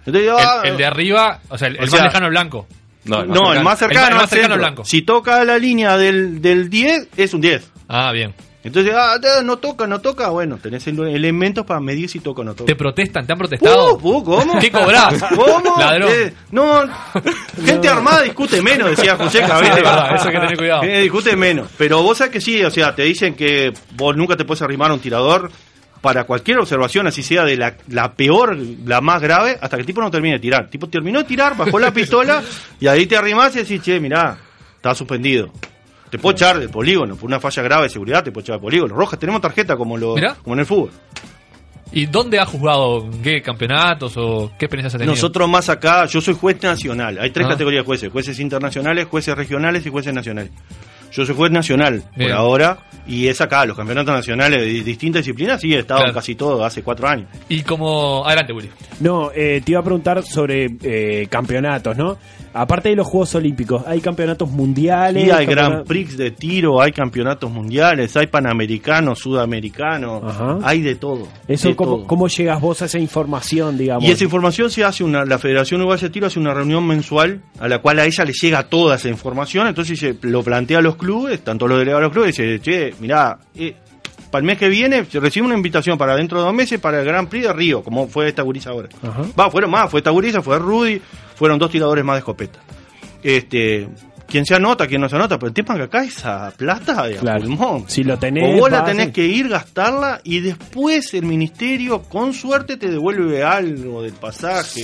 [0.06, 2.30] Entonces, ah, El, el de arriba, o sea, el, O el sea, más lejano es
[2.30, 2.66] blanco.
[3.04, 4.56] no, el más cercano, El más cercano es centro.
[4.58, 4.84] blanco.
[4.84, 7.70] Si toca la línea del, del 10, es un 10.
[7.88, 8.34] Ah, bien.
[8.64, 10.30] Entonces, ah, te- no toca, no toca.
[10.30, 12.66] Bueno, tenés el- elementos para medir si toca o no toca.
[12.66, 13.26] ¿Te protestan?
[13.26, 13.96] ¿Te han protestado?
[13.96, 14.58] Uh, uh, ¿Cómo?
[14.60, 15.22] ¿Qué cobrás?
[15.36, 15.76] ¿Cómo?
[15.78, 16.10] Ladrón.
[16.10, 16.80] Eh, no,
[17.64, 19.68] gente armada discute menos, decía José Sí, Cabete.
[19.68, 20.82] es verdad, eso hay que tener cuidado.
[20.84, 21.68] Eh, discute menos.
[21.76, 24.90] Pero vos sabés que sí, o sea, te dicen que vos nunca te puedes arrimar
[24.90, 25.50] a un tirador
[26.00, 29.86] para cualquier observación, así sea de la, la peor, la más grave, hasta que el
[29.86, 30.64] tipo no termine de tirar.
[30.64, 32.42] El tipo terminó de tirar, bajó la pistola
[32.80, 34.36] y ahí te arrimás y decís, che, mirá,
[34.76, 35.50] está suspendido.
[36.14, 38.62] Te puedo echar del polígono, por una falla grave de seguridad te puedo echar del
[38.62, 38.94] polígono.
[38.94, 40.36] Rojas, tenemos tarjeta como, lo, Mirá.
[40.36, 40.90] como en el fútbol.
[41.90, 43.04] ¿Y dónde has jugado?
[43.04, 45.12] ¿En qué campeonatos o qué experiencias tenido?
[45.12, 47.18] Nosotros más acá, yo soy juez nacional.
[47.20, 47.50] Hay tres Ah.
[47.50, 50.52] categorías de jueces: jueces internacionales, jueces regionales y jueces nacionales.
[51.10, 52.30] Yo soy juez nacional Bien.
[52.30, 56.10] por ahora y es acá, los campeonatos nacionales de distintas disciplinas, sí, he estado Claro.
[56.10, 57.28] en casi todo hace cuatro años.
[57.48, 58.24] Y como...
[58.24, 58.70] Adelante, Willy.
[59.00, 62.18] No, eh, te iba a preguntar sobre eh, campeonatos, ¿no?
[62.56, 65.24] Aparte de los Juegos Olímpicos, ¿hay campeonatos mundiales?
[65.24, 70.22] Sí, hay Grand Prix de tiro, hay campeonatos mundiales, hay panamericanos, sudamericanos,
[70.62, 71.26] hay de todo.
[71.48, 72.06] Eso, de ¿cómo, todo.
[72.06, 74.04] ¿Cómo llegas vos a esa información, digamos?
[74.04, 77.42] Y esa información se hace una, la Federación Uruguaya de Tiro hace una reunión mensual
[77.58, 80.82] a la cual a ella le llega toda esa información, entonces se lo plantea a
[80.82, 83.74] los clubes, tanto los delegados de los clubes, y dice, che, mirá, eh,
[84.34, 87.04] para el mes que viene recibe una invitación para dentro de dos meses para el
[87.06, 88.88] Gran Prix de Río, como fue esta gurisa ahora.
[89.38, 91.00] Va, fueron más, fue esta gurisa, fue Rudy,
[91.36, 92.58] fueron dos tiradores más de escopeta.
[93.22, 93.88] Este,
[94.26, 97.06] quien se anota, quien no se anota, pero el tema es que acá esa plata
[97.06, 97.42] de Claro.
[97.42, 97.84] pulmón.
[97.86, 102.32] Si lo tenés, O vos la tenés que ir, gastarla y después el ministerio, con
[102.34, 104.80] suerte, te devuelve algo del pasaje.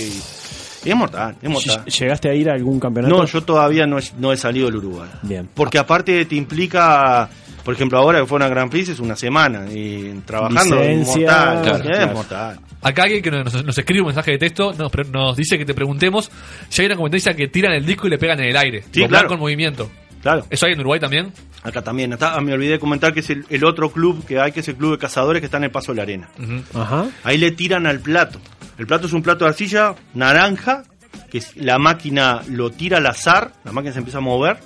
[0.83, 1.83] y es mortal, es mortal.
[1.85, 3.15] ¿Llegaste a ir a algún campeonato?
[3.15, 5.09] No, yo todavía no, he- no he salido del Uruguay.
[5.21, 5.47] Bien.
[5.53, 7.29] Porque aparte te implica,
[7.63, 11.27] por ejemplo, ahora que fue una Gran Prix es una semana y trabajando es Licencia,
[11.27, 11.61] mortal.
[11.61, 12.13] claro, es claro.
[12.13, 12.59] mortal.
[12.81, 15.65] Acá alguien que nos, nos escribe un mensaje de texto nos, pre- nos dice que
[15.65, 16.31] te preguntemos
[16.69, 18.83] si hay una competencia que tiran el disco y le pegan en el aire.
[18.91, 19.33] Sí, Con claro.
[19.33, 19.91] en movimiento.
[20.21, 20.45] Claro.
[20.49, 21.31] ¿Eso hay en Uruguay también?
[21.63, 22.13] Acá también.
[22.13, 24.59] Está, ah, me olvidé de comentar que es el, el otro club que hay, que
[24.61, 26.29] es el club de cazadores que está en el Paso de la Arena.
[26.75, 27.07] Ajá.
[27.23, 28.39] Ahí le tiran al plato.
[28.77, 30.83] El plato es un plato de arcilla naranja,
[31.31, 34.57] que es- la máquina lo tira al azar, la máquina se empieza a mover,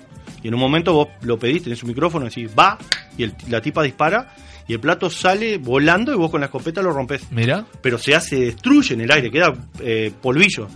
[0.46, 2.78] y en un momento vos lo pedís, tenés un micrófono, decís va,
[3.18, 4.36] y el- la tipa dispara,
[4.68, 7.32] y el plato sale volando y vos con la escopeta lo rompes.
[7.32, 7.66] Mira.
[7.82, 10.68] Pero se hace, destruye en el aire, queda eh, polvillo.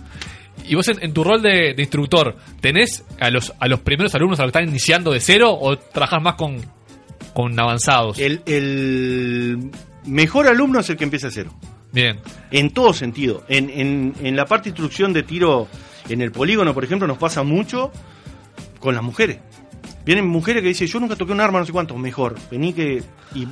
[0.66, 4.12] Y vos en, en tu rol de, de instructor, ¿tenés a los, a los primeros
[4.16, 6.56] alumnos a los que están iniciando de cero o trabajás más con,
[7.32, 8.18] con avanzados?
[8.18, 9.70] El, el
[10.04, 11.54] mejor alumno es el que empieza a cero.
[11.92, 12.18] Bien.
[12.50, 13.44] En todo sentido.
[13.48, 15.68] En, en, en la parte de instrucción de tiro
[16.08, 17.92] en el polígono, por ejemplo, nos pasa mucho
[18.78, 19.38] con las mujeres.
[20.04, 22.36] Vienen mujeres que dicen, yo nunca toqué un arma, no sé cuánto, mejor.
[22.50, 23.02] Vení que...
[23.34, 23.46] Y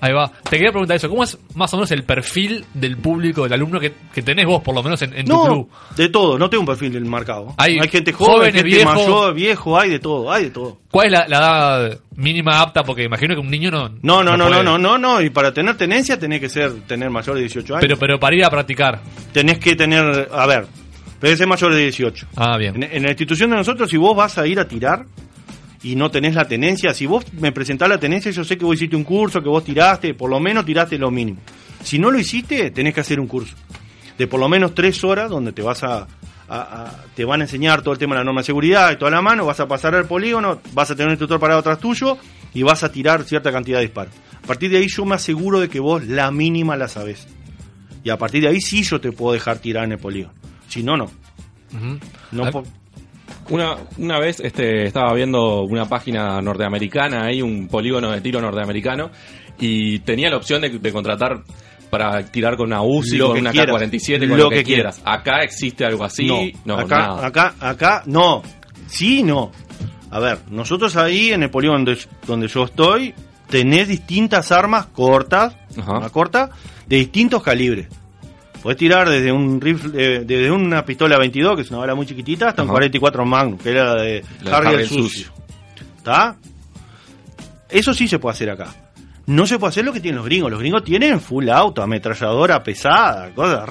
[0.00, 0.30] Ahí va.
[0.42, 1.08] Te quería preguntar eso.
[1.08, 4.62] ¿Cómo es más o menos el perfil del público, del alumno que, que tenés vos,
[4.62, 5.70] por lo menos en, en tu club?
[5.96, 7.54] de todo, no tengo un perfil del marcado.
[7.56, 10.78] Hay gente joven, jóvenes, gente mayor, viejo, hay de todo, hay de todo.
[10.90, 12.82] ¿Cuál es la, la edad mínima apta?
[12.82, 13.88] Porque imagino que un niño no.
[14.02, 14.64] No, no, no, no, puede.
[14.64, 17.80] no, no, no, y para tener tenencia tenés que ser tener mayor de 18 años.
[17.80, 19.00] Pero, pero para ir a practicar.
[19.32, 20.66] tenés que tener, a ver,
[21.20, 22.26] tenés que ser mayor de 18.
[22.36, 22.76] Ah, bien.
[22.76, 25.06] En, en la institución de nosotros, si vos vas a ir a tirar
[25.82, 28.74] y no tenés la tenencia, si vos me presentás la tenencia, yo sé que vos
[28.76, 31.38] hiciste un curso, que vos tiraste, por lo menos tiraste lo mínimo.
[31.82, 33.54] Si no lo hiciste, tenés que hacer un curso
[34.18, 36.06] de por lo menos tres horas donde te vas a, a-
[36.48, 39.10] a- te van a enseñar todo el tema de la norma de seguridad y toda
[39.10, 42.16] la mano, vas a pasar al polígono, vas a tener un instructor parado atrás tuyo
[42.54, 44.14] y vas a tirar cierta cantidad de disparos.
[44.42, 47.26] A partir de ahí yo me aseguro de que vos la mínima la sabés.
[48.04, 50.32] Y a partir de ahí sí yo te puedo dejar tirar en el polígono.
[50.68, 51.10] Si no, no.
[52.32, 52.44] No
[53.48, 59.10] Una, una vez este, estaba viendo una página norteamericana, hay un polígono de tiro norteamericano,
[59.58, 61.42] y tenía la opción de, de contratar
[61.90, 63.76] para tirar con una UCI, Lo con una quieras.
[63.76, 65.00] K-47, con Lo que, que quieras.
[65.04, 66.26] Acá existe algo así.
[66.64, 67.26] No, acá, nada.
[67.26, 68.42] acá, acá, no.
[68.88, 69.52] Sí, no.
[70.10, 73.14] A ver, nosotros ahí en el polígono donde, donde yo estoy,
[73.48, 76.50] tenés distintas armas cortas, una corta,
[76.86, 77.88] de distintos calibres.
[78.66, 82.04] Podés tirar desde un rifle, eh, desde una pistola 22, que es una bala muy
[82.04, 82.78] chiquitita, hasta un Ajá.
[82.78, 85.28] 44 Magnum, que era de Harry el sucio.
[85.98, 86.34] ¿Está?
[87.68, 88.74] Eso sí se puede hacer acá.
[89.26, 90.50] No se puede hacer lo que tienen los gringos.
[90.50, 93.68] Los gringos tienen full auto, ametralladora pesada, cosas.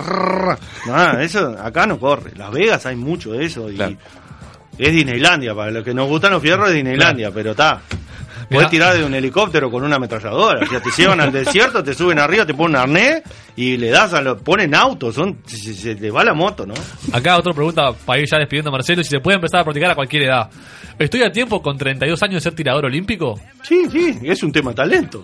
[0.87, 2.31] Nada, eso acá no corre.
[2.37, 3.69] Las Vegas hay mucho de eso.
[3.69, 3.97] Y
[4.77, 7.81] Es Disneylandia, para los que nos gustan los fierros es Disneylandia, pero está.
[8.49, 10.63] Puedes tirar de un helicóptero con una ametralladora.
[10.63, 13.21] O sea, te llevan al desierto, te suben arriba, te ponen un arnés
[13.55, 14.41] y le das a los.
[14.41, 16.73] ponen autos, son, se, te va la moto, ¿no?
[17.11, 19.91] Acá otra pregunta para ir ya despidiendo a Marcelo, si se puede empezar a practicar
[19.91, 20.49] a cualquier edad.
[20.97, 23.39] ¿Estoy a tiempo con 32 años de ser tirador olímpico?
[23.63, 25.23] Sí, sí, es un tema de talento.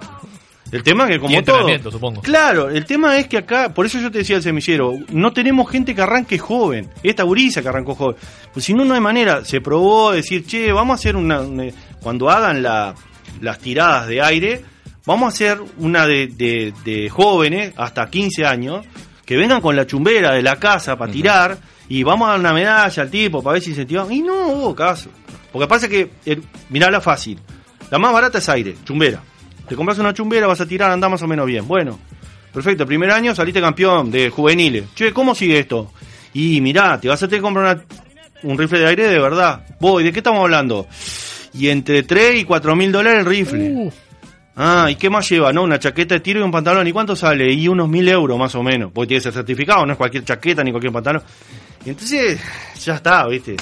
[0.71, 1.91] El tema es que como Y todo.
[1.91, 2.21] supongo.
[2.21, 5.69] Claro, el tema es que acá, por eso yo te decía el semillero, no tenemos
[5.69, 6.89] gente que arranque joven.
[7.03, 8.15] Esta gurisa que arrancó joven.
[8.53, 9.43] Pues si no, no hay manera.
[9.43, 11.41] Se probó decir, che, vamos a hacer una.
[11.41, 11.65] una-
[12.01, 12.95] cuando hagan la-
[13.39, 14.61] las tiradas de aire,
[15.05, 18.85] vamos a hacer una de, de- de jóvenes, hasta 15 años,
[19.25, 22.53] que vengan con la chumbera de la casa para tirar y vamos a dar una
[22.53, 24.11] medalla al tipo para ver si incentivan.
[24.11, 25.09] Y no hubo caso.
[25.51, 27.39] Porque pasa que, el, mirá la fácil.
[27.89, 29.21] La más barata es aire, chumbera.
[29.67, 31.67] Te compras una chumbera, vas a tirar, anda más o menos bien.
[31.67, 31.97] Bueno,
[32.53, 32.85] perfecto.
[32.85, 34.85] Primer año saliste campeón de juveniles.
[34.95, 35.91] Che, ¿cómo sigue esto?
[36.33, 39.65] Y mirá, te vas a tener que comprar una- un rifle de aire de verdad.
[39.79, 40.87] Voy, ¿de qué estamos hablando?
[41.53, 43.91] Y entre 3 y 4 mil dólares el rifle.
[44.55, 45.51] Ah, ¿y qué más lleva?
[45.53, 46.85] No, una chaqueta de tiro y un pantalón.
[46.87, 47.51] ¿Y cuánto sale?
[47.51, 48.91] Y unos mil euros más o menos.
[48.93, 51.23] Porque tiene que ser certificado, no es cualquier chaqueta ni cualquier pantalón.
[51.85, 52.39] Y entonces,
[52.83, 53.55] ya está, ¿viste?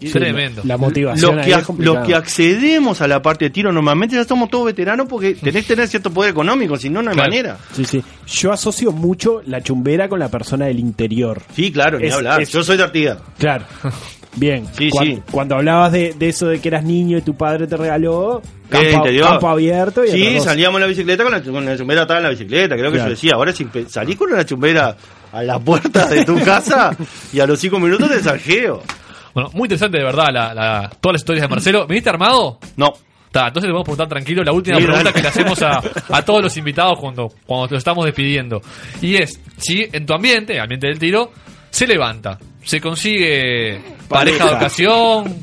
[0.00, 0.62] Y- Tremendo.
[0.64, 1.98] La motivación Los que, es complicada.
[1.98, 5.66] los que accedemos a la parte de tiro normalmente ya somos todos veteranos porque tenés
[5.66, 7.30] que tener cierto poder económico, si no, no hay Claro.
[7.30, 7.58] manera.
[7.74, 8.02] Sí, sí.
[8.26, 11.42] Yo asocio mucho la chumbera con la persona del interior.
[11.54, 12.40] Sí, claro, ni Es- hablar.
[12.40, 13.18] es- Yo soy de Artigas.
[13.38, 13.66] Claro.
[14.36, 14.64] Bien.
[14.72, 15.22] Sí, Cuan- sí.
[15.30, 19.04] Cuando hablabas de, de eso de que eras niño y tu padre te regaló campo,
[19.22, 22.24] campo abierto y Sí, salíamos en la bicicleta con la, con la chumbera atada en
[22.24, 23.08] la bicicleta, creo que Claro.
[23.10, 23.32] yo decía.
[23.34, 24.96] Ahora si salís con una chumbera
[25.32, 26.96] a la puerta de tu casa
[27.32, 28.82] y a los cinco minutos te sarjeo.
[29.34, 31.86] Bueno, muy interesante de verdad la, la- todas las historias de Marcelo.
[31.86, 32.58] ¿Viniste armado?
[32.76, 32.92] No.
[33.26, 35.14] Está, entonces le vamos a preguntar tranquilo la última Sí, pregunta dale.
[35.14, 35.80] que le hacemos a,
[36.16, 38.60] a todos los invitados cuando, cuando los estamos despidiendo.
[39.02, 41.30] Y es, si en tu ambiente, ambiente del tiro,
[41.70, 45.36] se levanta, se consigue pareja de ocasión,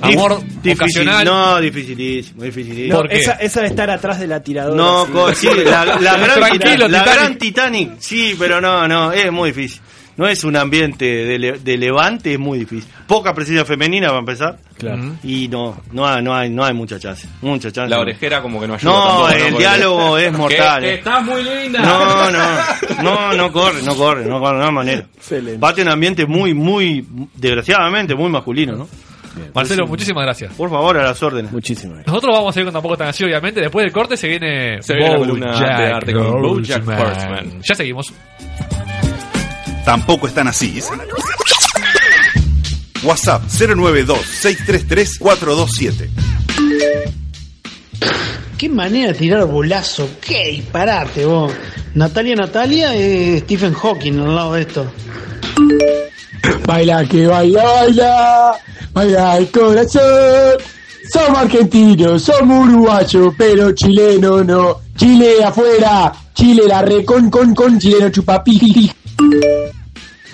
[0.00, 1.24] amor Difícil, ocasional.
[1.24, 2.94] No, dificilísimo, dificilísimo.
[2.94, 3.16] No, ¿Por qué?
[3.18, 4.76] esa, esa de estar atrás de la tiradora.
[4.76, 5.48] No, sí.
[5.64, 7.14] la, la gran, Tranquilo, la Titanic.
[7.20, 9.80] gran Titanic, sí, pero no, no, es muy difícil.
[10.16, 12.90] No es un ambiente de, le- de levante, es muy difícil.
[13.06, 14.56] Poca presencia femenina va a empezar.
[14.78, 15.02] Claro.
[15.22, 17.28] Y no, no hay, no hay, no hay mucha chance.
[17.42, 17.90] Mucha chance.
[17.90, 20.80] La orejera como que no ayuda No, tampoco, el Porque- diálogo es mortal.
[20.80, 20.98] Que- que eh.
[20.98, 21.80] estás muy linda.
[21.80, 25.06] No, no, no, no corre, no corre, no corre, no hay manera.
[25.16, 25.58] Excelente.
[25.58, 28.88] Bate un ambiente muy, muy, desgraciadamente, muy masculino, ¿no?
[29.54, 30.54] Marcelo, muchísimas gracias.
[30.54, 31.52] Por favor, a las órdenes.
[31.52, 33.60] Muchísimas Nosotros vamos a seguir con Tampoco Tan Así, obviamente.
[33.60, 36.88] Después del corte se viene, Se viene la columna de arte con BoJack.
[36.88, 37.60] Horseman.
[37.62, 38.14] Ya seguimos.
[39.86, 40.82] Tampoco están así.
[43.04, 46.08] WhatsApp 092-633-427.
[48.58, 51.52] qué manera de tirar bolazo, qué disparate vos.
[51.94, 54.92] Natalia Natalia es Stephen Hawking al lado de esto.
[56.66, 58.56] Baila que baila, baila,
[58.92, 60.02] baila el corazón.
[61.12, 64.80] Somos argentinos, somos uruguayos, pero chileno no.
[64.96, 68.90] Chile afuera, Chile la re con con con chileno chupapi.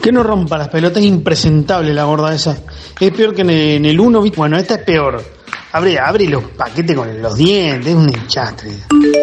[0.03, 2.59] Que no rompa las pelotas, es impresentable la gorda esa.
[2.99, 4.37] Es peor que en el, en el uno, ¿viste?
[4.37, 5.23] bueno, esta es peor.
[5.73, 8.71] Abre, abre los paquetes con los dientes, es un enchastre.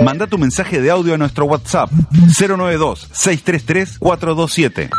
[0.04, 4.90] Manda tu mensaje de audio a nuestro WhatsApp 092-633-427.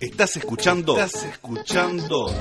[0.00, 0.98] Estás escuchando.
[0.98, 2.32] Estás escuchando.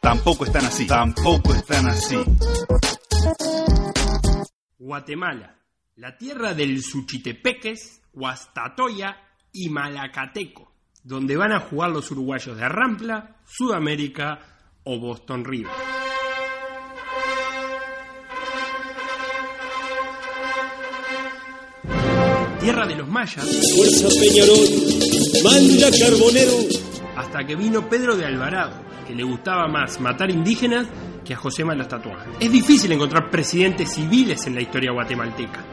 [0.00, 0.86] Tampoco están así.
[0.86, 2.16] Tampoco están así.
[4.78, 5.56] Guatemala,
[5.96, 9.16] la tierra del Suchitepeques, Huastatoya
[9.52, 10.69] y Malacateco,
[11.02, 14.38] donde van a jugar los uruguayos de Arrampla, Sudamérica
[14.84, 15.72] o Boston River.
[22.60, 23.44] Tierra de los mayas.
[23.74, 24.68] Fuerza Peñarol,
[25.42, 26.52] manda Carbonero.
[27.16, 30.86] Hasta que vino Pedro de Alvarado, que le gustaba más matar indígenas
[31.24, 32.34] que a José los tatuajes.
[32.38, 35.64] Es difícil encontrar presidentes civiles en la historia guatemalteca.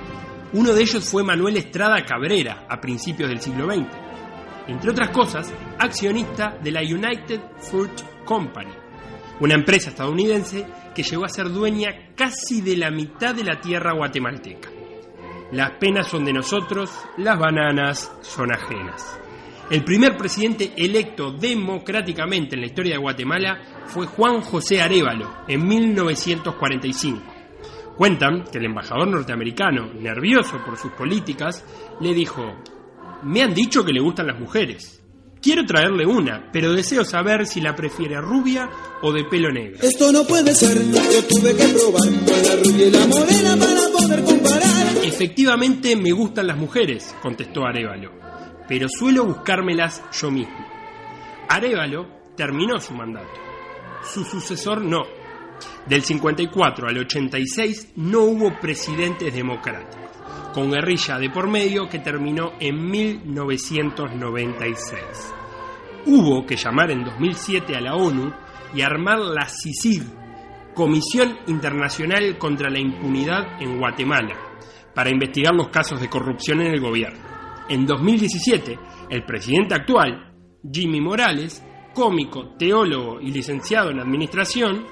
[0.54, 4.07] Uno de ellos fue Manuel Estrada Cabrera, a principios del siglo XX.
[4.68, 8.74] Entre otras cosas, accionista de la United Fruit Company,
[9.40, 13.94] una empresa estadounidense que llegó a ser dueña casi de la mitad de la tierra
[13.94, 14.70] guatemalteca.
[15.52, 19.18] Las penas son de nosotros, las bananas son ajenas.
[19.70, 25.66] El primer presidente electo democráticamente en la historia de Guatemala fue Juan José Arevalo en
[25.66, 27.22] 1945.
[27.96, 31.66] Cuentan que el embajador norteamericano, nervioso por sus políticas,
[32.00, 32.56] le dijo,
[33.24, 35.02] me han dicho que le gustan las mujeres.
[35.42, 38.70] Quiero traerle una, pero deseo saber si la prefiere rubia
[39.02, 39.78] o de pelo negro.
[39.82, 43.82] Esto no puede ser, yo tuve que probar con la rubia y la morena para
[43.92, 44.88] poder comparar.
[45.04, 48.12] Efectivamente me gustan las mujeres, contestó Arevalo,
[48.68, 50.66] pero suelo buscármelas yo mismo.
[51.50, 53.40] Arevalo terminó su mandato.
[54.04, 55.04] Su sucesor no.
[55.86, 60.07] Del 54 al 86 no hubo presidentes democráticos,
[60.58, 65.36] con guerrilla de por medio que terminó en 1996.
[66.08, 68.34] Hubo que llamar en 2007 a la ONU
[68.74, 70.02] y armar la CICIG,
[70.74, 74.36] Comisión Internacional contra la Impunidad en Guatemala,
[74.96, 77.20] para investigar los casos de corrupción en el gobierno.
[77.70, 78.80] En 2017,
[79.12, 80.34] el presidente actual,
[80.74, 81.64] Jimmy Morales,
[81.94, 84.88] cómico, teólogo y licenciado en administración,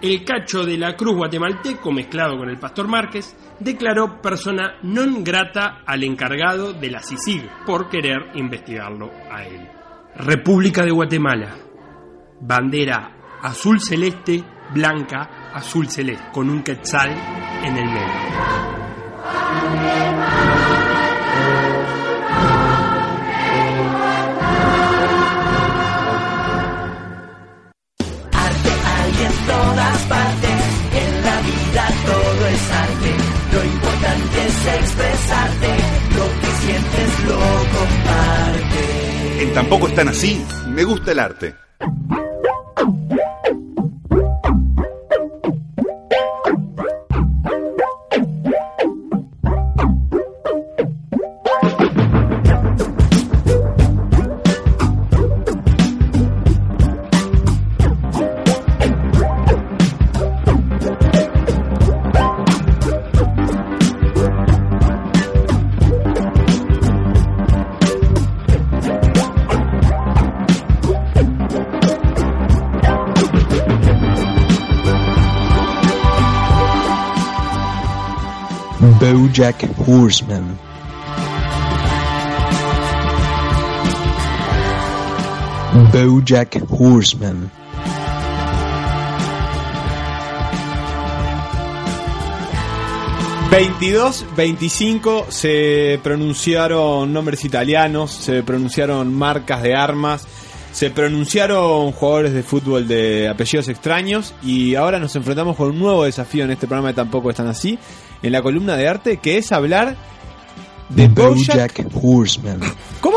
[0.00, 5.82] el cacho de la Cruz guatemalteco mezclado con el pastor Márquez, declaró persona non grata
[5.84, 9.68] al encargado de la CICIG por querer investigarlo a él.
[10.16, 11.56] República de Guatemala.
[12.40, 14.42] Bandera azul celeste,
[14.72, 17.10] blanca, azul celeste, con un quetzal
[17.62, 18.66] en el medio.
[29.46, 30.45] Todas partes,
[34.16, 35.68] importante es expresarte,
[36.16, 37.38] lo que sientes lo
[37.78, 39.42] comparte.
[39.42, 40.44] En Tampoco están así.
[40.68, 41.54] Me gusta el arte.
[78.94, 80.56] BoJack Horseman.
[85.92, 87.50] BoJack Horseman.
[93.50, 100.26] ...22, 25 se pronunciaron nombres italianos, se pronunciaron marcas de armas,
[100.72, 106.04] se pronunciaron jugadores de fútbol de apellidos extraños y ahora nos enfrentamos con un nuevo
[106.04, 107.78] desafío en este programa de Tampoco Están Así,
[108.22, 109.96] en la columna de arte, que es hablar
[110.88, 111.78] de Bojack...
[111.78, 112.60] BoJack Horseman.
[113.00, 113.16] ¿Cómo?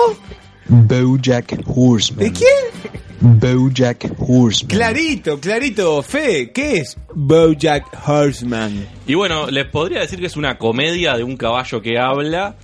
[0.68, 2.26] BoJack Horseman.
[2.26, 3.02] ¿De quién?
[3.22, 4.70] BoJack Horseman.
[4.70, 6.02] Clarito, clarito.
[6.02, 8.88] Fe, ¿qué es BoJack Horseman?
[9.08, 12.56] Y bueno, les podría decir que es una comedia de un caballo que habla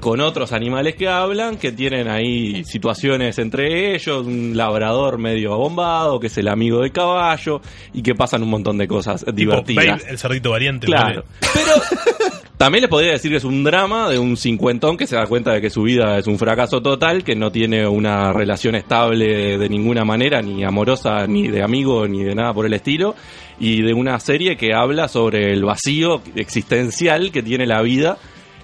[0.00, 6.20] con otros animales que hablan, que tienen ahí situaciones entre ellos, un labrador medio abombado,
[6.20, 7.60] que es el amigo del caballo,
[7.92, 10.02] y que pasan un montón de cosas Tipo, divertidas.
[10.02, 10.86] Babe, el cerdito variante.
[10.86, 11.24] Claro.
[12.58, 15.52] También les podría decir que es un drama de un cincuentón que se da cuenta
[15.52, 19.68] de que su vida es un fracaso total, que no tiene una relación estable de
[19.68, 23.14] ninguna manera, ni amorosa, ni de amigo, ni de nada por el estilo,
[23.60, 28.16] y de una serie que habla sobre el vacío existencial que tiene la vida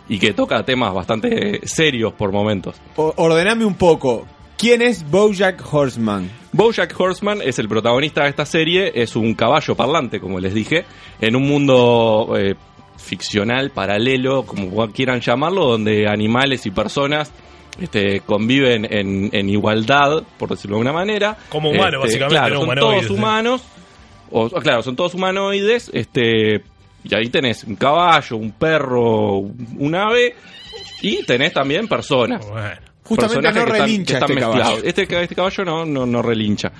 [0.09, 2.77] y que toca temas bastante serios por momentos.
[2.97, 4.27] O- ordename un poco.
[4.57, 6.31] ¿Quién es BoJack Horseman?
[6.53, 10.85] Bojack Horseman es el protagonista de esta serie, es un caballo parlante, como les dije,
[11.21, 12.55] en un mundo eh,
[13.03, 17.31] ficcional, paralelo, como quieran llamarlo, donde animales y personas
[17.81, 21.37] este, conviven en, en igualdad, por decirlo de alguna manera.
[21.49, 23.13] Como humanos, Este, básicamente, Claro, no son todos sí.
[23.13, 23.63] humanos,
[24.31, 26.63] o, claro, son todos humanoides, este,
[27.05, 30.35] y ahí tenés un caballo, un perro, un ave,
[31.03, 32.47] y tenés también personas.
[33.05, 34.57] Justamente no relincha están este mezclados.
[34.69, 34.85] caballo.
[34.85, 36.71] Este, este caballo no, no, no relincha.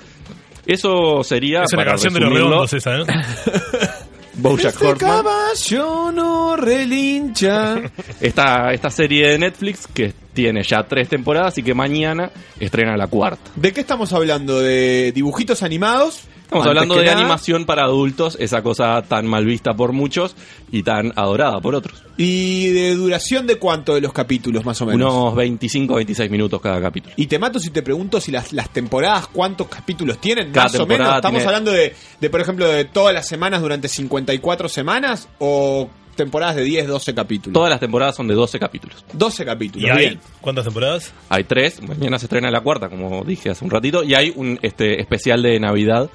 [0.65, 1.65] Eso sería.
[1.65, 3.05] Es una para canción de los redondos esa, ¿no?
[4.35, 5.23] Bojack Este Horseman.
[5.25, 7.77] caballo no relincha.
[8.21, 13.07] Esta, esta serie de Netflix que tiene ya tres temporadas y que mañana estrena la
[13.07, 13.51] cuarta.
[13.57, 14.61] ¿De qué estamos hablando?
[14.61, 16.23] ¿De dibujitos animados?
[16.53, 17.19] Estamos Antes hablando de nada.
[17.19, 20.37] animación para adultos, esa cosa tan mal vista por muchos
[20.71, 22.03] y tan adorada por otros.
[22.19, 25.13] ¿Y de duración de cuánto de los capítulos, más o menos?
[25.15, 27.15] Unos 25 26 minutos cada capítulo.
[27.17, 30.53] Y te mato si te pregunto si las, las temporadas, ¿cuántos capítulos tienen?
[30.53, 31.07] Cada más o menos.
[31.17, 35.89] ¿Estamos tiene- hablando de, de, por ejemplo, de todas las semanas durante 54 semanas o
[36.17, 37.55] temporadas de 10, 12 capítulos?
[37.55, 39.05] Todas las temporadas son de 12 capítulos.
[39.15, 40.21] 12 capítulos, ¿Y hay bien.
[40.43, 41.13] cuántas temporadas?
[41.31, 44.59] Hay tres, mañana se estrena la cuarta, como dije hace un ratito, y hay un
[44.61, 46.11] este especial de Navidad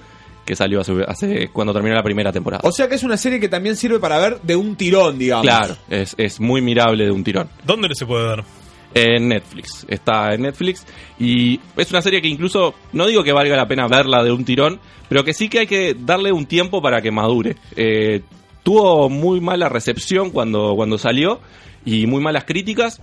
[0.48, 2.62] que salió hace, hace- cuando terminó la primera temporada.
[2.68, 5.44] O sea que es una serie que también sirve para ver de un tirón, digamos.
[5.46, 7.50] Claro, es, es muy mirable de un tirón.
[7.64, 8.44] ¿Dónde se puede ver?
[8.94, 10.86] En Netflix, está en Netflix
[11.20, 14.44] y es una serie que incluso, no digo que valga la pena verla de un
[14.46, 14.80] tirón,
[15.10, 17.58] pero que sí que hay que darle un tiempo para que madure.
[17.76, 18.22] Eh,
[18.64, 21.42] tuvo muy mala recepción cuando, cuando salió
[21.86, 23.02] y muy malas críticas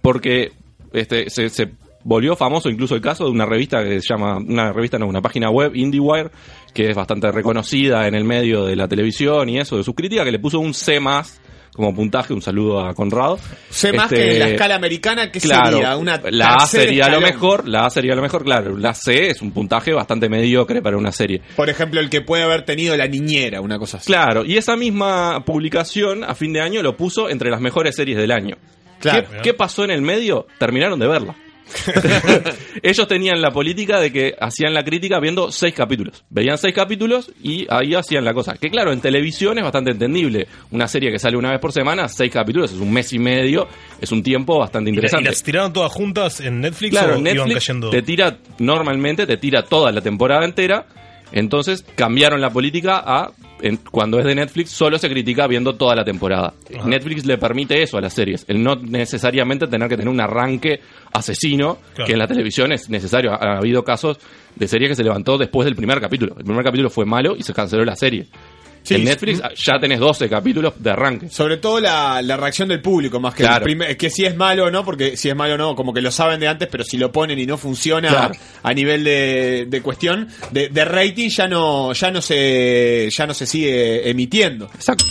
[0.00, 0.52] porque
[0.92, 1.72] este, se, se
[2.04, 5.22] volvió famoso incluso el caso de una revista que se llama, una revista no, una
[5.22, 6.30] página web, IndieWire,
[6.72, 10.24] que es bastante reconocida en el medio de la televisión y eso, de sus críticas,
[10.24, 11.40] que le puso un C más
[11.74, 13.36] como puntaje, un saludo a Conrado.
[13.68, 15.96] Sé más Este, que en la escala americana, ¿qué claro, sería?
[15.96, 18.78] Una la A sería lo mejor, la A sería lo mejor, claro.
[18.78, 21.42] La C es un puntaje bastante mediocre para una serie.
[21.56, 24.06] Por ejemplo, el que puede haber tenido la niñera, una cosa así.
[24.06, 28.18] Claro, y esa misma publicación a fin de año lo puso entre las mejores series
[28.18, 28.56] del año.
[29.00, 29.26] Claro.
[29.28, 30.46] ¿Qué, qué pasó en el medio?
[30.60, 31.34] Terminaron de verla.
[32.82, 36.24] Ellos tenían la política de que hacían la crítica viendo seis capítulos.
[36.30, 38.54] Veían seis capítulos y ahí hacían la cosa.
[38.54, 40.46] Que claro, en televisión es bastante entendible.
[40.70, 43.66] Una serie que sale una vez por semana, seis capítulos, es un mes y medio,
[44.00, 45.28] es un tiempo bastante ¿Y, la- y interesante.
[45.30, 47.90] las tiraron todas juntas en Netflix Claro, o iban Netflix cayendo?
[47.90, 50.86] te tira, normalmente te tira toda la temporada entera.
[51.32, 53.32] Entonces cambiaron la política a,
[53.68, 56.54] en- cuando es de Netflix, solo se critica viendo toda la temporada.
[56.78, 56.86] Ajá.
[56.88, 60.80] Netflix le permite eso a las series, el no necesariamente tener que tener un arranque
[61.12, 62.06] asesino, Claro.
[62.06, 63.32] que en la televisión es necesario.
[63.32, 64.18] Ha, ha habido casos
[64.56, 66.34] de series que se levantó después del primer capítulo.
[66.38, 68.26] El primer capítulo fue malo y se canceló la serie.
[68.84, 69.44] Sí, en Netflix sí.
[69.66, 71.28] ya tenés 12 capítulos de arranque.
[71.30, 73.64] Sobre todo la, la reacción del público, más que el Claro.
[73.64, 76.02] primer- que si es malo o no, porque si es malo o no, como que
[76.02, 78.34] lo saben de antes, pero si lo ponen y no funciona Claro.
[78.62, 83.32] a nivel de, de cuestión de, de rating ya no ya no se ya no
[83.34, 84.66] se sigue emitiendo.
[84.74, 85.04] Exacto.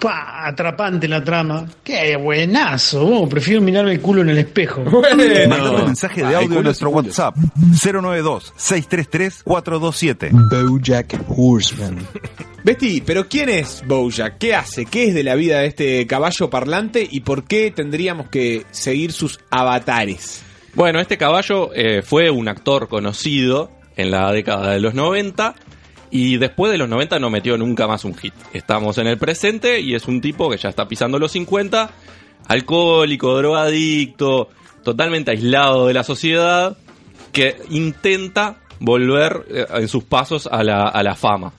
[0.00, 1.66] Pa, atrapante la trama.
[1.82, 3.04] Qué buenazo.
[3.06, 4.84] vos, prefiero mirarme el culo en el espejo.
[5.48, 10.30] Manda un mensaje de audio a nuestro WhatsApp 092-633-427.
[10.50, 11.98] BoJack Horseman.
[12.66, 14.38] Betty, pero ¿quién es Bojack?
[14.38, 14.86] ¿Qué hace?
[14.86, 19.12] ¿Qué es de la vida de este caballo parlante y por qué tendríamos que seguir
[19.12, 20.42] sus avatares?
[20.74, 25.54] Bueno, este caballo eh, fue un actor conocido en la década de los 90
[26.10, 28.34] y después de los 90 no metió nunca más un hit.
[28.52, 31.90] Estamos en el presente y es un tipo que ya está pisando los 50,
[32.48, 34.48] alcohólico, drogadicto,
[34.82, 36.76] totalmente aislado de la sociedad,
[37.32, 41.52] que intenta volver eh, en sus pasos a la, a la fama.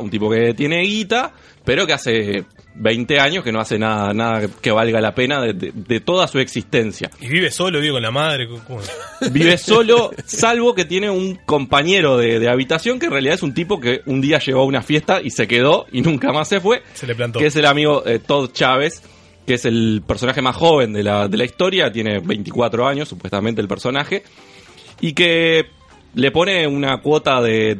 [0.00, 1.32] Un tipo que tiene guita,
[1.64, 2.44] pero que hace
[2.74, 6.26] 20 años que no hace nada, nada que valga la pena de- de- de toda
[6.28, 7.10] su existencia.
[7.20, 8.48] ¿Y vive solo, vive con la madre?
[9.32, 13.54] Vive solo, salvo que tiene un compañero de, de habitación que en realidad es un
[13.54, 16.60] tipo que un día llegó a una fiesta y se quedó y nunca más se
[16.60, 16.82] fue.
[16.94, 17.38] Se le plantó.
[17.38, 19.02] Que es el amigo eh, Todd Chávez,
[19.46, 23.60] que es el personaje más joven de la, de la historia, tiene 24 años supuestamente
[23.60, 24.22] el personaje,
[25.00, 25.66] y que
[26.14, 27.74] le pone una cuota de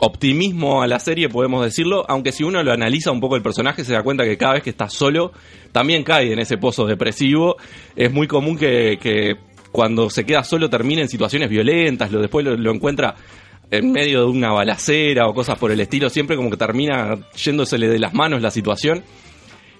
[0.00, 3.84] optimismo a la serie, podemos decirlo, aunque si uno lo analiza un poco el personaje
[3.84, 5.32] se da cuenta que cada vez que está solo
[5.72, 7.56] también cae en ese pozo depresivo.
[7.96, 9.36] Es muy común que, que
[9.72, 13.14] cuando se queda solo termine en situaciones violentas, lo después lo, lo encuentra
[13.70, 17.88] en medio de una balacera o cosas por el estilo, siempre como que termina yéndosele
[17.88, 19.02] de las manos la situación.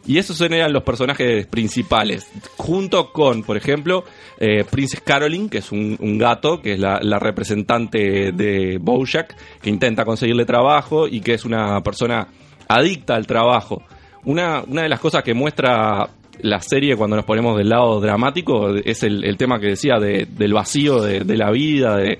[0.08, 2.26] Y esos eran los personajes principales,
[2.56, 4.04] junto con, por ejemplo,
[4.38, 10.06] eh, Princess Caroline, que es un, gato, que es la, representante de Bojack, que intenta
[10.06, 12.26] conseguirle trabajo y que es una persona
[12.68, 13.82] adicta al trabajo.
[14.24, 16.08] Una, una de las cosas que muestra
[16.40, 20.54] la serie cuando nos ponemos del lado dramático es el, tema que decía de- del
[20.54, 22.18] vacío de, la vida, de,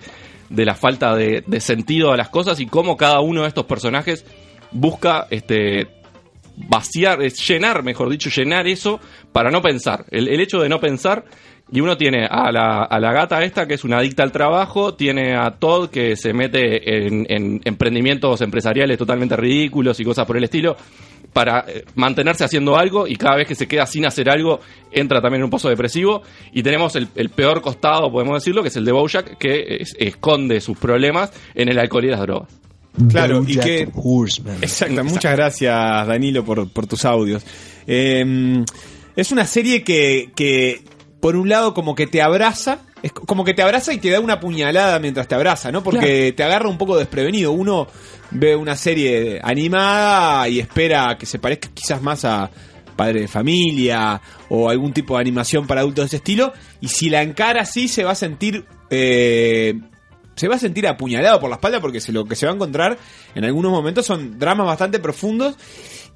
[0.51, 3.65] de la falta de, de sentido a las cosas y cómo cada uno de estos
[3.65, 4.27] personajes
[4.73, 5.98] busca este
[6.69, 9.01] vaciar, es llenar, mejor dicho, llenar eso
[9.33, 10.05] para no pensar.
[10.11, 11.25] El, el hecho de no pensar,
[11.71, 14.95] y uno tiene a la, a la gata esta que es una adicta al trabajo,
[14.95, 20.37] tiene a Todd que se mete en, en emprendimientos empresariales totalmente ridículos y cosas por
[20.39, 20.77] el estilo
[21.35, 24.61] para eh, mantenerse haciendo algo y cada vez que se queda sin hacer algo
[24.91, 26.23] entra también en un pozo depresivo
[26.55, 29.95] y tenemos el, el peor costado, podemos decirlo, que es el de Bojack que es-
[29.99, 32.58] esconde sus problemas en el alcohol y las drogas.
[33.11, 33.89] Claro, y que...
[34.61, 37.45] Exacto, muchas gracias Danilo por, por tus audios.
[37.87, 38.65] Eh,
[39.17, 40.83] es una serie que, que,
[41.21, 44.21] por un lado, como que te abraza, es como que te abraza y te da
[44.21, 45.83] una puñalada mientras te abraza, ¿no?
[45.83, 47.53] Porque te agarra un poco desprevenido.
[47.53, 47.87] Uno
[48.31, 52.51] ve una serie animada y espera que se parezca quizás más a
[52.97, 56.53] Padre de Familia o algún tipo de animación para adultos de ese estilo.
[56.81, 58.65] Y si la encara así, se va a sentir...
[58.91, 59.75] eh,
[60.39, 62.97] se va a sentir apuñalado por la espalda porque lo que se va a encontrar
[63.35, 65.57] en algunos momentos son dramas bastante profundos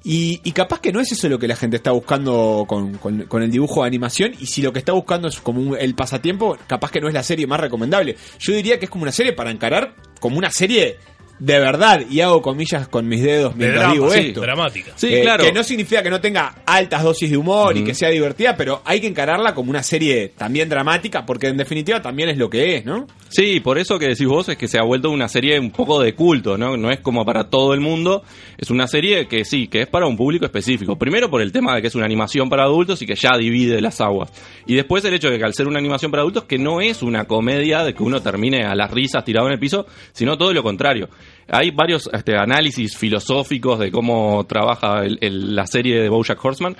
[0.05, 3.23] y, y capaz que no es eso lo que la gente está buscando con, con-
[3.23, 5.95] con el dibujo de animación y si lo que está buscando es como un- el
[5.95, 8.17] pasatiempo, capaz que no es la serie más recomendable.
[8.39, 10.97] Yo diría que es como una serie para encarar como una serie
[11.39, 14.41] de verdad y hago comillas con mis dedos mientras drama, digo sí, esto.
[14.41, 14.91] dramática.
[14.95, 15.43] Sí, Eh, claro.
[15.43, 18.81] Que no significa que no tenga altas dosis de humor y que sea divertida, pero
[18.85, 22.77] hay que encararla como una serie también dramática porque en definitiva también es lo que
[22.77, 23.07] es, ¿no?
[23.29, 25.99] Sí, por eso que decís vos es que se ha vuelto una serie un poco
[26.01, 26.77] de culto, ¿no?
[26.77, 28.23] No es como para todo el mundo,
[28.57, 30.97] es una serie que sí, que es para un público específico.
[30.97, 33.81] Primero por el tema de que es una animación para adultos y que ya divide
[33.81, 34.31] las aguas.
[34.67, 37.01] Y después el hecho de que al ser una animación para adultos, que no es
[37.01, 40.53] una comedia de que uno termine a las risas tirado en el piso, sino todo
[40.53, 41.09] lo contrario.
[41.49, 46.75] Hay varios este, análisis filosóficos de cómo trabaja el- el- la serie de Bojack Horseman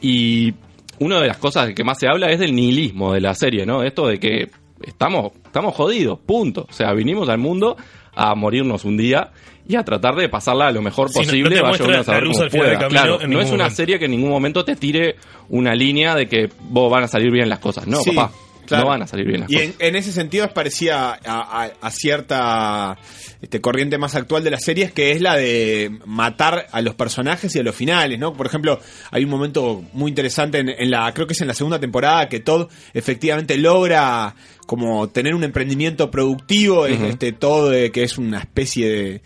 [0.00, 0.54] y
[0.98, 3.82] una de las cosas que más se habla es del nihilismo de la serie, ¿no?
[3.82, 4.48] Esto de que
[4.82, 6.66] estamos, estamos jodidos, punto.
[6.68, 7.76] O sea, vinimos al mundo
[8.14, 9.30] a morirnos un día
[9.68, 11.42] y a tratar de pasarla lo mejor Sí, no- posible.
[11.42, 12.88] no te vaya a saber cómo pueda.
[12.88, 13.70] Claro, no es una momento.
[13.76, 15.16] serie que en ningún momento te tire
[15.50, 17.86] una línea de que vos van a salir bien las cosas.
[17.86, 18.32] No, Sí, papá.
[18.66, 18.84] Claro.
[18.84, 19.68] No van a salir bien las Y cosas.
[19.68, 22.98] en, en ese sentido es parecida a, a- a cierta
[23.40, 27.54] este, corriente más actual de las series, que es la de matar a los personajes
[27.54, 28.32] y a los finales, ¿no?
[28.34, 28.80] Por ejemplo,
[29.10, 32.28] hay un momento muy interesante en, en la, creo que es en la segunda temporada,
[32.28, 34.34] que Todd efectivamente logra
[34.66, 39.20] como tener un emprendimiento productivo, este Todd eh, que es una especie de,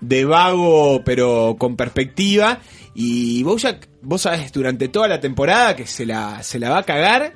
[0.00, 2.60] de vago, pero con perspectiva.
[2.94, 6.82] Y Bojack, vos sabés, durante toda la temporada que se la, se la va a
[6.84, 7.32] cagar.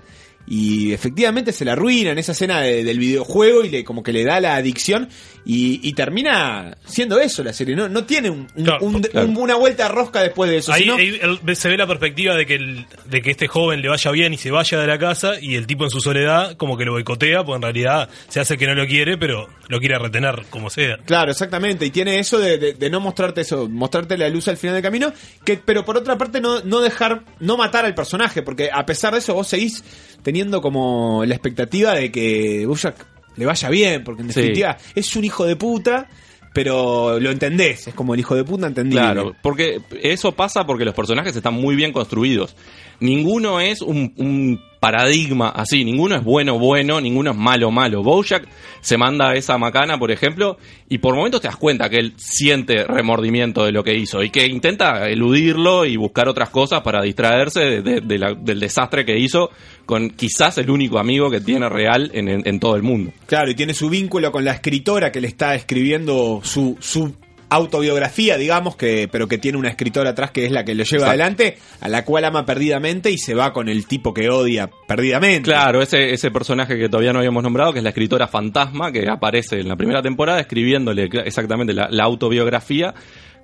[0.46, 4.12] Y efectivamente se la arruina en esa escena de- del videojuego y le como que
[4.12, 5.08] le da la adicción
[5.44, 7.74] y, y termina siendo eso la serie.
[7.74, 10.72] No, no tiene un- un- un- un- una vuelta a rosca después de eso.
[10.72, 13.82] Ahí, sino- ahí el- se ve la perspectiva de que, el- de que este joven
[13.82, 16.56] le vaya bien y se vaya de la casa y el tipo en su soledad
[16.56, 19.78] como que lo boicotea, porque en realidad se hace que no lo quiere, pero lo
[19.78, 20.98] quiere retener como sea.
[21.04, 21.86] Claro, exactamente.
[21.86, 24.82] Y tiene eso de, de- de no mostrarte eso, mostrarte la luz al final del
[24.82, 25.12] camino,
[25.44, 29.12] que, pero por otra parte no, no dejar, no matar al personaje, porque a pesar
[29.12, 29.82] de eso vos seguís
[30.22, 33.06] teniendo como la expectativa de que Bojack
[33.36, 34.40] le vaya bien, porque en Sí.
[34.40, 36.08] definitiva es un hijo de puta,
[36.54, 39.00] pero lo entendés, es como el hijo de puta entendible.
[39.00, 42.54] Claro, porque eso pasa porque los personajes están muy bien construidos.
[43.00, 48.02] Ninguno es un, un paradigma así, ninguno es bueno bueno, ninguno es malo malo.
[48.02, 48.46] Bojack
[48.80, 50.56] se manda esa macana, por ejemplo,
[50.88, 54.30] y por momentos te das cuenta que él siente remordimiento de lo que hizo y
[54.30, 59.04] que intenta eludirlo y buscar otras cosas para distraerse de- de- de la- del desastre
[59.04, 59.50] que hizo
[59.92, 63.12] con quizás el único amigo que tiene real en- en- en todo el mundo.
[63.26, 67.14] Claro, y tiene su vínculo con la escritora que le está escribiendo su, su
[67.50, 71.04] autobiografía, digamos, que, pero que tiene una escritora atrás que es la que lo lleva
[71.04, 71.10] Exacto.
[71.10, 75.50] adelante, a la cual ama perdidamente y se va con el tipo que odia perdidamente.
[75.50, 79.04] Claro, ese, ese personaje que todavía no habíamos nombrado, que es la escritora fantasma, que
[79.06, 82.94] aparece en la primera temporada escribiéndole exactamente la, la autobiografía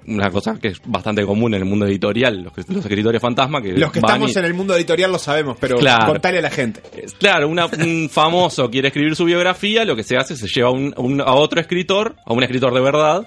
[0.07, 3.73] una cosa que es bastante común en el mundo editorial, los, los escritores fantasma que
[3.73, 6.07] Los que estamos y- en el mundo editorial lo sabemos, pero Claro.
[6.13, 6.81] contale a la gente.
[7.19, 10.69] Claro, una- un famoso quiere escribir su biografía, lo que se hace es se lleva
[10.69, 13.27] a un- un- a otro escritor, a un escritor de verdad,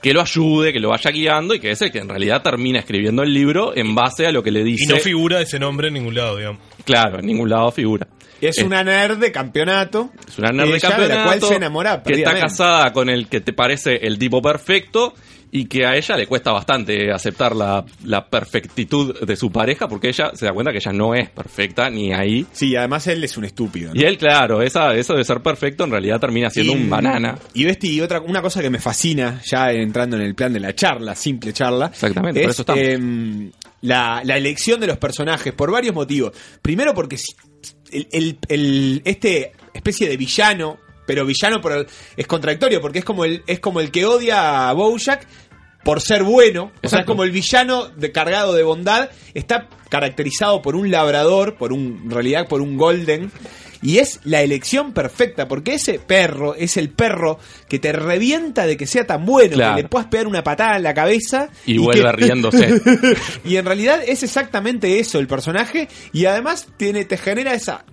[0.00, 2.78] que lo ayude, que lo vaya guiando y que es el que en realidad termina
[2.78, 4.92] escribiendo el libro en base a lo que le Y dice.
[4.94, 6.60] no figura ese nombre en ningún lado, digamos.
[6.84, 8.06] claro, en ningún lado figura.
[8.40, 10.10] Es Eh, una nerd de campeonato.
[10.28, 13.40] Es una nerd de campeonato la cual se enamora que está casada con el que
[13.40, 15.14] te parece el tipo perfecto
[15.52, 20.08] y que a ella le cuesta bastante aceptar la, la perfectitud de su pareja porque
[20.08, 22.46] ella se da cuenta que ella no es perfecta ni ahí.
[22.52, 23.92] Sí, además él es un estúpido.
[23.92, 24.00] ¿no?
[24.00, 27.36] Y él, claro, esa, eso de ser perfecto en realidad termina siendo un banana.
[27.52, 30.60] Y Besti, y otra, una cosa que me fascina, ya entrando en el plan de
[30.60, 31.86] la charla, simple charla.
[31.86, 32.82] Exactamente, es, por eso estamos.
[32.84, 33.50] em,
[33.82, 36.32] la, la elección de los personajes, por varios motivos.
[36.62, 37.32] Primero porque si-
[37.92, 41.86] el, el- el- este especie de villano, pero villano por el-
[42.16, 45.26] es contradictorio, porque es como el, es como el que odia a Bojack
[45.84, 46.72] por ser bueno.
[46.82, 49.10] O sea, es como el villano de, cargado de bondad.
[49.34, 53.32] Está caracterizado por un labrador, por un, en realidad por un golden.
[53.82, 57.38] Y es la elección perfecta, porque ese perro es el perro
[57.68, 59.76] que te revienta de que sea tan bueno, Claro.
[59.76, 62.80] que le puedas pegar una patada en la cabeza Y vuelve que- riéndose.
[63.44, 67.84] y en realidad es exactamente eso el personaje y además tiene te genera esa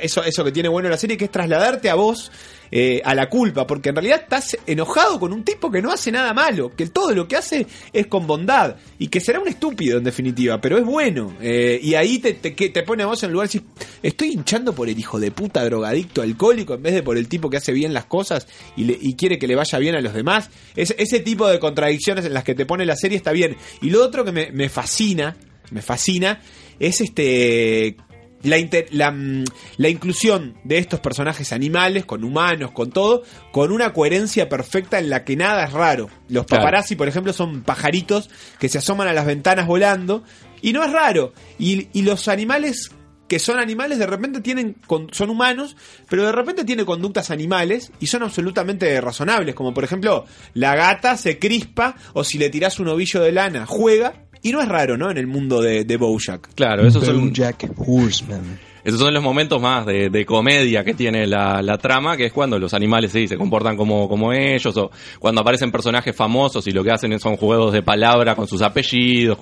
[0.00, 2.32] eso eso que tiene bueno la serie que es trasladarte a vos
[2.70, 6.10] eh, a la culpa porque en realidad estás enojado con un tipo que no hace
[6.10, 9.98] nada malo que todo lo que hace es con bondad y que será un estúpido
[9.98, 13.48] en definitiva pero es bueno Eh, y ahí te, te, pone a vos en lugar
[13.48, 13.66] decís,
[14.02, 17.50] estoy hinchando por el hijo de puta drogadicto alcohólico en vez de por el tipo
[17.50, 18.46] que hace bien las cosas
[18.76, 20.48] y, quiere que le vaya bien a los demás.
[20.74, 23.56] Es- ese tipo de contradicciones en las que te pone la serie está bien.
[23.82, 25.36] Y lo otro que me fascina
[25.70, 26.40] me fascina
[26.78, 27.96] es este
[28.42, 29.44] la, inter- la, mm,
[29.76, 33.22] la inclusión de estos personajes animales, con humanos, con todo,
[33.52, 36.08] con una coherencia perfecta en la que nada es raro.
[36.28, 36.62] Los Claro.
[36.62, 40.22] paparazzi, por ejemplo, son pajaritos que se asoman a las ventanas volando,
[40.62, 41.32] y no es raro.
[41.58, 42.90] Y, y los animales
[43.28, 44.74] que son animales de repente tienen
[45.12, 45.76] son humanos,
[46.08, 51.16] pero de repente tiene conductas animales y son absolutamente razonables, como por ejemplo, la gata
[51.16, 54.96] se crispa o si le tirás un ovillo de lana, juega y no es raro,
[54.96, 55.10] ¿no?
[55.10, 56.54] En el mundo de, de Bojack.
[56.54, 58.58] Claro, esos son, Bojack Horseman.
[58.84, 62.32] esos son los momentos más de, de comedia que tiene la, la trama, que es
[62.32, 66.70] cuando los animales sí, se comportan como, como ellos, o cuando aparecen personajes famosos y
[66.70, 69.36] lo que hacen son juegos de palabra con sus apellidos.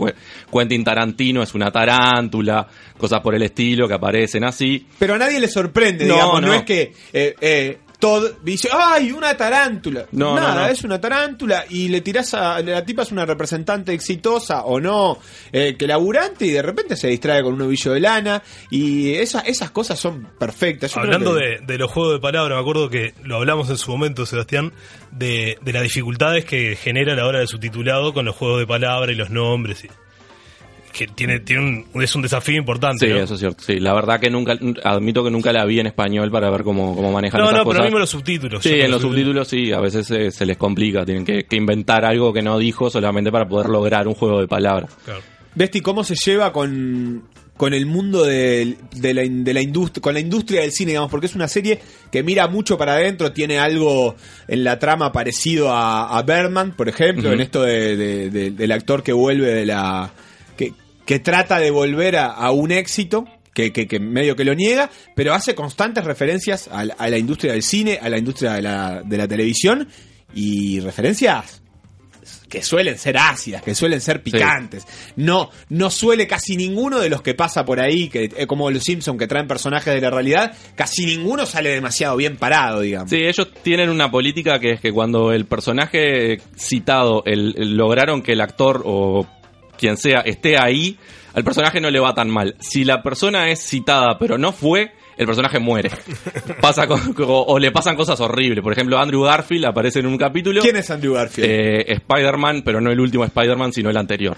[0.52, 2.66] Quentin Tarantino es una tarántula,
[2.98, 4.86] cosas por el estilo que aparecen así.
[4.98, 6.54] Pero a nadie le sorprende, No, digamos, no, no.
[6.54, 10.06] es que eh, eh, Todd dice, ¡ay, una tarántula!
[10.12, 10.66] No, Nada, no, no.
[10.68, 12.60] es una tarántula y le tirás a.
[12.62, 15.18] La tipa es una representante exitosa o no,
[15.50, 19.40] eh, que laburante y de repente se distrae con un ovillo de lana y esa-
[19.40, 20.94] esas cosas son perfectas.
[20.94, 23.76] Yo Hablando que- de, de los juegos de palabras, me acuerdo que lo hablamos en
[23.78, 24.72] su momento, Sebastián,
[25.10, 28.66] de, de las dificultades que genera a la hora de subtitulado con los juegos de
[28.68, 29.84] palabras y los nombres.
[29.84, 29.88] y-
[30.98, 33.06] que tiene, tiene un, es un desafío importante.
[33.06, 33.20] Sí, ¿no?
[33.20, 33.62] eso es cierto.
[33.64, 36.94] Sí, la verdad que nunca, admito que nunca la vi en español para ver cómo,
[36.96, 37.84] cómo manejan No, esas no, pero cosas.
[37.84, 38.62] mismo los subtítulos.
[38.62, 42.04] Sí, en los subtítulos sí, a veces se, se les complica, tienen que, que inventar
[42.04, 44.90] algo que no dijo solamente para poder lograr un juego de palabras.
[45.54, 47.24] Besti, ¿cómo se lleva con,
[47.56, 51.10] con el mundo de, de la, de la industria, con la industria del cine, digamos?
[51.10, 51.80] Porque es una serie
[52.12, 54.14] que mira mucho para adentro, tiene algo
[54.46, 58.72] en la trama parecido a, a Bergman, por ejemplo, en esto de, de- de- del
[58.72, 60.12] actor que vuelve de la...
[61.08, 63.24] que, trata de volver a, a un éxito.
[63.54, 67.18] Que, que- que medio que lo niega, pero hace constantes referencias a, la- a la
[67.18, 69.88] industria del cine, a la industria de la, de la televisión
[70.32, 71.60] y referencias
[72.48, 74.86] que suelen ser ácidas, que suelen ser picantes.
[75.16, 78.84] No, no suele casi ninguno de los que pasa por ahí, que eh, como los
[78.84, 83.10] Simpson que traen personajes de la realidad, casi ninguno sale demasiado bien parado, digamos.
[83.10, 88.22] Sí, ellos tienen una política que es que cuando el personaje citado el, el- lograron
[88.22, 89.26] que el actor o
[89.78, 90.98] quien sea esté ahí,
[91.34, 92.54] al personaje no le va tan mal.
[92.60, 95.90] Si la persona es citada pero no fue, el personaje muere.
[96.60, 98.62] Pasa con- o, o le pasan cosas horribles.
[98.62, 100.60] Por ejemplo, Andrew Garfield aparece en un capítulo.
[100.62, 101.48] ¿Quién es Andrew Garfield?
[101.50, 104.36] Eh, Spider-Man, pero no el último Spider-Man, sino el anterior.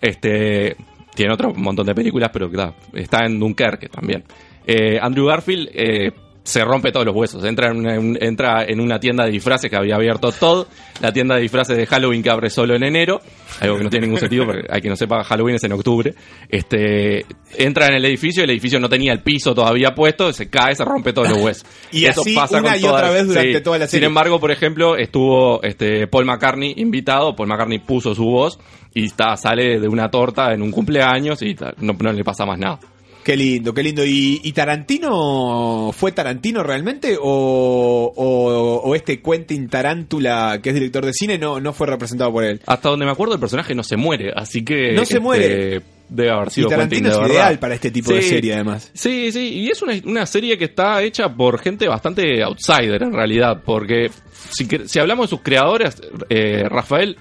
[0.00, 0.76] Este
[1.14, 4.24] tiene otro montón de películas, pero claro, está en Dunkerque también.
[4.66, 6.10] Eh, Andrew Garfield eh,
[6.44, 7.42] se rompe todos los huesos.
[7.44, 10.68] Entra en, una, en- entra en una tienda de disfraces que había abierto todo,
[11.00, 13.20] la tienda de disfraces de Halloween que abre solo en enero,
[13.60, 16.14] algo que no tiene ningún sentido, porque hay que no sepa, Halloween es en octubre.
[16.50, 17.24] Este
[17.56, 20.84] entra en el edificio, el edificio no tenía el piso todavía puesto, se cae, se
[20.84, 21.66] rompe todos los huesos.
[21.92, 24.06] Y así una y otra vez durante toda la Sin serie.
[24.06, 28.58] embargo, por ejemplo, estuvo este Paul McCartney invitado, Paul McCartney puso su voz
[28.92, 32.58] y está, sale de una torta en un cumpleaños y no, no le pasa más
[32.58, 32.78] nada.
[33.24, 34.04] Qué lindo, qué lindo.
[34.04, 37.16] ¿Y, y Tarantino fue Tarantino realmente?
[37.18, 42.30] ¿O, o, o este Quentin Tarántula, que es director de cine, no, no fue representado
[42.30, 42.60] por él?
[42.66, 44.92] Hasta donde me acuerdo, el personaje no se muere, así que.
[44.92, 45.82] No se este, muere.
[46.06, 48.90] Debe haber Y sido Tarantino Quentin, de es ideal para este tipo de serie, además.
[48.92, 53.12] Sí, sí, y es una, una serie que está hecha por gente bastante outsider en
[53.14, 54.10] realidad, porque
[54.50, 55.96] si, si hablamos de sus creadores,
[56.28, 57.16] eh, Rafael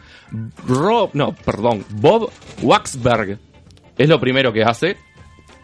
[0.67, 2.29] Rob, no, perdón, Bob
[2.61, 3.39] Waxberg
[3.97, 4.97] es lo primero que hace,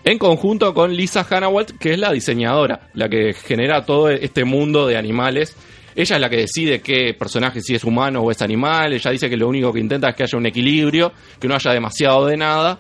[0.04, 4.88] en conjunto con Lisa Hannawalt, que es la diseñadora, la que genera todo este mundo
[4.88, 5.56] de animales.
[5.96, 8.94] Ella es la que decide qué personaje si es humano o es animal.
[8.94, 11.72] Ella dice que lo único que intenta es que haya un equilibrio, que no haya
[11.72, 12.80] demasiado de nada.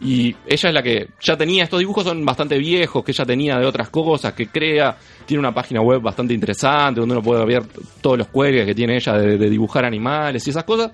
[0.00, 3.58] Y ella es la que ya tenía, estos dibujos son bastante viejos, que ella tenía
[3.58, 4.96] de otras cosas, que crea,
[5.26, 7.64] tiene una página web bastante interesante, donde uno puede ver
[8.00, 10.92] todos los cuelgues que tiene ella de, de dibujar animales y esas cosas.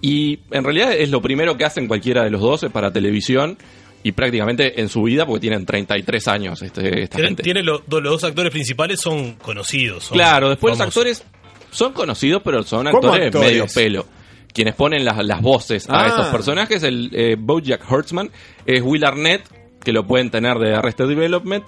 [0.00, 3.56] Y en realidad es lo primero que hacen cualquiera de los dos para televisión
[4.02, 7.42] y prácticamente en su vida, porque tienen 33 años este, esta Tiene, gente.
[7.42, 10.04] tiene lo- do- los dos actores principales son conocidos.
[10.04, 11.24] son Claro, después los actores
[11.70, 13.48] son conocidos, pero son ¿Cómo actores, actores?
[13.50, 14.06] medio pelo.
[14.52, 16.08] Quienes ponen las, las voces a Ah.
[16.08, 18.30] estos personajes, el eh, Bojack Horseman,
[18.64, 19.42] es Will Arnett,
[19.84, 21.64] que lo pueden tener de Arrested Development,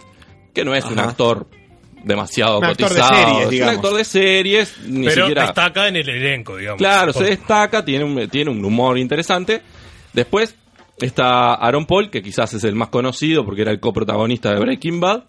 [0.55, 1.47] que no es un actor
[2.03, 3.15] demasiado Un actor de cotizado.
[3.27, 3.73] series, es digamos.
[3.75, 5.43] un actor de series, ni Pero siquiera...
[5.47, 6.79] destaca en el elenco, digamos.
[6.79, 9.61] Claro, se destaca, tiene un, tiene un humor interesante.
[10.13, 10.57] Después
[11.01, 15.01] está Aaron Paul, que quizás es el más conocido porque era el coprotagonista de Breaking
[15.01, 15.25] Bad.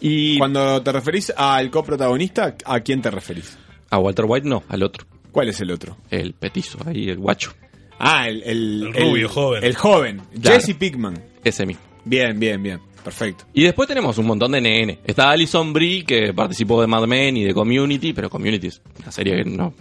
[0.00, 3.58] Y Cuando te referís al coprotagonista, ¿a quién te referís?
[3.88, 5.06] a Walter White no, al otro.
[5.30, 5.96] ¿Cuál es el otro?
[6.10, 7.52] El petizo, ahí el guacho.
[7.98, 9.64] Ah, el, el, El rubio joven.
[9.64, 10.22] El joven.
[10.42, 10.60] Claro.
[10.60, 11.22] Jesse Pickman.
[11.44, 11.82] Ese mismo.
[12.04, 12.80] Bien, bien, bien.
[13.02, 13.44] Perfecto.
[13.54, 14.98] Y después tenemos un montón de NN.
[15.04, 19.12] Está Alison Brie, que participó de Mad Men y de Community, pero Community es una
[19.12, 19.72] serie que no,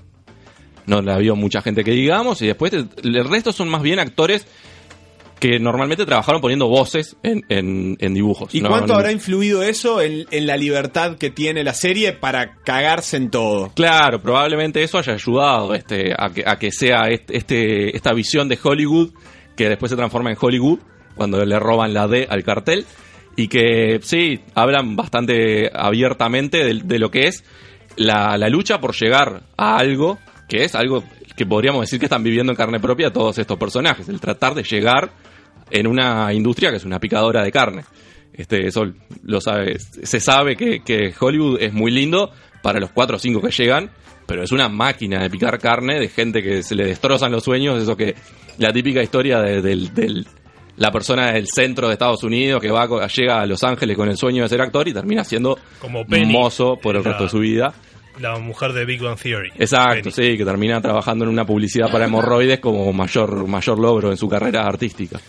[0.88, 2.42] no la vio mucha gente que digamos.
[2.42, 4.48] Y después el resto son más bien actores
[5.40, 8.56] que normalmente trabajaron poniendo voces en, en- en dibujos.
[8.56, 12.14] ¿Y No- cuánto no- habrá influido eso en, en la libertad que tiene la serie
[12.14, 13.72] para cagarse en todo?
[13.76, 18.48] Claro, probablemente eso haya ayudado este, a, que, a que sea este, este- esta visión
[18.48, 19.10] de Hollywood
[19.58, 20.80] que después se transforma en Hollywood
[21.16, 22.86] cuando le roban la D al cartel
[23.36, 27.44] y que sí, hablan bastante abiertamente de, de lo que es
[27.98, 30.18] la, la lucha por llegar a algo
[30.48, 31.04] que es algo
[31.36, 34.64] que podríamos decir que están viviendo en carne propia todos estos personajes, el tratar de
[34.64, 35.12] llegar
[35.72, 37.84] en una industria que es una picadora de carne.
[38.34, 38.84] Este, eso
[39.24, 42.32] lo sabe, se sabe que, que Hollywood es muy lindo
[42.62, 43.90] para los cuatro o cinco que llegan,
[44.26, 47.82] pero es una máquina de picar carne, de gente que se le destrozan los sueños,
[47.82, 48.16] eso que
[48.58, 50.28] la típica historia de, del- del-
[50.78, 54.18] la persona del centro de Estados Unidos que va llega a Los Ángeles con el
[54.18, 57.30] sueño de ser actor y termina siendo Como Penny, mozo por el la- resto de
[57.30, 57.74] su vida.
[58.20, 59.52] La mujer de Big Bang Theory.
[59.58, 64.18] Exacto, sí, que termina trabajando en una publicidad para hemorroides como mayor, mayor logro en
[64.18, 65.20] su carrera artística.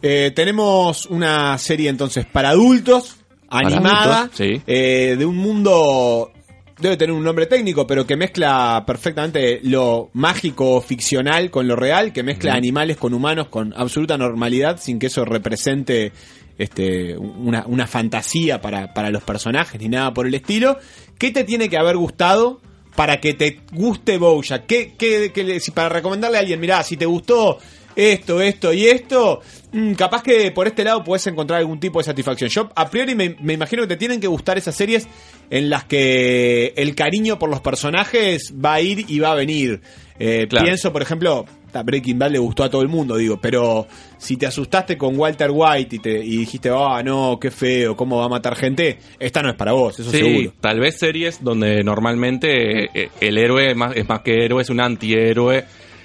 [0.00, 3.16] Eh, tenemos una serie entonces para adultos,
[3.48, 4.62] animada, adultos, sí.
[4.66, 6.30] eh, de un mundo,
[6.78, 12.12] debe tener un nombre técnico, pero que mezcla perfectamente lo mágico ficcional con lo real,
[12.12, 16.12] que mezcla animales con humanos con absoluta normalidad, sin que eso represente
[16.58, 20.78] este, una, una fantasía para, para los personajes ni nada por el estilo.
[21.16, 22.60] ¿Qué te tiene que haber gustado?
[22.96, 26.96] Para que te guste Bojack, ¿Qué, qué, qué si para recomendarle a alguien, mirá, si
[26.96, 27.58] te gustó
[27.94, 29.40] esto, esto y esto,
[29.72, 32.48] mm, capaz que por este lado puedes encontrar algún tipo de satisfacción.
[32.50, 35.08] Yo a priori me, me imagino que te tienen que gustar esas series
[35.50, 39.80] en las que el cariño por los personajes va a ir y va a venir.
[40.18, 40.66] Eh, Claro.
[40.66, 44.36] Pienso, por ejemplo, a Breaking Bad le gustó a todo el mundo, digo, pero si
[44.36, 48.24] te asustaste con Walter White y, te, y dijiste, ah, no, qué feo, cómo va
[48.24, 50.54] a matar gente, esta no es para vos, eso sí, seguro.
[50.60, 54.70] tal vez series donde normalmente eh, el héroe es más, es más que héroe, es
[54.70, 55.64] un antihéroe.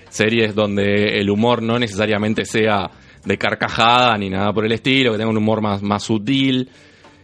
[0.10, 2.92] Series donde el humor no necesariamente sea
[3.26, 6.70] de carcajada ni nada por el estilo, que tenga un humor más, más sutil.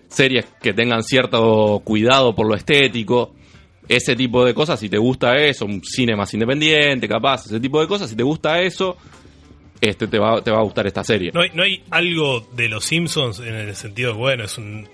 [0.10, 3.34] Series que tengan cierto cuidado por lo estético.
[3.88, 7.80] Ese tipo de cosas, si te gusta eso, un cine más independiente, capaz, ese tipo
[7.82, 8.98] de cosas, si te gusta eso,
[9.82, 11.32] este te va, te va a gustar esta serie.
[11.34, 14.88] ¿No hay, no hay algo de los Simpsons en el sentido bueno, es un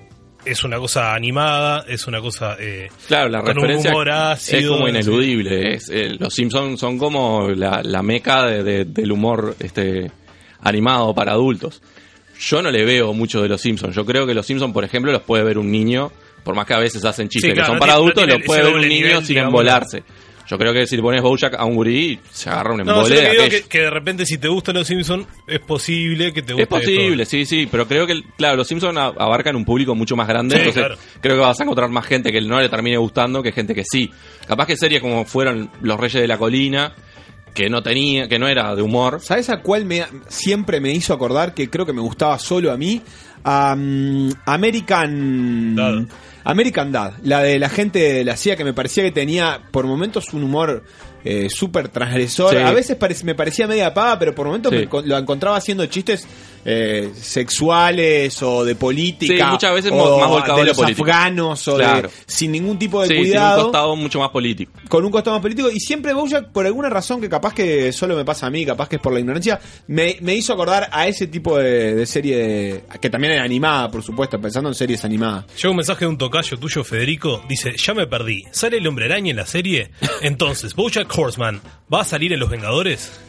[0.45, 4.59] es una cosa animada, es una cosa eh, Claro, la con un referencia humor ácido.
[4.59, 5.73] es como ineludible.
[5.73, 10.11] Es, eh, los Simpsons son como la, la meca de- de- del humor este
[10.61, 11.81] animado para adultos.
[12.39, 13.95] Yo no le veo mucho de los Simpsons.
[13.95, 16.11] Yo creo que los Simpsons, por ejemplo, los puede ver un niño,
[16.43, 18.27] por más que a veces hacen chistes Sí, claro, que son no para tiene- adultos,
[18.27, 20.03] los puede ver un niño nivel, sin embolarse.
[20.47, 22.91] Yo creo que si le pones Bojack a un gurí, se agarra un No, yo
[23.15, 26.53] embole de que que, de repente si te gustan los Simpsons es posible que te
[26.53, 30.15] guste Es posible, sí, sí, pero creo que, claro, los Simpsons abarcan un público mucho
[30.15, 30.97] más grande, Sí, entonces claro.
[31.19, 33.83] creo que vas a encontrar más gente que no le termine gustando que gente que
[33.83, 34.11] sí.
[34.47, 36.93] Capaz que series como fueron Los Reyes de la Colina,
[37.55, 39.21] que no tenía, que no era de humor.
[39.21, 42.77] ¿Sabes a cuál me, siempre me hizo acordar que creo que me gustaba solo a
[42.77, 43.01] mí?
[43.45, 46.09] Mm, American
[46.43, 49.87] American Dad, la de la gente de la CIA que me parecía que tenía por
[49.87, 50.83] momentos un humor
[51.25, 52.51] eh, súper transgresor.
[52.51, 52.57] Sí.
[52.57, 54.77] A veces parec- me parecía media pava, pero por momentos Sí.
[54.77, 56.25] me con- lo encontraba haciendo chistes
[56.67, 57.11] eh,
[57.59, 59.33] sexuales o de política.
[59.45, 61.01] Sí, muchas veces o más volcado de los política.
[61.01, 62.07] afganos o Claro.
[62.09, 64.71] de, sin ningún tipo de Sí, cuidado un costado mucho más político.
[64.89, 68.15] con un costado más político y siempre Bojack por alguna razón que capaz que solo
[68.15, 71.07] me pasa a mí, capaz que es por la ignorancia, me, me hizo acordar a
[71.07, 75.03] ese tipo de, de serie de- que también era animada, por supuesto, pensando en series
[75.05, 75.45] animadas.
[75.55, 77.43] Llega un mensaje de un tocayo tuyo, Federico.
[77.47, 78.43] Dice: Ya me perdí.
[78.51, 79.91] ¿Sale el hombre araña en la serie?
[80.21, 81.61] Entonces, Bojack Horseman,
[81.93, 83.19] ¿va a salir en Los Vengadores?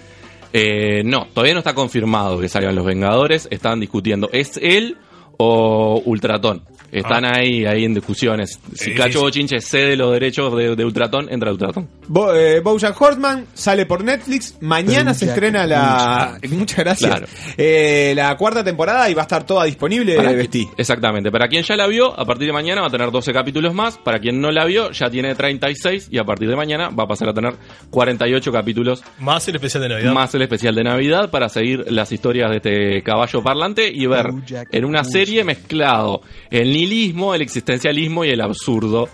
[0.53, 3.49] Eh, no, todavía no está confirmado que salgan los Vengadores.
[3.51, 4.97] Estaban discutiendo, ¿es él
[5.39, 6.63] o Ultratón?
[6.93, 8.59] Están ahí, ahí en discusiones.
[8.75, 9.21] Si Sí, Cacho.
[9.21, 11.89] Bochinche cede los derechos de, de Ultratón, entra Ultratón.
[12.07, 14.57] Bo, eh, Bojack Horseman sale por Netflix.
[14.61, 16.39] Mañana se estrena la.
[16.49, 17.11] Muchas gracias.
[17.11, 17.27] Claro.
[17.59, 20.17] Eh, la cuarta temporada y va a estar toda disponible.
[20.17, 20.67] Para Vestí.
[20.79, 21.31] exactamente.
[21.31, 23.99] Para quien ya la vio, a partir de mañana va a tener 12 capítulos más.
[23.99, 27.09] Para quien no la vio, ya tiene 36 y a partir de mañana va a
[27.09, 27.55] pasar a tener
[27.91, 30.13] 48 capítulos Más el especial de Navidad.
[30.13, 34.27] más el especial de Navidad para seguir las historias de este caballo parlante y ver
[34.71, 39.09] en una serie mezclado el nihilismo, el existencialismo y el absurdo.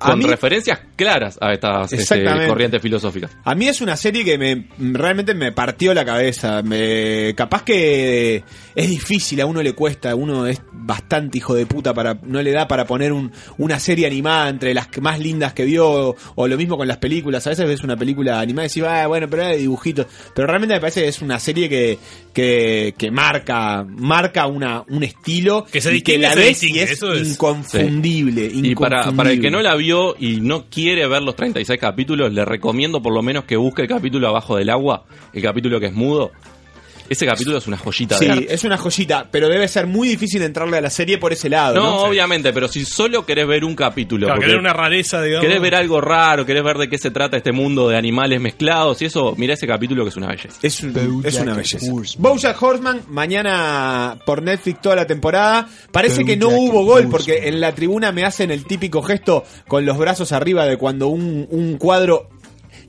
[0.00, 3.30] A Con mí- referencias claras a estas este, corrientes filosóficas.
[3.44, 4.66] A mí es una serie que me
[4.98, 6.62] realmente me partió la cabeza.
[6.62, 8.42] Me, capaz que
[8.74, 12.50] es difícil, a uno le cuesta, uno es bastante hijo de puta para no le
[12.52, 16.56] da para poner un- una serie animada entre las más lindas que vio o lo
[16.58, 17.46] mismo con las películas.
[17.46, 20.06] A veces ves una película animada y decís, ah, bueno, pero era de dibujitos.
[20.34, 21.98] Pero realmente me parece que es una serie que,
[22.34, 26.78] que, que marca marca una, un estilo Que se y que la se ves y
[26.80, 28.50] es, eso es- inconfundible.
[28.52, 29.83] Y para, para el que no la vio
[30.18, 33.88] y no quiere ver los 36 capítulos, le recomiendo por lo menos que busque el
[33.88, 36.32] capítulo abajo del agua, el capítulo que es mudo.
[37.08, 40.40] Ese capítulo es una joyita Sí, de es una joyita, pero debe ser muy difícil
[40.42, 41.74] entrarle a la serie por ese lado.
[41.76, 45.46] No, No, obviamente, pero si solo querés ver un capítulo, Claro, querer una rareza, digamos.
[45.46, 49.02] querés ver algo raro, querés ver de qué se trata este mundo de animales mezclados
[49.02, 50.58] y eso, mira ese capítulo que es una belleza.
[50.62, 51.86] Es, un- es una belleza.
[52.18, 55.68] Bojack Horseman, mañana por Netflix toda la temporada.
[55.92, 59.84] Parece que no hubo gol porque en la tribuna me hacen el típico gesto con
[59.84, 62.30] los brazos arriba de cuando un, un cuadro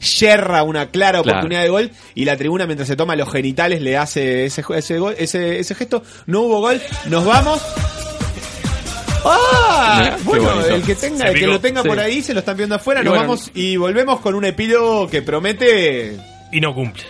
[0.05, 1.37] yerra una clara Claro.
[1.39, 4.99] oportunidad de gol y la tribuna mientras se toma los genitales le hace ese, ese,
[4.99, 6.01] gol- ese, ese gesto.
[6.27, 7.61] No hubo gol, nos vamos.
[9.27, 10.17] ¡Ah!
[10.23, 11.87] Bueno, el que tenga, el que lo tenga Sí.
[11.87, 13.01] por ahí se lo están viendo afuera.
[13.01, 13.27] Y nos bueno.
[13.27, 16.15] vamos y volvemos con un epílogo que promete.
[16.51, 17.03] Y no cumple.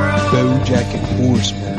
[0.00, 0.48] Bow
[1.16, 1.78] Horseman.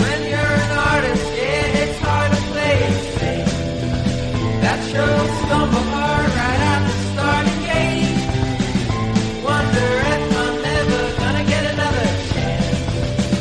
[0.00, 3.52] When you're an artist, yeah, it's hard to play it safe.
[4.62, 4.78] That
[5.42, 8.22] stumble hard right at the starting gate.
[9.42, 12.90] Wonder if I'm ever gonna get another chance.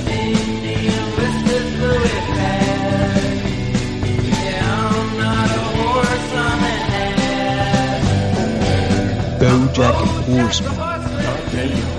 [0.10, 2.15] Indian whispers
[4.44, 6.80] Yeah, I'm not a horse, I'm an
[7.90, 8.06] ass.
[9.41, 11.97] Bojack Horseman.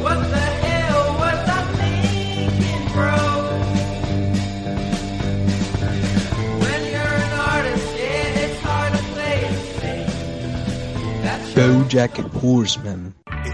[11.89, 13.08] Bojack Horseman.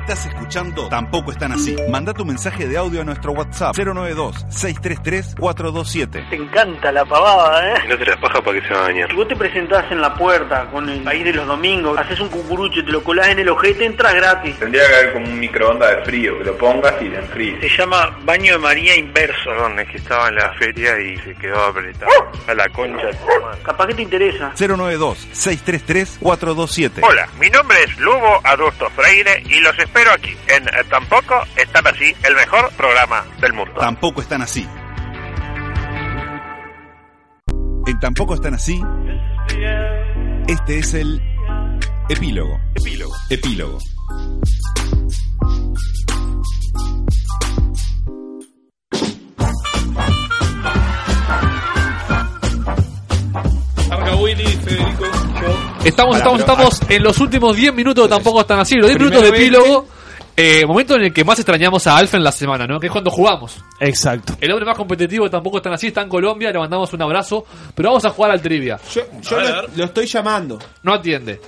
[0.04, 1.74] Estás escuchando Tampoco están así.
[1.88, 6.28] Manda tu mensaje de audio a nuestro WhatsApp 092-633-427.
[6.28, 7.74] Te encanta la pavada, ¿eh?
[7.88, 9.08] no te la paja para que se va a bañar.
[9.08, 12.28] Si vos te presentás en la puerta con el país de los domingos, haces un
[12.28, 14.58] cucurucho y te lo colás en el ojete, entras gratis.
[14.58, 17.58] Tendría que haber como un microondas de frío, que lo pongas y le enfríes.
[17.62, 19.44] Se llama baño de María inverso.
[19.46, 22.12] Perdón, es que estaba en la feria y se quedó apretado.
[22.46, 23.06] A la concha.
[23.06, 23.62] de tu madre.
[23.62, 24.52] Capaz que te interesa.
[24.54, 26.98] 092-633-427.
[27.00, 31.86] Hola, mi nombre es Lugo Adulto Freire y los espero aquí, en eh, Tampoco Están
[31.86, 33.74] Así, el mejor programa del mundo.
[33.78, 34.66] Tampoco están así.
[37.86, 38.82] En Tampoco están así.
[40.48, 41.22] Este es el
[42.08, 42.60] epílogo.
[42.74, 43.14] Epílogo.
[43.30, 43.78] Epílogo.
[53.90, 55.13] Arca Willy, Federico.
[55.84, 58.76] Estamos, Pará, estamos, estamos en los últimos 10 minutos, tampoco están así.
[58.76, 59.86] Los 10 minutos de epílogo.
[60.36, 62.80] Eh, momento en el que más extrañamos a Alfa en la semana, ¿no?
[62.80, 63.56] Que es cuando jugamos.
[63.78, 64.34] Exacto.
[64.40, 67.44] El hombre más competitivo tampoco están así, está en Colombia, le mandamos un abrazo,
[67.74, 68.80] pero vamos a jugar al trivia.
[68.92, 70.58] Yo, yo lo, lo estoy llamando.
[70.82, 71.40] No atiende.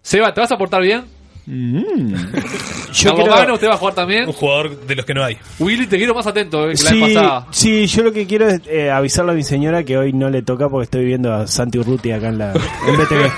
[0.00, 1.04] Seba, ¿te vas a portar bien?
[1.46, 4.26] Yo Carlos quiero- ¿usted va a jugar también?
[4.26, 5.36] Un jugador de los que no hay.
[5.58, 7.46] Willy, te quiero más atento eh, que la vez Sí, pasada.
[7.50, 10.42] sí, yo lo que quiero es eh, avisarle a mi señora que hoy no le
[10.42, 13.30] toca porque estoy viendo a Santi Urruti acá en la en BTV.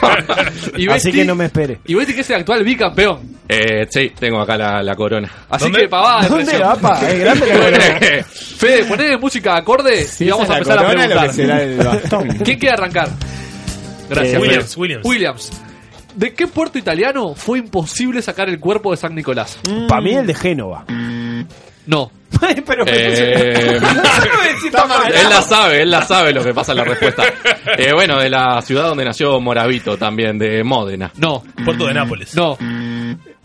[0.78, 1.78] Y Así Besti- que no me espere.
[1.86, 3.18] Y Betty que es el actual bicampeón.
[3.48, 5.30] Eh, sí, tengo acá la, la corona.
[5.50, 6.22] Así que pavada.
[6.22, 7.00] de ¿Dónde va, pa?
[7.10, 7.78] Es grande la corona.
[8.56, 11.26] Fede, poné música acorde y vamos a la empezar a lo preguntar.
[11.26, 12.28] que será el bastón.
[12.44, 13.08] ¿Quién quiere arrancar?
[14.08, 14.34] Gracias.
[14.34, 14.76] Eh, Williams.
[14.76, 15.04] Williams.
[15.06, 15.52] Williams.
[16.14, 19.58] ¿De qué puerto italiano fue imposible sacar el cuerpo de San Nicolás?
[19.88, 20.84] Para mí el de Génova.
[21.86, 22.10] No.
[22.66, 23.76] Pero Eh,
[25.14, 27.24] él la sabe, él la sabe lo que pasa en la respuesta.
[27.76, 31.10] Eh, bueno, de la ciudad donde nació Moravito también, de Módena.
[31.16, 31.42] No.
[31.64, 32.34] Puerto de Nápoles.
[32.34, 32.56] No.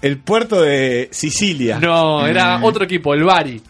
[0.01, 1.79] El puerto de Sicilia.
[1.79, 3.61] No, era otro equipo, el Bari.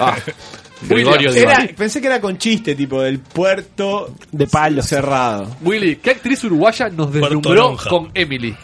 [0.00, 0.14] Ah,
[0.82, 5.56] Gregorio Era- pensé que era con chiste, tipo del puerto de palo cerrado.
[5.62, 7.90] Willy, ¿qué actriz uruguaya nos deslumbró Lonja.
[7.90, 8.54] con Emily?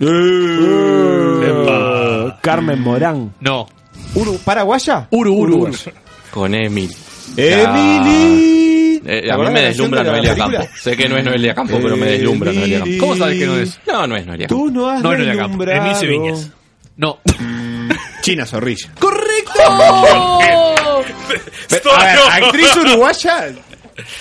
[0.00, 3.34] Uh, Carmen Morán.
[3.40, 3.66] No.
[4.14, 5.08] Uru, ¿Paraguaya?
[5.10, 5.72] Uru, Uru, Uru.
[6.30, 6.94] Con Emily.
[7.36, 9.02] Emily.
[9.04, 10.36] Eh, ¿Te a mí me deslumbra de Noelia?
[10.36, 10.58] Campo.
[10.78, 12.94] Sé que no es Noelia Campo, pero me deslumbra Noelia Campo.
[13.00, 13.78] ¿Cómo sabes que no es?
[13.86, 14.64] No, no es Noelia Campo.
[14.64, 15.32] Tú no has No, no, no, acá.
[15.42, 15.80] deslumbrado.
[15.82, 16.50] Emilce Viñas.
[16.98, 17.18] No.
[18.22, 18.90] China Zorrilla.
[19.44, 21.04] ¡Correcto!
[21.92, 23.48] A ver, actriz uruguaya.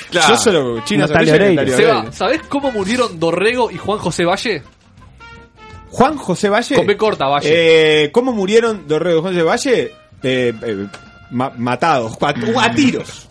[0.10, 0.30] Claro.
[0.30, 1.54] Yo solo China Natalia Oreiro.
[1.62, 2.12] Natalia Seba.
[2.12, 4.64] ¿sabés cómo murieron Dorrego y Juan José Valle?
[5.90, 6.76] Juan José Valle.
[6.76, 8.04] Con B corta, Valle.
[8.06, 9.94] Eh, ¿Cómo murieron Dorrego y José Valle?
[10.24, 10.88] Eh, eh,
[11.32, 12.18] ma- matados.
[12.22, 12.34] A,
[12.64, 13.30] a tiros.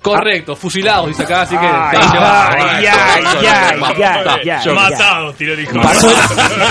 [0.00, 1.66] Correcto, fusilados, dice acá, así que.
[1.66, 4.02] Ay, está, lleva- ay, ay, ay, ay,
[4.44, 4.74] ay, ay.
[4.74, 5.80] Matados, tiró el hijo.
[5.82, 6.08] Pasó,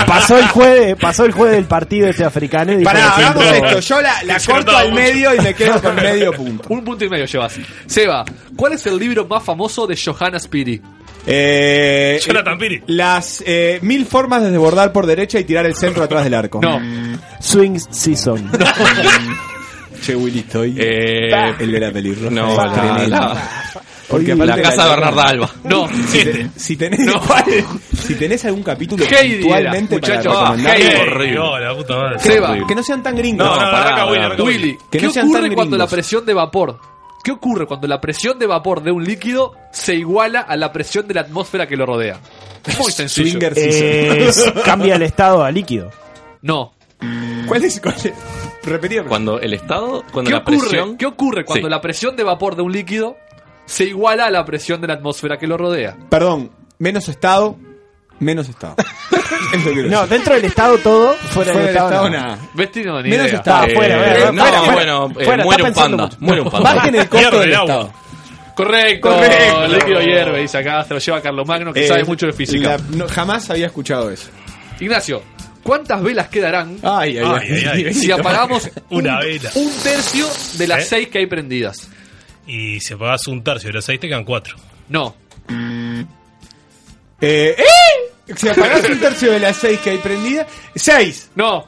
[0.06, 3.80] pasó el juez, pasó el juez del partido este africano y dijo Pará, hagamos esto.
[3.80, 4.14] Yo la,
[4.46, 5.02] corto al mucho.
[5.02, 6.64] medio y me quedo con medio punto.
[6.70, 7.54] Un punto y medio llevas.
[7.86, 8.24] Seba,
[8.56, 10.80] ¿cuál es el libro más famoso de Johanna Spiri?
[11.26, 12.82] Eh, Jonathan Piri.
[12.86, 16.60] Las eh, mil formas de desbordar por derecha y tirar el centro atrás del arco.
[16.62, 16.80] No.
[17.40, 18.50] Swing Season.
[20.08, 20.74] Che, Willy, estoy.
[20.78, 22.30] Eh, el de la pelirroja.
[22.34, 23.42] no, es la, la-
[24.08, 25.50] Porque la aparte casa de Bernarda Alba.
[25.64, 25.86] No.
[26.08, 27.00] Si, te- si tenés,
[28.06, 30.52] si tenés algún capítulo puntualmente era, para muchacho, ah,
[31.02, 31.34] horrible.
[31.34, 32.18] No, la puta madre.
[32.20, 33.46] Seba, que no sean tan gringos.
[33.46, 35.92] No, no, arranca Willy, Que ¿qué no sean ocurre tan cuando la gringos.
[35.92, 36.80] presión de vapor?
[37.22, 41.06] ¿Qué ocurre cuando la presión de vapor de un líquido se iguala a la presión
[41.06, 42.18] de la atmósfera que lo rodea?
[42.78, 43.38] Muy sencillo.
[43.56, 44.30] Eh,
[44.64, 45.90] cambia el estado a líquido.
[46.40, 46.72] No.
[47.46, 47.78] ¿Cuál es?
[47.80, 48.12] Cuál es?
[49.08, 50.96] Cuando el estado, cuando ¿Qué la ocurre, presión.
[50.96, 51.70] ¿Qué ocurre cuando Sí.
[51.70, 53.16] la presión de vapor de un líquido
[53.66, 55.96] se iguala a la presión de la atmósfera que lo rodea?
[56.10, 57.56] Perdón, menos estado,
[58.20, 58.76] menos estado.
[59.54, 62.26] Es lo que No, dentro del estado todo, fuera, Fuera del estado, nada.
[62.26, 62.38] nada.
[62.54, 63.38] Vestido ni Menos idea.
[63.38, 63.64] estado.
[63.66, 64.72] Eh, fuera, fuera, no, fuera, fuera.
[64.74, 66.04] bueno, eh, Fuera, muere está un panda.
[66.04, 66.16] mucho.
[66.20, 66.74] Muere un panda.
[66.74, 67.72] Bajen el costo del el agua.
[67.74, 67.92] estado.
[68.54, 69.64] Correcto, Correcto.
[69.64, 72.32] el líquido hierve, dice acá, se lo lleva Carlos Magno, que Eh, sabe mucho de
[72.32, 72.76] física.
[72.76, 74.28] la- no, jamás había escuchado eso.
[74.80, 75.22] Ignacio,
[75.68, 77.64] ¿cuántas velas quedarán Ay, ay, Ay, ay.
[77.72, 77.94] ay, ay.
[77.94, 79.50] si apagamos Una un, vela.
[79.54, 80.86] un tercio de las ¿Eh?
[80.88, 81.88] seis que hay prendidas?
[82.46, 84.56] Y si apagás un tercio de los seis, te quedan cuatro.
[84.88, 85.14] No.
[87.20, 87.64] Eh, ¿eh?
[88.34, 91.30] Si apagás un tercio de las seis que hay prendida, seis.
[91.34, 91.66] No.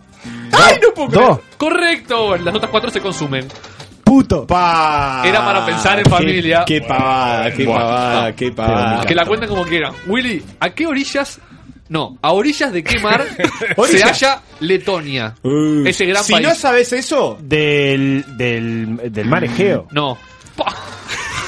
[0.52, 1.26] ¡Ay, no puedo creer!
[1.28, 1.40] Dos.
[1.56, 3.46] Correcto, las otras cuatro se consumen.
[4.04, 4.46] Puto.
[4.46, 5.22] Pa.
[5.24, 6.64] Era para pensar en Qué- familia.
[6.66, 9.04] Qué, pavada, qué pavada, qué pavada.
[9.04, 9.92] Que la cuenten como quieran.
[10.06, 11.38] Willy, ¿a qué orillas?
[11.90, 13.26] No, ¿a orillas de qué mar
[13.90, 15.34] se halla Letonia?
[15.42, 16.46] Uh, Ese gran si país.
[16.48, 19.86] no sabes eso, Del, del, del mar Egeo.
[19.90, 20.16] No.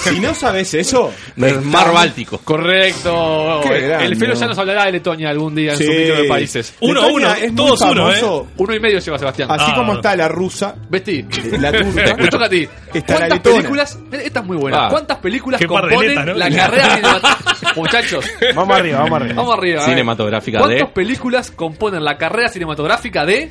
[0.03, 2.39] Si no sabes eso, Del mar Báltico.
[2.39, 3.61] Correcto.
[3.63, 6.29] Qué El- el Felo ya nos hablará de Letonia algún día en su micro de
[6.29, 6.75] países.
[6.81, 8.17] Uno uno, es todos uno, ¿eh?
[8.17, 9.49] famoso, Uno y medio lleva Sebastián.
[9.51, 11.25] Así Ah, como está la rusa, Vestí.
[11.59, 12.17] la turca.
[12.19, 12.69] Me toca a ti.
[13.07, 13.99] ¿Cuántas películas?
[14.13, 14.87] Esta es muy buena.
[14.87, 14.89] Ah.
[14.91, 16.35] ¿Cuántas películas componen letas, ¿no?
[16.35, 17.73] la carrera cinematográfica?
[17.77, 18.25] Muchachos,
[18.55, 19.35] Vamos arriba, vamos arriba.
[19.35, 19.83] vamos arriba.
[19.83, 19.87] eh.
[19.87, 23.51] Cinematográfica ¿Cuántas de películas componen la carrera cinematográfica de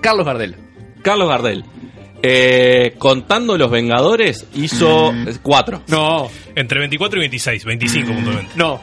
[0.00, 0.56] Carlos Gardel?
[1.02, 1.64] Carlos Gardel.
[2.22, 5.82] Eh, contando Los Vengadores, hizo eh, cuatro.
[5.86, 8.52] No, Entre 24 y 26, 25 puntualmente.
[8.56, 8.80] no,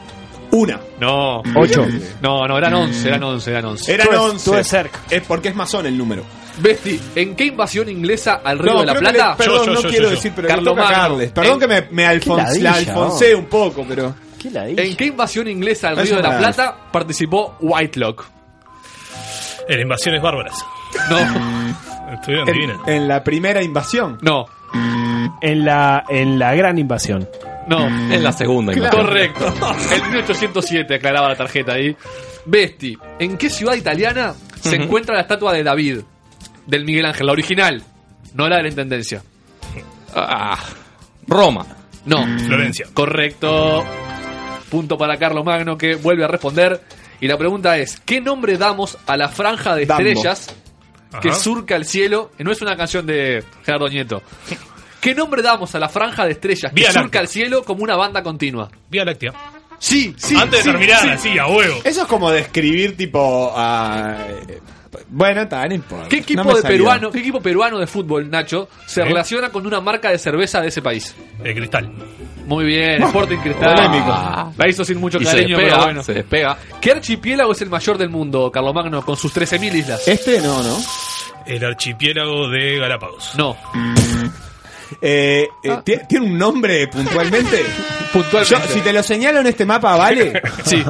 [0.52, 0.80] Una.
[1.00, 1.42] no.
[1.54, 1.86] Ocho.
[2.22, 3.92] No, no, eran 11, eran 11, eran 11.
[3.94, 4.44] Eran Tuve- 11.
[4.50, 5.00] tuve cerca.
[5.10, 6.22] Es porque es masón el número.
[6.58, 9.30] Besti, ¿en qué invasión inglesa al Río No, de la creo que Plata?
[9.32, 10.16] le- perdón, Yo, yo, no yo, quiero yo, yo.
[10.16, 11.02] decir, pero Carlos toca a Magno.
[11.08, 11.32] Carles.
[11.32, 14.14] Perdón En- que me, me alfon- ladilla, la alfoncé un poco, pero.
[14.38, 14.82] ¿Qué ladilla?
[14.82, 18.24] ¿En qué invasión inglesa al Eso Río de la Plata participó Whitelock?
[19.68, 20.54] En invasiones bárbaras.
[21.10, 21.18] No,
[22.20, 22.48] Estuvieron
[22.86, 24.18] En, en la primera invasión.
[24.22, 24.46] no,
[25.40, 27.28] En la, en la gran invasión.
[27.68, 27.86] no.
[27.86, 28.72] En la segunda.
[28.72, 28.90] imagino.
[29.02, 29.46] Correcto.
[29.92, 31.96] En 1807 aclaraba la tarjeta ahí.
[32.44, 35.98] Besti, ¿en qué ciudad italiana se encuentra la estatua de David?
[36.66, 37.82] Del Miguel Ángel, la original,
[38.34, 39.22] no la de la Intendencia.
[40.14, 40.58] Ah,
[41.26, 41.66] Roma.
[42.04, 42.24] No.
[42.38, 42.86] Florencia.
[42.94, 43.84] Correcto.
[44.70, 46.80] Punto para Carlos Magno que vuelve a responder.
[47.20, 50.02] Y la pregunta es, ¿qué nombre damos a la franja de Dambo.
[51.20, 52.30] Que surca el cielo?
[52.38, 54.22] No es una canción de Gerardo Nieto.
[55.00, 57.20] ¿Qué nombre damos a la franja de estrellas que Vía surca Láctea.
[57.22, 58.70] el cielo como una banda continua?
[58.90, 59.32] Vía Láctea.
[59.78, 60.34] Sí, sí.
[60.36, 61.08] Antes sí, de terminar, sí.
[61.10, 61.80] así, a huevo.
[61.84, 64.16] Eso es como describir tipo a...
[64.48, 64.60] eh,
[65.08, 66.08] Bueno, está, no importa.
[66.08, 69.08] ¿Qué equipo No de peruano, qué equipo peruano de fútbol, Nacho, se Sí.
[69.08, 71.14] relaciona con una marca de cerveza de ese país?
[71.42, 71.90] El cristal.
[72.46, 73.74] Muy bien, Sporting Cristal.
[73.74, 74.52] Polémico.
[74.56, 76.02] La hizo sin mucho Y se cariño, despega, pero bueno.
[76.04, 76.58] se despega.
[76.80, 80.06] ¿Qué archipiélago es el mayor del mundo, Carlomagno, con sus 13.000 islas?
[80.06, 80.76] Este no, ¿no?
[81.46, 83.32] El archipiélago de Galápagos.
[83.36, 83.56] No.
[85.00, 85.82] Eh, eh, Ah.
[85.84, 87.64] ¿tie- ¿Tiene un nombre puntualmente?
[88.12, 88.66] Puntualmente.
[88.68, 90.40] Yo, si te lo señalo en este mapa, ¿vale?
[90.64, 90.82] Sí.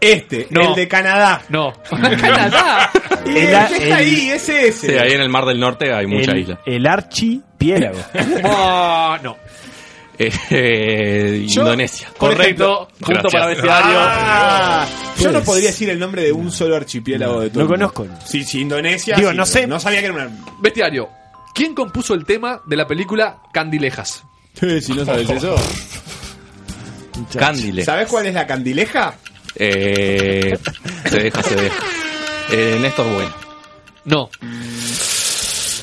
[0.00, 0.68] Este, No.
[0.70, 1.42] el de Canadá.
[1.48, 1.72] No.
[1.90, 2.90] ¿Canadá?
[3.26, 4.88] Y El- el, que está el- ahí, es ese.
[4.92, 6.60] Sí, ahí en el Mar del Norte hay mucha el, isla.
[6.66, 7.98] el archipiélago.
[8.44, 9.36] Ah, no.
[10.20, 12.08] Eh, eh, Yo- Indonesia.
[12.16, 12.88] Correcto.
[12.98, 13.32] Punto Gracias.
[13.32, 13.96] para bestiario.
[14.00, 14.86] Ah,
[15.18, 17.62] yo no Pues- podría decir el nombre de un solo archipiélago de todo.
[17.64, 18.06] No conozco.
[18.26, 19.16] Sí, sí, Indonesia.
[19.16, 19.66] Digo, sí, no sé.
[19.66, 20.30] No sabía que era una.
[20.60, 21.08] Bestiario.
[21.54, 24.24] ¿Quién compuso el tema de la película Candilejas?
[24.54, 25.54] si no sabes eso.
[27.36, 27.84] Cándile.
[27.84, 29.14] ¿Sabes cuál es la candileja?
[29.58, 30.56] Eh,
[31.08, 31.82] se deja, se deja.
[32.50, 33.34] Eh, Néstor Bueno.
[34.04, 34.30] No.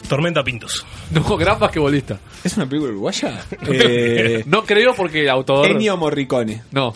[0.08, 0.86] Tormenta Pintos.
[1.12, 2.20] No, gran basquetbolista.
[2.44, 3.44] ¿Es una película uruguaya?
[3.68, 5.68] Eh, No creo porque el autor.
[5.68, 6.64] Ennio Morricone.
[6.72, 6.96] No.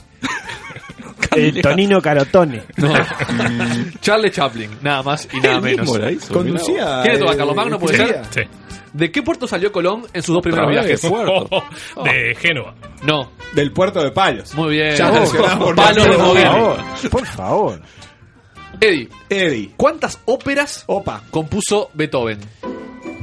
[1.35, 2.63] El Tonino Carotone.
[2.77, 2.93] No.
[4.01, 5.89] Charlie Chaplin, nada más y nada menos.
[6.31, 7.01] Conducía.
[7.03, 8.21] ¿Quién eh, ¿Carlomagno puede ser?
[8.29, 8.41] Sí.
[8.93, 11.01] ¿De qué puerto salió Colón en sus dos primeros viajes?
[11.01, 11.63] Puerto.
[12.03, 12.73] de Génova.
[13.03, 13.31] No.
[13.53, 14.55] Del puerto de Palos.
[14.55, 14.95] Muy bien.
[14.95, 16.47] Ya Oh, por Palos de Moguer.
[16.47, 17.09] Por favor.
[17.11, 17.81] Por favor.
[18.81, 19.71] Eddie, Eddie.
[19.75, 21.21] ¿cuántas óperas Opa.
[21.29, 22.39] compuso Beethoven?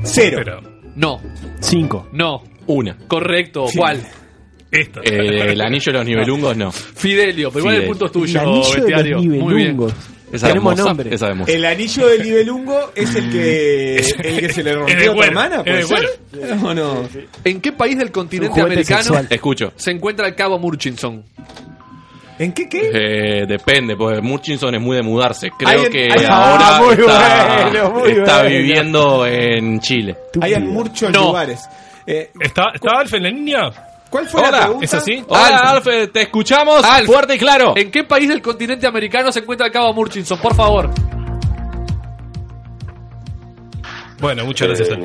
[0.04, 0.60] Cero.
[0.94, 1.20] No.
[1.60, 2.08] Cinco.
[2.12, 2.42] No.
[2.66, 2.96] Una.
[3.08, 3.66] Correcto.
[3.68, 3.78] Sí.
[3.78, 4.02] ¿Cuál?
[4.70, 5.00] Esta.
[5.00, 6.70] Eh, el anillo de los nivelungos, no.
[6.72, 7.50] Fidelio.
[7.50, 9.16] Pero igual el punto es El tuyo, anillo de bestiario.
[9.16, 9.48] los Muy bien.
[9.56, 9.92] nivelungos.
[10.32, 11.14] Esa Tenemos de nombre.
[11.14, 11.54] Esa de.
[11.54, 15.22] El anillo del Nibelungo es el que el que se le rompió de a tu
[15.22, 16.04] hermana, ¿puede de ser?
[16.64, 17.08] ¿O no?
[17.44, 19.28] ¿En qué país del continente americano sexual.
[19.30, 19.72] Escucho.
[19.76, 21.22] se encuentra el cabo Murchison?
[22.40, 22.90] ¿En qué qué?
[22.92, 25.48] Eh, depende, porque Murchison es muy de mudarse.
[25.56, 28.50] Creo que hay- ahora Ah, muy está, bueno, muy está bueno.
[28.58, 30.16] viviendo en Chile.
[30.40, 31.26] Hay en muchos No.
[31.28, 31.60] lugares.
[32.06, 33.72] Eh, ¿Está, ¿Está Alf en la línea?
[34.16, 34.84] ¿Cuál fue la Hola, pregunta?
[34.86, 35.24] ¿Es así?
[35.28, 37.04] Hola, Alf, te escuchamos Alf.
[37.06, 37.74] fuerte y claro.
[37.76, 40.38] ¿En qué país del continente americano se encuentra el cabo Murchison?
[40.38, 40.88] Por favor.
[44.18, 44.88] Bueno, muchas gracias.
[44.90, 44.98] Alf.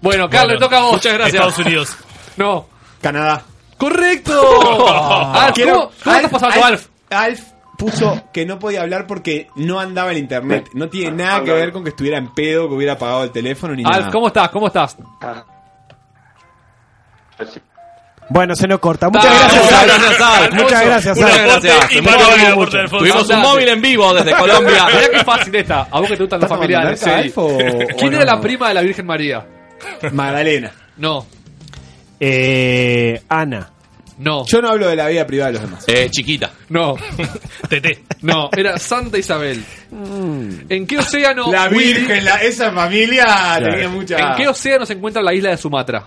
[0.00, 0.92] Bueno, Carlos, Bueno, le toca a vos.
[0.92, 1.34] Muchas gracias.
[1.34, 1.96] Estados Unidos.
[2.36, 2.68] No.
[3.02, 3.42] Canadá.
[3.76, 4.40] ¡Correcto!
[5.34, 6.86] Alf, Quiero- ¿cómo, cómo estás pasando, Alf?
[7.10, 7.40] Alf
[7.76, 10.68] puso que no podía hablar porque no andaba el internet.
[10.74, 13.74] No tiene nada que ver con que estuviera en pedo, que hubiera apagado el teléfono
[13.74, 14.10] ni Alf, nada.
[14.12, 14.48] ¿cómo estás?
[14.50, 14.96] ¿Cómo estás?
[18.30, 19.08] Bueno, se nos corta.
[19.08, 21.16] Muchas gracias, muchas gracias.
[21.18, 22.90] Muchas gracias.
[22.90, 24.86] Tuvimos un móvil en vivo desde Colombia.
[24.86, 25.88] Mirá qué fácil esta.
[25.90, 27.00] A vos que te gustan los ¿Estás familiares.
[27.00, 27.32] sí.
[27.36, 27.58] o-
[27.98, 28.36] ¿Quién o era no?
[28.36, 29.46] la prima de la Virgen María?
[30.12, 30.72] Magdalena.
[30.98, 31.26] No.
[32.20, 33.70] Eh, Ana.
[34.18, 34.44] No.
[34.46, 35.84] Yo no hablo de la vida privada de los demás.
[35.86, 36.50] Eh, chiquita.
[36.70, 36.96] No.
[37.68, 38.02] Tete.
[38.22, 38.50] No.
[38.56, 39.64] Era Santa Isabel.
[40.68, 41.50] ¿En qué océano?
[41.52, 44.16] La Willy- Virgen, la- esa familia tenía mucha...
[44.18, 46.04] ¿En qué océano se encuentra la isla de Sumatra?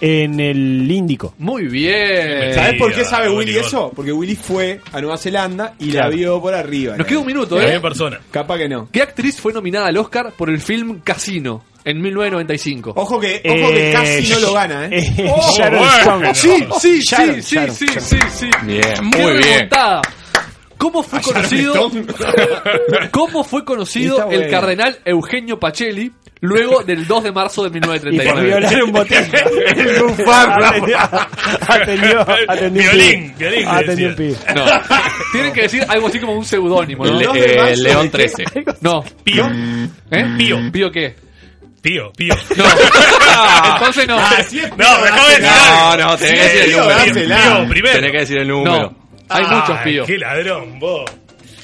[0.00, 1.34] En el Índico.
[1.38, 2.52] Muy bien.
[2.54, 3.92] ¿Sabes por qué sabe Willy Willy eso?
[3.94, 6.10] Porque Willy fue a Nueva Zelanda y Claro.
[6.10, 6.96] la vio por arriba.
[6.96, 7.66] Nos queda un minuto, La ¿eh?
[7.66, 8.20] misma persona.
[8.30, 8.88] Capaz que no.
[8.92, 12.92] ¿Qué actriz fue nominada al Oscar por el film Casino en 1995?
[12.96, 14.90] Ojo que, ojo que Eh, casi no lo gana, ¿eh?
[15.18, 16.30] eh, Oh, Sharon bueno.
[16.32, 16.34] Stone.
[16.34, 18.02] Sí, sí, Sharon, sí, Sharon, sí, Sharon.
[18.02, 18.50] sí, sí.
[18.64, 19.42] Bien, Qué muy bien.
[19.42, 20.02] remontada.
[20.78, 21.90] ¿Cómo fue conocido?
[23.10, 24.50] ¿Cómo fue conocido Está el bueno.
[24.52, 28.46] cardenal Eugenio Pacelli luego del 2 de marzo de Y por 1939?
[28.46, 29.18] violar un botín.
[29.76, 30.66] El bufardo.
[31.68, 34.44] Atendió, atendió un Violín, violín, Atendió un decía.
[34.46, 34.54] pibe.
[34.54, 34.64] No.
[35.32, 37.18] Tienen que decir algo así como un seudónimo, ¿no?
[37.34, 38.28] Le- eh, León ¿de qué?
[38.44, 38.44] 13.
[38.80, 39.02] No.
[39.24, 39.46] Pío.
[40.10, 40.24] ¿Eh?
[40.36, 40.58] Pío.
[40.72, 41.14] ¿Pío qué?
[41.82, 42.34] Pío, pío.
[42.56, 42.64] No.
[43.74, 44.18] Entonces no.
[44.18, 46.04] Es, No, me acabo de decir No, algo.
[46.10, 47.04] no, tenés que decir el Pío, número.
[47.04, 47.94] Pío, primero.
[47.96, 48.78] Tenés que decir el número.
[48.82, 49.06] No.
[49.28, 50.06] Hay Ay, muchos píos.
[50.06, 51.04] Qué ladrón, vos.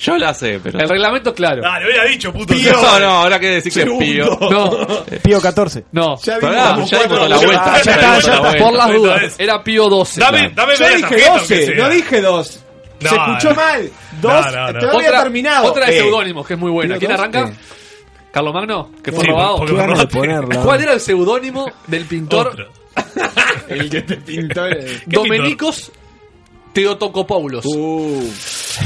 [0.03, 0.81] Yo la sé, pero.
[0.81, 1.63] El reglamento es claro.
[1.65, 2.53] Ah, lo hubiera dicho, puto.
[2.55, 4.37] No, no, ahora que decir que es pío.
[4.51, 5.05] No.
[5.23, 5.85] Pío 14.
[5.93, 6.17] No.
[6.23, 7.47] Ya Pará, vimos como ya dimos cuatro la opciones.
[7.47, 7.65] vuelta.
[7.75, 8.41] Ah, ya ya está, dimos ya la está.
[8.49, 8.65] vuelta.
[8.65, 9.35] Por las dudas.
[9.39, 10.21] Era Pío 12.
[10.21, 11.77] Dame, dame Yo media dije tarjeta, aunque 12, sea.
[11.77, 12.61] no dije 2.
[13.01, 13.55] No, Se escuchó no.
[13.57, 13.91] mal.
[14.23, 14.79] No, 2, no, no.
[14.79, 15.65] te lo había Otra, terminado.
[15.71, 16.95] otra de Eh, seudónimos, que es muy buena.
[16.99, 17.49] Pío ¿Quién arranca?
[17.49, 17.55] eh.
[18.33, 19.57] Carlos Magno, que fue Sí, robado.
[19.59, 20.61] porque de ponerla.
[20.63, 22.69] ¿Cuál era el seudónimo del pintor Otro.
[23.69, 24.67] El que te pintó.
[24.67, 25.93] el- Domenicos
[26.73, 27.65] Teotocopoulos?
[27.67, 28.31] Uh,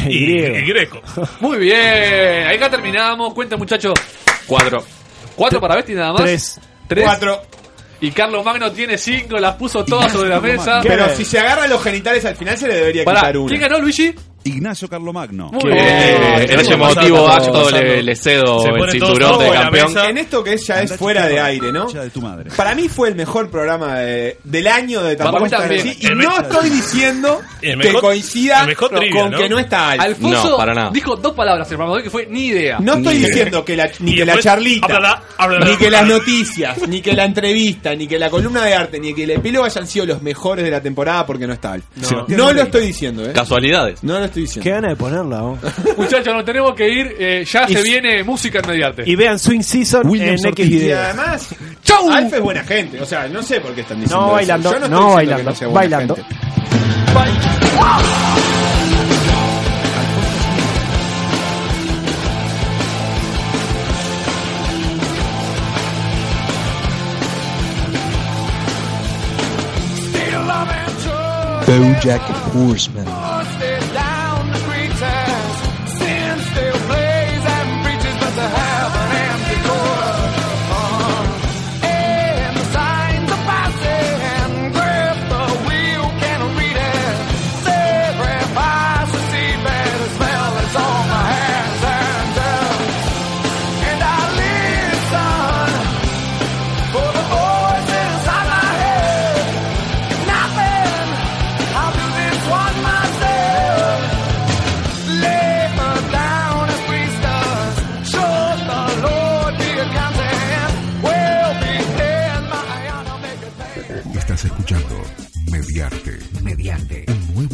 [0.08, 0.56] Y, Griego.
[0.56, 1.02] y Greco.
[1.40, 3.32] Muy bien, acá terminamos.
[3.34, 3.94] Cuenta, muchachos.
[4.46, 4.84] Cuatro.
[5.34, 6.22] Cuatro para Besti nada más.
[6.22, 6.60] Tres.
[6.88, 7.04] Tres.
[7.04, 7.42] 4.
[8.00, 10.80] Y Carlos Magno tiene cinco, las puso todas sobre la mesa.
[10.82, 13.48] Pero si se agarran los genitales al final se le debería Pará, quitar uno.
[13.48, 14.14] ¿Quién ganó, Luigi?
[14.46, 15.50] Ignacio Carlomagno.
[15.52, 15.76] Muy bien.
[15.86, 19.94] Eh, en ese emotivo acto le, le cedo Se el cinturón de campeón.
[20.08, 21.86] En esto que es- ya es fuera de aire, ¿no?
[21.86, 22.50] de tu madre.
[22.56, 25.96] Para mí fue el mejor programa de- del año de Tampoco está así.
[26.00, 29.38] Y El no estoy diciendo que coincida con, trivia, con ¿no?
[29.38, 30.02] que no está Alf.
[30.02, 30.90] Alfonso No, para nada.
[30.92, 32.78] dijo dos palabras el programa de hoy que fue ni idea.
[32.80, 35.66] No estoy diciendo que la, ni que la charlita, háblala, háblala.
[35.66, 39.14] ni que las noticias, ni que la entrevista, ni que la columna de arte, ni
[39.14, 41.84] que el epílogo hayan sido los mejores de la temporada porque no está Alf.
[41.96, 42.52] No, No.
[42.52, 43.32] lo estoy diciendo, ¿eh?
[43.32, 44.02] Casualidades.
[44.02, 44.64] No lo estoy diciendo.
[44.64, 45.58] Qué gana de ponerla, ¿no?
[45.96, 47.14] Muchachos, nos tenemos que ir.
[47.18, 49.02] eh, ya Y se viene música en Mediarte.
[49.06, 50.66] Y vean Swing Season Williams en X Ortiz.
[50.66, 51.00] Y videos.
[51.04, 51.48] además,
[51.82, 52.10] ¡Chau!
[52.10, 53.00] Alf es buena gente.
[53.00, 54.34] O sea, no sé por qué están diciendo No eso.
[54.34, 56.14] bailando, Yo no, no estoy diciendo bailando, que no sea buena bailando.
[56.16, 56.36] gente.
[71.66, 72.22] Bojack
[72.54, 73.25] Horseman.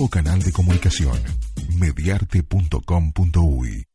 [0.09, 1.19] Canal de comunicación.
[1.77, 3.92] Mediarte.com.uy